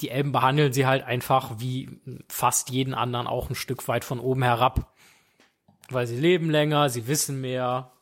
[0.00, 4.18] die Elben behandeln sie halt einfach wie fast jeden anderen auch ein Stück weit von
[4.18, 4.92] oben herab.
[5.88, 7.92] Weil sie leben länger, sie wissen mehr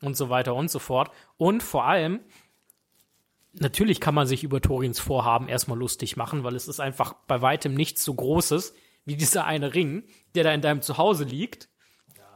[0.00, 1.10] und so weiter und so fort.
[1.36, 2.20] Und vor allem,
[3.52, 7.40] natürlich kann man sich über Torins Vorhaben erstmal lustig machen, weil es ist einfach bei
[7.42, 8.74] weitem nichts so Großes
[9.08, 10.04] wie dieser eine Ring,
[10.34, 11.68] der da in deinem Zuhause liegt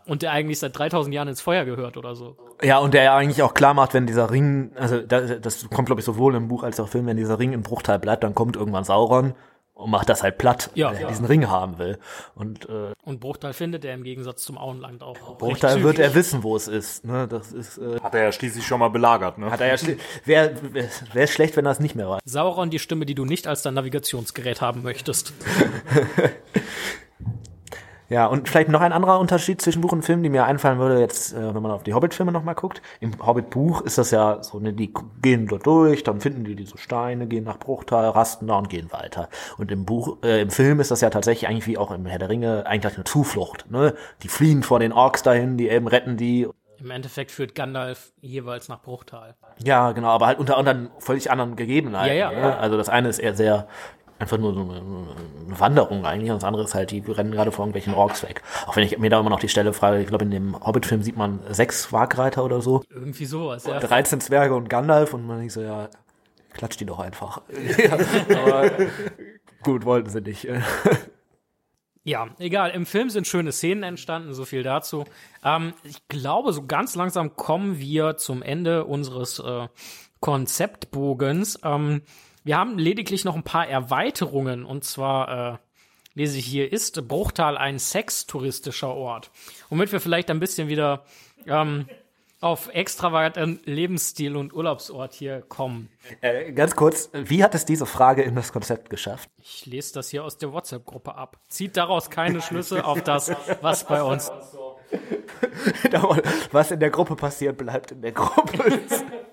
[0.07, 2.37] und der eigentlich seit 3000 Jahren ins Feuer gehört oder so.
[2.62, 5.87] Ja, und der ja eigentlich auch klar macht, wenn dieser Ring, also das, das kommt,
[5.87, 8.25] glaube ich, sowohl im Buch als auch im Film, wenn dieser Ring im Bruchteil bleibt,
[8.25, 9.35] dann kommt irgendwann Sauron
[9.83, 10.89] und macht das halt platt, Ja.
[10.89, 11.09] weil er Ja.
[11.09, 11.99] diesen Ring haben will.
[12.35, 15.16] Und äh, Und Bruchteil findet er im Gegensatz zum Auenland auch.
[15.16, 17.05] recht Bruchteil wird er wissen, wo es ist.
[17.05, 17.26] Ne?
[17.28, 19.51] Das ist äh, Hat er ja schließlich schon mal belagert, ne?
[19.51, 20.53] hat er ja wäre
[21.12, 22.20] wär schlecht, wenn er es nicht mehr weiß.
[22.24, 25.33] Sauron die Stimme, die du nicht als dein Navigationsgerät haben möchtest.
[28.13, 31.01] Ja, und vielleicht noch ein anderer Unterschied zwischen Buch und Film, die mir einfallen würde,
[31.01, 32.83] jetzt, äh, wenn man auf die Hobbit-Filme nochmal guckt.
[33.01, 34.93] Im Hobbit-Buch ist das ja so, ne, die
[35.23, 38.93] gehen dort durch, dann finden die diese Steine, gehen nach Bruchtal, rasten da und gehen
[38.93, 39.31] weiter.
[39.57, 42.19] Und im Buch, äh, im Film ist das ja tatsächlich eigentlich wie auch im Herr
[42.19, 43.71] der Ringe eigentlich eine Zuflucht.
[43.71, 43.95] Ne?
[44.23, 46.47] Die fliehen vor den Orks dahin, die Elben retten die.
[46.79, 49.37] Im Endeffekt führt Gandalf jeweils nach Bruchtal.
[49.65, 52.15] Ja, genau, aber halt unter anderen völlig anderen Gegebenheiten.
[52.15, 52.39] Ja, ja.
[52.39, 52.59] Ne?
[52.59, 53.69] Also das eine ist eher sehr
[54.23, 57.64] einfach nur so eine, Wanderung eigentlich und das andere ist halt, die rennen gerade vor
[57.64, 58.43] irgendwelchen Orks weg.
[58.66, 61.03] Auch wenn ich mir da immer noch die Stelle frage, ich glaube in dem Hobbit-Film
[61.03, 63.79] sieht man sechs Wagreiter oder so, Irgendwie sowas, ja.
[63.79, 65.91] 13 Zwerge und Gandalf und man denkt so, ja,
[66.55, 67.43] klatscht die doch einfach.
[67.79, 67.99] ja,
[68.43, 68.70] aber
[69.62, 70.49] gut, wollten sie nicht.
[72.05, 72.70] Ja, egal.
[72.70, 75.05] Im Film sind schöne Szenen entstanden, so viel dazu.
[75.45, 79.68] Ähm, ich glaube, so ganz langsam kommen wir zum Ende unseres äh,
[80.18, 81.61] Konzeptbogens.
[81.62, 82.03] Ähm,
[82.45, 85.59] wir haben lediglich noch ein paar Erweiterungen und zwar äh,
[86.14, 89.30] lese ich hier, ist Bruchtal ein sextouristischer Ort?
[89.68, 91.05] Womit wir vielleicht ein bisschen wieder
[91.47, 91.86] ähm,
[92.40, 95.88] auf extravaganten Lebensstil und Urlaubsort hier kommen.
[96.20, 99.30] Äh, ganz kurz, wie hat es diese Frage in das Konzept geschafft?
[99.40, 101.38] Ich lese das hier aus der WhatsApp-Gruppe ab.
[101.49, 104.30] Zieht daraus keine Schlüsse auf das, was bei uns
[106.53, 108.80] Was in der Gruppe passiert, bleibt in der Gruppe.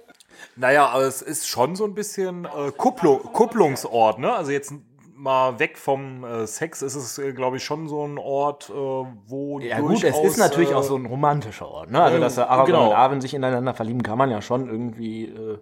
[0.59, 4.33] Naja, aber es ist schon so ein bisschen äh, Kupplung, Kupplungsort, ne?
[4.33, 4.73] Also jetzt
[5.15, 8.73] mal weg vom äh, Sex ist es, äh, glaube ich, schon so ein Ort, äh,
[8.73, 11.91] wo Ja gut, es ist natürlich äh, auch so ein romantischer Ort.
[11.91, 12.01] Ne?
[12.01, 12.89] Also, äh, dass der Aragorn genau.
[12.89, 15.59] und Arwen sich ineinander verlieben, kann man ja schon irgendwie äh,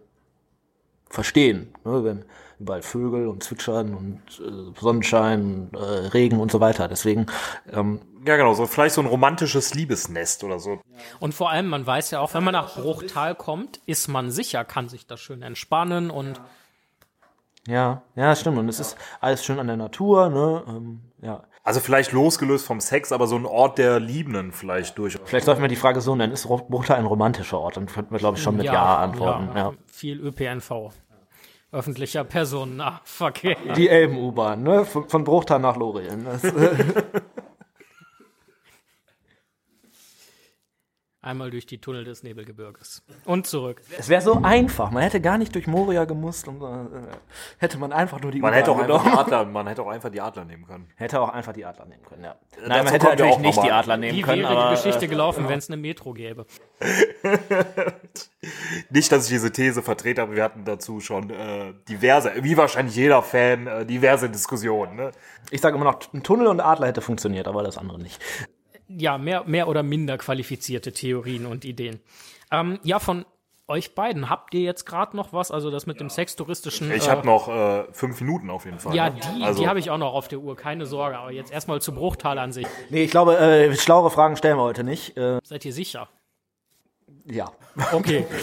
[1.09, 1.73] verstehen.
[1.85, 2.03] Ne?
[2.03, 2.25] Wenn
[2.59, 6.87] überall Vögel und Zwitschern und äh, Sonnenschein, und, äh, Regen und so weiter.
[6.87, 7.27] Deswegen,
[7.71, 10.81] ähm, Ja, genau, so vielleicht so ein romantisches Liebesnest oder so.
[11.19, 14.65] Und vor allem, man weiß ja auch, wenn man nach Bruchtal kommt, ist man sicher,
[14.65, 16.41] kann sich da schön entspannen und
[17.67, 18.57] ja, ja, stimmt.
[18.57, 20.29] Und es ist alles schön an der Natur.
[20.29, 20.63] Ne?
[20.69, 21.43] Ähm, ja.
[21.63, 25.21] Also vielleicht losgelöst vom Sex, aber so ein Ort der Liebenden vielleicht durchaus.
[25.25, 27.75] Vielleicht sollten wir die Frage so nennen, ist Bruchtal ein romantischer Ort?
[27.75, 29.49] Dann könnten wir, glaube ich, schon mit Ja, antworten.
[29.53, 29.73] Ja.
[29.85, 30.93] viel ÖPNV.
[31.71, 33.57] Öffentlicher Personennahverkehr.
[33.75, 34.85] Die Elben-U-Bahn, ne?
[34.85, 36.25] Von, von Bruchtal nach Lorien.
[41.27, 43.03] Einmal durch die Tunnel des Nebelgebirges.
[43.25, 43.81] Und zurück.
[43.97, 44.91] Es wäre so einfach.
[44.91, 46.47] Man hätte gar nicht durch Moria gemusst.
[46.47, 46.87] Und, äh,
[47.57, 49.89] hätte man einfach nur die Man U-Bahn hätte auch einfach die Adler, man hätte auch
[49.89, 50.87] einfach die Adler nehmen können.
[50.95, 52.35] Hätte auch einfach die Adler nehmen können, ja.
[52.55, 53.71] Nein, dazu man hätte natürlich auch nicht die.
[53.71, 56.45] Adler nehmen Wie können, wäre aber die Geschichte äh, gelaufen, wenn es eine Metro gäbe?
[58.89, 62.95] Nicht, dass ich diese These vertrete, aber wir hatten dazu schon äh, diverse, wie wahrscheinlich
[62.95, 64.95] jeder Fan, äh, diverse Diskussionen.
[64.95, 65.11] Ne?
[65.51, 68.21] ich sage immer noch, ein Tunnel und Adler hätte funktioniert, aber das andere nicht.
[68.87, 71.99] Ja, mehr, mehr oder minder qualifizierte Theorien und Ideen.
[72.51, 73.25] Ähm, ja, von
[73.67, 75.51] euch beiden, habt ihr jetzt gerade noch was?
[75.51, 76.89] Also das mit dem sextouristischen.
[76.91, 78.95] Ich äh, habe noch äh, fünf Minuten auf jeden Fall.
[78.95, 79.19] Ja, ne?
[79.19, 81.17] die, also, die habe ich auch noch auf der Uhr, keine Sorge.
[81.17, 82.67] Aber jetzt erstmal zu Bruchtal an sich.
[82.89, 85.17] Nee, ich glaube, äh, schlauere Fragen stellen wir heute nicht.
[85.17, 86.07] Äh, Seid ihr sicher?
[87.25, 87.51] ja.
[87.91, 88.25] Okay.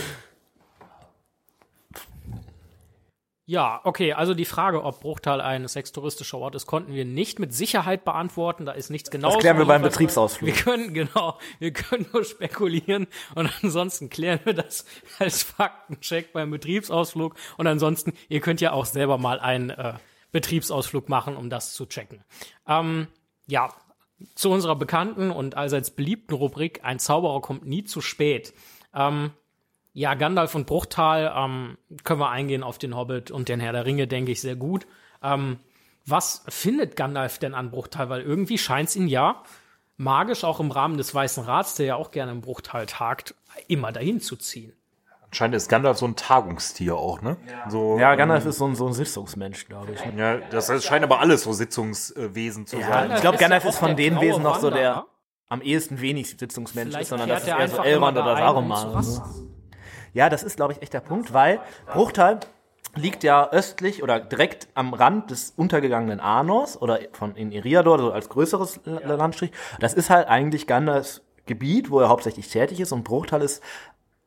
[3.47, 7.53] Ja, okay, also die Frage, ob Bruchtal ein sextouristischer Ort ist, konnten wir nicht mit
[7.53, 8.65] Sicherheit beantworten.
[8.65, 9.33] Da ist nichts genau.
[9.33, 10.47] Das klären wir beim Betriebsausflug.
[10.47, 14.87] Wir können, genau, wir können nur spekulieren und ansonsten klären wir das
[15.19, 17.35] als Faktencheck beim Betriebsausflug.
[17.59, 19.95] Und ansonsten, ihr könnt ja auch selber mal einen äh,
[20.33, 22.25] Betriebsausflug machen, um das zu checken.
[22.67, 23.09] Ähm,
[23.47, 23.69] ja,
[24.35, 28.55] zu unserer bekannten und allseits beliebten Rubrik Ein Zauberer kommt nie zu spät.
[28.95, 29.33] Ähm,
[29.95, 33.87] ja, Gandalf und Bruchtal ähm, können wir eingehen auf den Hobbit und den Herr der
[33.87, 34.87] Ringe, denke ich, sehr gut.
[35.23, 35.59] Ähm,
[36.05, 38.11] was findet Gandalf denn an Bruchtal?
[38.11, 39.43] Weil irgendwie scheint es ihn ja
[39.97, 43.37] magisch auch im Rahmen des Weißen Rats, der ja auch gerne im Bruchtal tagt,
[43.69, 44.73] immer dahin zu ziehen.
[45.27, 47.37] anscheinend ist Gandalf so ein Tagungstier auch, ne?
[47.69, 50.01] So, Ja, Gandalf ist so ein, so ein Sitzungsmensch, glaube ich.
[50.19, 53.13] ja, das das scheint aber alles so Sitzungswesen zu sein.
[53.15, 55.07] ich glaube, ja Gandalf ist von den Wesen noch so der
[55.49, 58.33] am ehesten wenig Sitzungsmensch Vielleicht ist, sondern das ist er eher so einfach Elrond oder
[58.33, 59.05] um Saruman.
[60.15, 61.61] Ja, das ist, glaube ich, echt der Punkt, weil
[61.93, 62.41] Bruchtal
[62.95, 68.13] liegt ja östlich oder direkt am Rand des untergegangenen Arnos oder von in Eriador, so
[68.13, 69.51] als größeres L- Landstrich.
[69.81, 73.63] Das ist halt eigentlich Gandalfs Gebiet, wo er hauptsächlich tätig ist und Bruchtal ist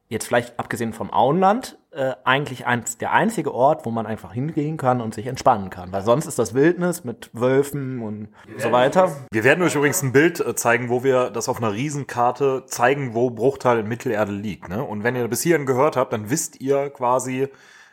[0.10, 4.78] jetzt vielleicht abgesehen vom Auenland äh, eigentlich eins, der einzige Ort, wo man einfach hingehen
[4.78, 5.92] kann und sich entspannen kann.
[5.92, 9.12] Weil sonst ist das Wildnis mit Wölfen und so weiter.
[9.32, 13.14] Wir werden euch übrigens ein Bild äh, zeigen, wo wir das auf einer Riesenkarte zeigen,
[13.14, 14.70] wo Bruchtal in Mittelerde liegt.
[14.70, 14.84] Ne?
[14.84, 17.50] Und wenn ihr bis hierhin gehört habt, dann wisst ihr quasi,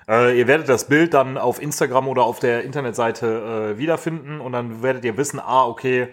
[0.06, 4.52] Äh, ihr werdet das Bild dann auf Instagram oder auf der Internetseite äh, wiederfinden und
[4.52, 6.08] dann werdet ihr wissen, ah, okay,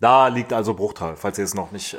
[0.00, 1.98] da liegt also Bruchtal, falls ihr es noch nicht äh,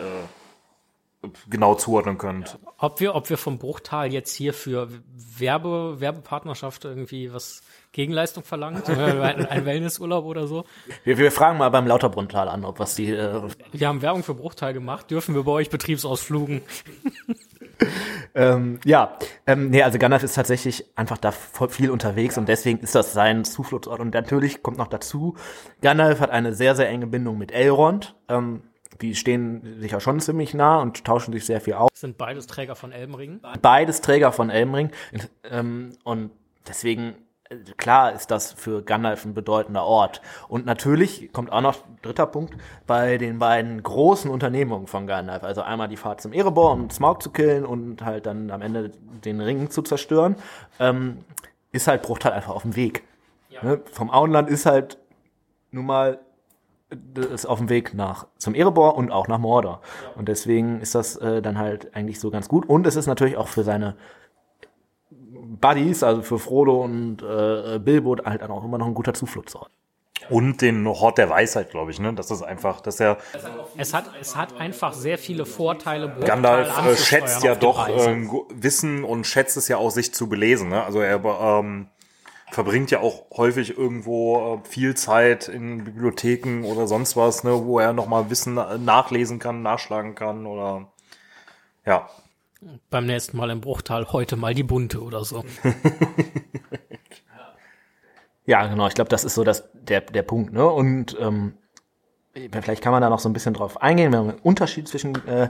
[1.50, 2.58] genau zuordnen könnt.
[2.78, 4.90] Ob wir, ob wir vom Bruchtal jetzt hier für
[5.38, 7.62] Werbe, Werbepartnerschaft irgendwie was
[7.96, 10.66] Gegenleistung verlangt, ein, Wellnessurlaub oder so.
[11.06, 13.10] Wir, wir fragen mal beim Lauterbrunntal an, ob was die.
[13.12, 13.42] Äh,
[13.72, 15.10] Wir haben Werbung für Bruchteil gemacht.
[15.10, 16.62] Dürfen wir bei euch Betriebsausflugen?
[18.36, 22.80] ähm, ja, ähm, nee, also Gandalf ist tatsächlich einfach da voll viel unterwegs und deswegen
[22.80, 24.02] ist das sein Zufluchtsort.
[24.02, 25.36] Und natürlich kommt noch dazu,
[25.82, 28.16] Gandalf hat eine sehr, sehr enge Bindung mit Elrond.
[28.28, 28.62] Ähm,
[29.02, 31.90] die stehen sich ja schon ziemlich nah und tauschen sich sehr viel aus.
[31.94, 33.42] Sind beides Träger von Elbenring.
[33.62, 34.92] Beides Träger von Elmring.
[35.50, 36.32] Ähm, und
[36.68, 37.16] deswegen,
[37.50, 40.22] äh, klar ist das für Gandalf ein bedeutender Ort.
[40.48, 42.56] Und natürlich kommt auch noch dritter Punkt
[42.88, 45.44] bei den beiden großen Unternehmungen von Gandalf.
[45.44, 48.92] Also einmal die Fahrt zum Erebor, um Smaug zu killen und halt dann am Ende
[49.24, 50.36] den Ring zu zerstören.
[50.80, 51.20] Ähm,
[51.72, 53.04] ist halt Bruchtal einfach auf dem Weg.
[53.62, 53.82] Ne?
[53.92, 54.98] Vom Auenland ist halt
[55.72, 56.20] nun mal
[57.32, 59.82] ist auf dem Weg nach zum Erebor und auch nach Mordor.
[60.16, 62.68] Und deswegen ist das äh, dann halt eigentlich so ganz gut.
[62.68, 63.96] Und es ist natürlich auch für seine
[65.62, 69.70] Buddies, also für Frodo und äh, Bilbo, halt dann auch immer noch ein guter Zufluchtsort.
[70.30, 72.14] Und den Hort der Weisheit, glaube ich, ne?
[72.14, 73.18] Das ist einfach, dass er
[73.78, 76.16] Es hat, es hat einfach sehr viele Vorteile.
[76.26, 80.28] Gandalf äh, schätzt ja doch ähm, gu- Wissen und schätzt es ja auch, sich zu
[80.28, 80.70] belesen.
[80.70, 80.84] Ne?
[80.84, 81.90] Also er ähm,
[82.56, 87.80] verbringt ja auch häufig irgendwo äh, viel Zeit in Bibliotheken oder sonst was, ne, wo
[87.80, 90.88] er nochmal Wissen nachlesen kann, nachschlagen kann oder
[91.86, 92.10] ja.
[92.90, 95.44] Beim nächsten Mal im Bruchtal heute mal die bunte oder so.
[98.46, 98.88] Ja, genau.
[98.88, 100.54] Ich glaube, das ist so das, der, der Punkt.
[100.54, 100.66] Ne?
[100.66, 101.58] Und ähm,
[102.34, 105.16] vielleicht kann man da noch so ein bisschen drauf eingehen, wenn man einen Unterschied zwischen
[105.28, 105.50] äh,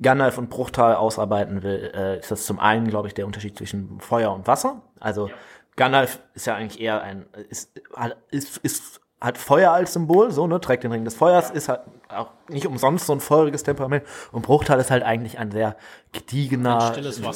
[0.00, 4.00] Gandalf und Bruchtal ausarbeiten will, äh, ist das zum einen, glaube ich, der Unterschied zwischen
[4.00, 4.82] Feuer und Wasser.
[4.98, 5.30] Also
[5.76, 10.46] Gandalf ist ja eigentlich eher ein, ist, hat- ist, ist, hat Feuer als Symbol, so,
[10.46, 14.04] ne, trägt den Ring des Feuers, ist halt auch nicht umsonst so ein feuriges Temperament.
[14.32, 15.76] Und Bruchtal ist halt eigentlich ein sehr
[16.12, 16.78] gediegener,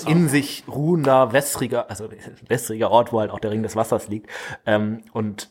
[0.07, 2.09] Ein in sich ruhender, wässriger, also
[2.49, 4.29] wässriger Ort, wo halt auch der Ring des Wassers liegt.
[4.67, 5.51] Ähm, und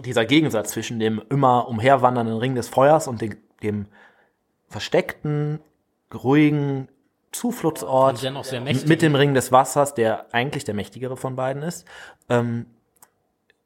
[0.00, 3.86] dieser Gegensatz zwischen dem immer umherwandernden Ring des Feuers und dem, dem
[4.68, 5.60] versteckten,
[6.12, 6.88] ruhigen
[7.32, 8.22] Zufluchtsort
[8.86, 11.86] mit dem Ring des Wassers, der eigentlich der mächtigere von beiden ist,
[12.28, 12.66] ähm,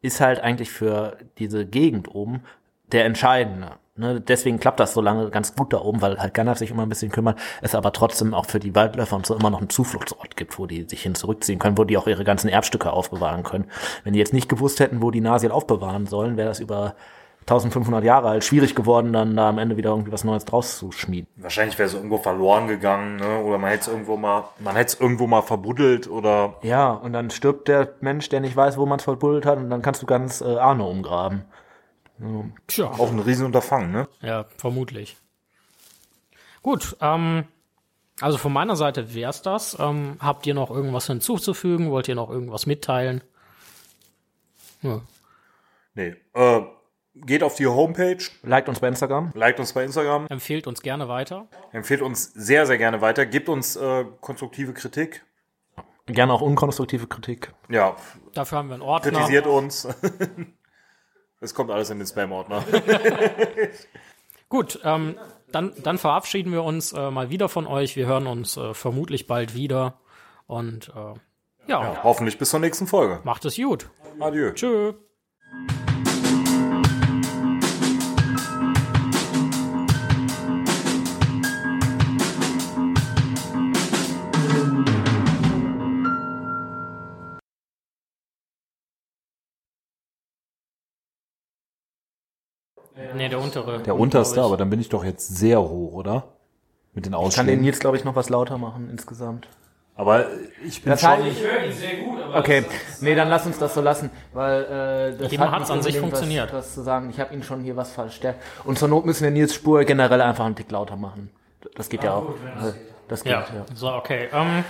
[0.01, 2.43] ist halt eigentlich für diese Gegend oben
[2.91, 3.73] der entscheidende.
[3.95, 4.21] Ne?
[4.21, 6.89] Deswegen klappt das so lange ganz gut da oben, weil halt Gandalf sich immer ein
[6.89, 10.37] bisschen kümmert, es aber trotzdem auch für die Waldläufer und so immer noch einen Zufluchtsort
[10.37, 13.67] gibt, wo die sich hin zurückziehen können, wo die auch ihre ganzen Erbstücke aufbewahren können.
[14.05, 16.95] Wenn die jetzt nicht gewusst hätten, wo die Nasil aufbewahren sollen, wäre das über
[17.43, 20.93] 1500 Jahre alt schwierig geworden, dann da am Ende wieder irgendwie was Neues draus zu
[20.93, 21.29] schmieden.
[21.37, 23.43] Wahrscheinlich wäre es irgendwo verloren gegangen, ne?
[23.43, 27.13] Oder man hätte es irgendwo mal, man hätte es irgendwo mal verbuddelt oder Ja, und
[27.13, 30.03] dann stirbt der Mensch, der nicht weiß, wo man es verbuddelt hat, und dann kannst
[30.03, 31.45] du ganz äh, Arno umgraben.
[32.69, 34.09] Tja, auch ein Riesenunterfangen, ne?
[34.21, 35.17] ja, vermutlich.
[36.63, 37.45] Gut, ähm,
[38.21, 39.77] also von meiner Seite wär's das.
[39.81, 41.91] Ähm, habt ihr noch irgendwas hinzuzufügen?
[41.91, 43.23] Wollt ihr noch irgendwas mitteilen?
[44.83, 45.01] Ja.
[45.95, 46.15] Nee.
[46.35, 46.63] Äh,
[47.15, 49.33] geht auf die Homepage, Liked uns bei Instagram.
[49.35, 51.47] liked uns bei Instagram, Empfehlt uns gerne weiter.
[51.73, 55.25] empfehlt uns sehr, sehr gerne weiter, gebt uns äh, konstruktive Kritik.
[56.07, 57.53] Gerne auch unkonstruktive Kritik.
[57.69, 57.97] Ja,
[58.35, 59.13] Dafür haben wir einen Ordner.
[59.13, 59.87] kritisiert uns.
[61.41, 62.63] Es kommt alles in den Spam-Ordner.
[64.49, 65.17] Gut, ähm,
[65.51, 67.97] dann, dann verabschieden wir uns äh, mal wieder von euch.
[67.97, 69.99] Wir hören uns äh, vermutlich bald wieder.
[70.47, 71.15] Und äh,
[71.69, 73.19] ja, Hoffentlich bis zur nächsten Folge.
[73.25, 73.91] macht es gut.
[74.21, 74.53] Adieu.
[74.53, 74.93] Tschö.
[93.15, 93.81] Nee, der untere.
[93.81, 96.25] Der unterste, aber dann bin ich doch jetzt sehr hoch, oder?
[96.95, 97.61] Mit den Ich kann den.
[97.63, 99.49] Nils, glaube ich, noch was lauter machen insgesamt.
[99.95, 100.27] Aber
[100.67, 101.11] ich bin Das schon.
[101.11, 101.37] heißt,
[102.35, 102.65] okay,
[103.03, 104.63] nee, dann lass uns das so lassen, weil
[105.15, 106.49] äh, das Eben hat hat's nicht an sich funktioniert.
[106.53, 107.11] Was, was zu sagen.
[107.11, 108.43] Ich habe ihn schon hier was verstärkt.
[108.65, 111.31] Und zur Not müssen wir Nils Spur generell einfach einen Tick lauter machen.
[111.75, 112.31] Das geht ja auch.
[112.31, 112.73] Äh,
[113.09, 113.65] Das geht, Ja, ja.
[113.75, 114.29] so, okay.
[114.33, 114.65] Ähm,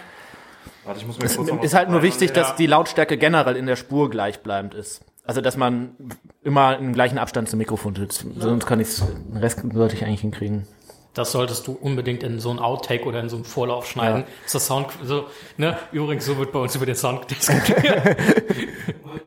[0.84, 2.54] Warte, ich muss mir kurz noch was Ist halt nur wichtig, dass Ja.
[2.56, 5.02] die Lautstärke generell in der Spur gleichbleibend ist.
[5.24, 5.96] Also, dass man
[6.42, 8.26] immer im gleichen Abstand zum Mikrofon sitzt.
[8.38, 10.66] Sonst kann ich's, den Rest sollte ich eigentlich hinkriegen.
[11.14, 14.22] Das solltest du unbedingt in so ein Outtake oder in so einen Vorlauf schneiden.
[14.22, 14.46] Ja.
[14.46, 15.26] Ist das Sound, so,
[15.58, 15.76] ne?
[15.92, 17.82] Übrigens, so wird bei uns über den Sound diskutiert.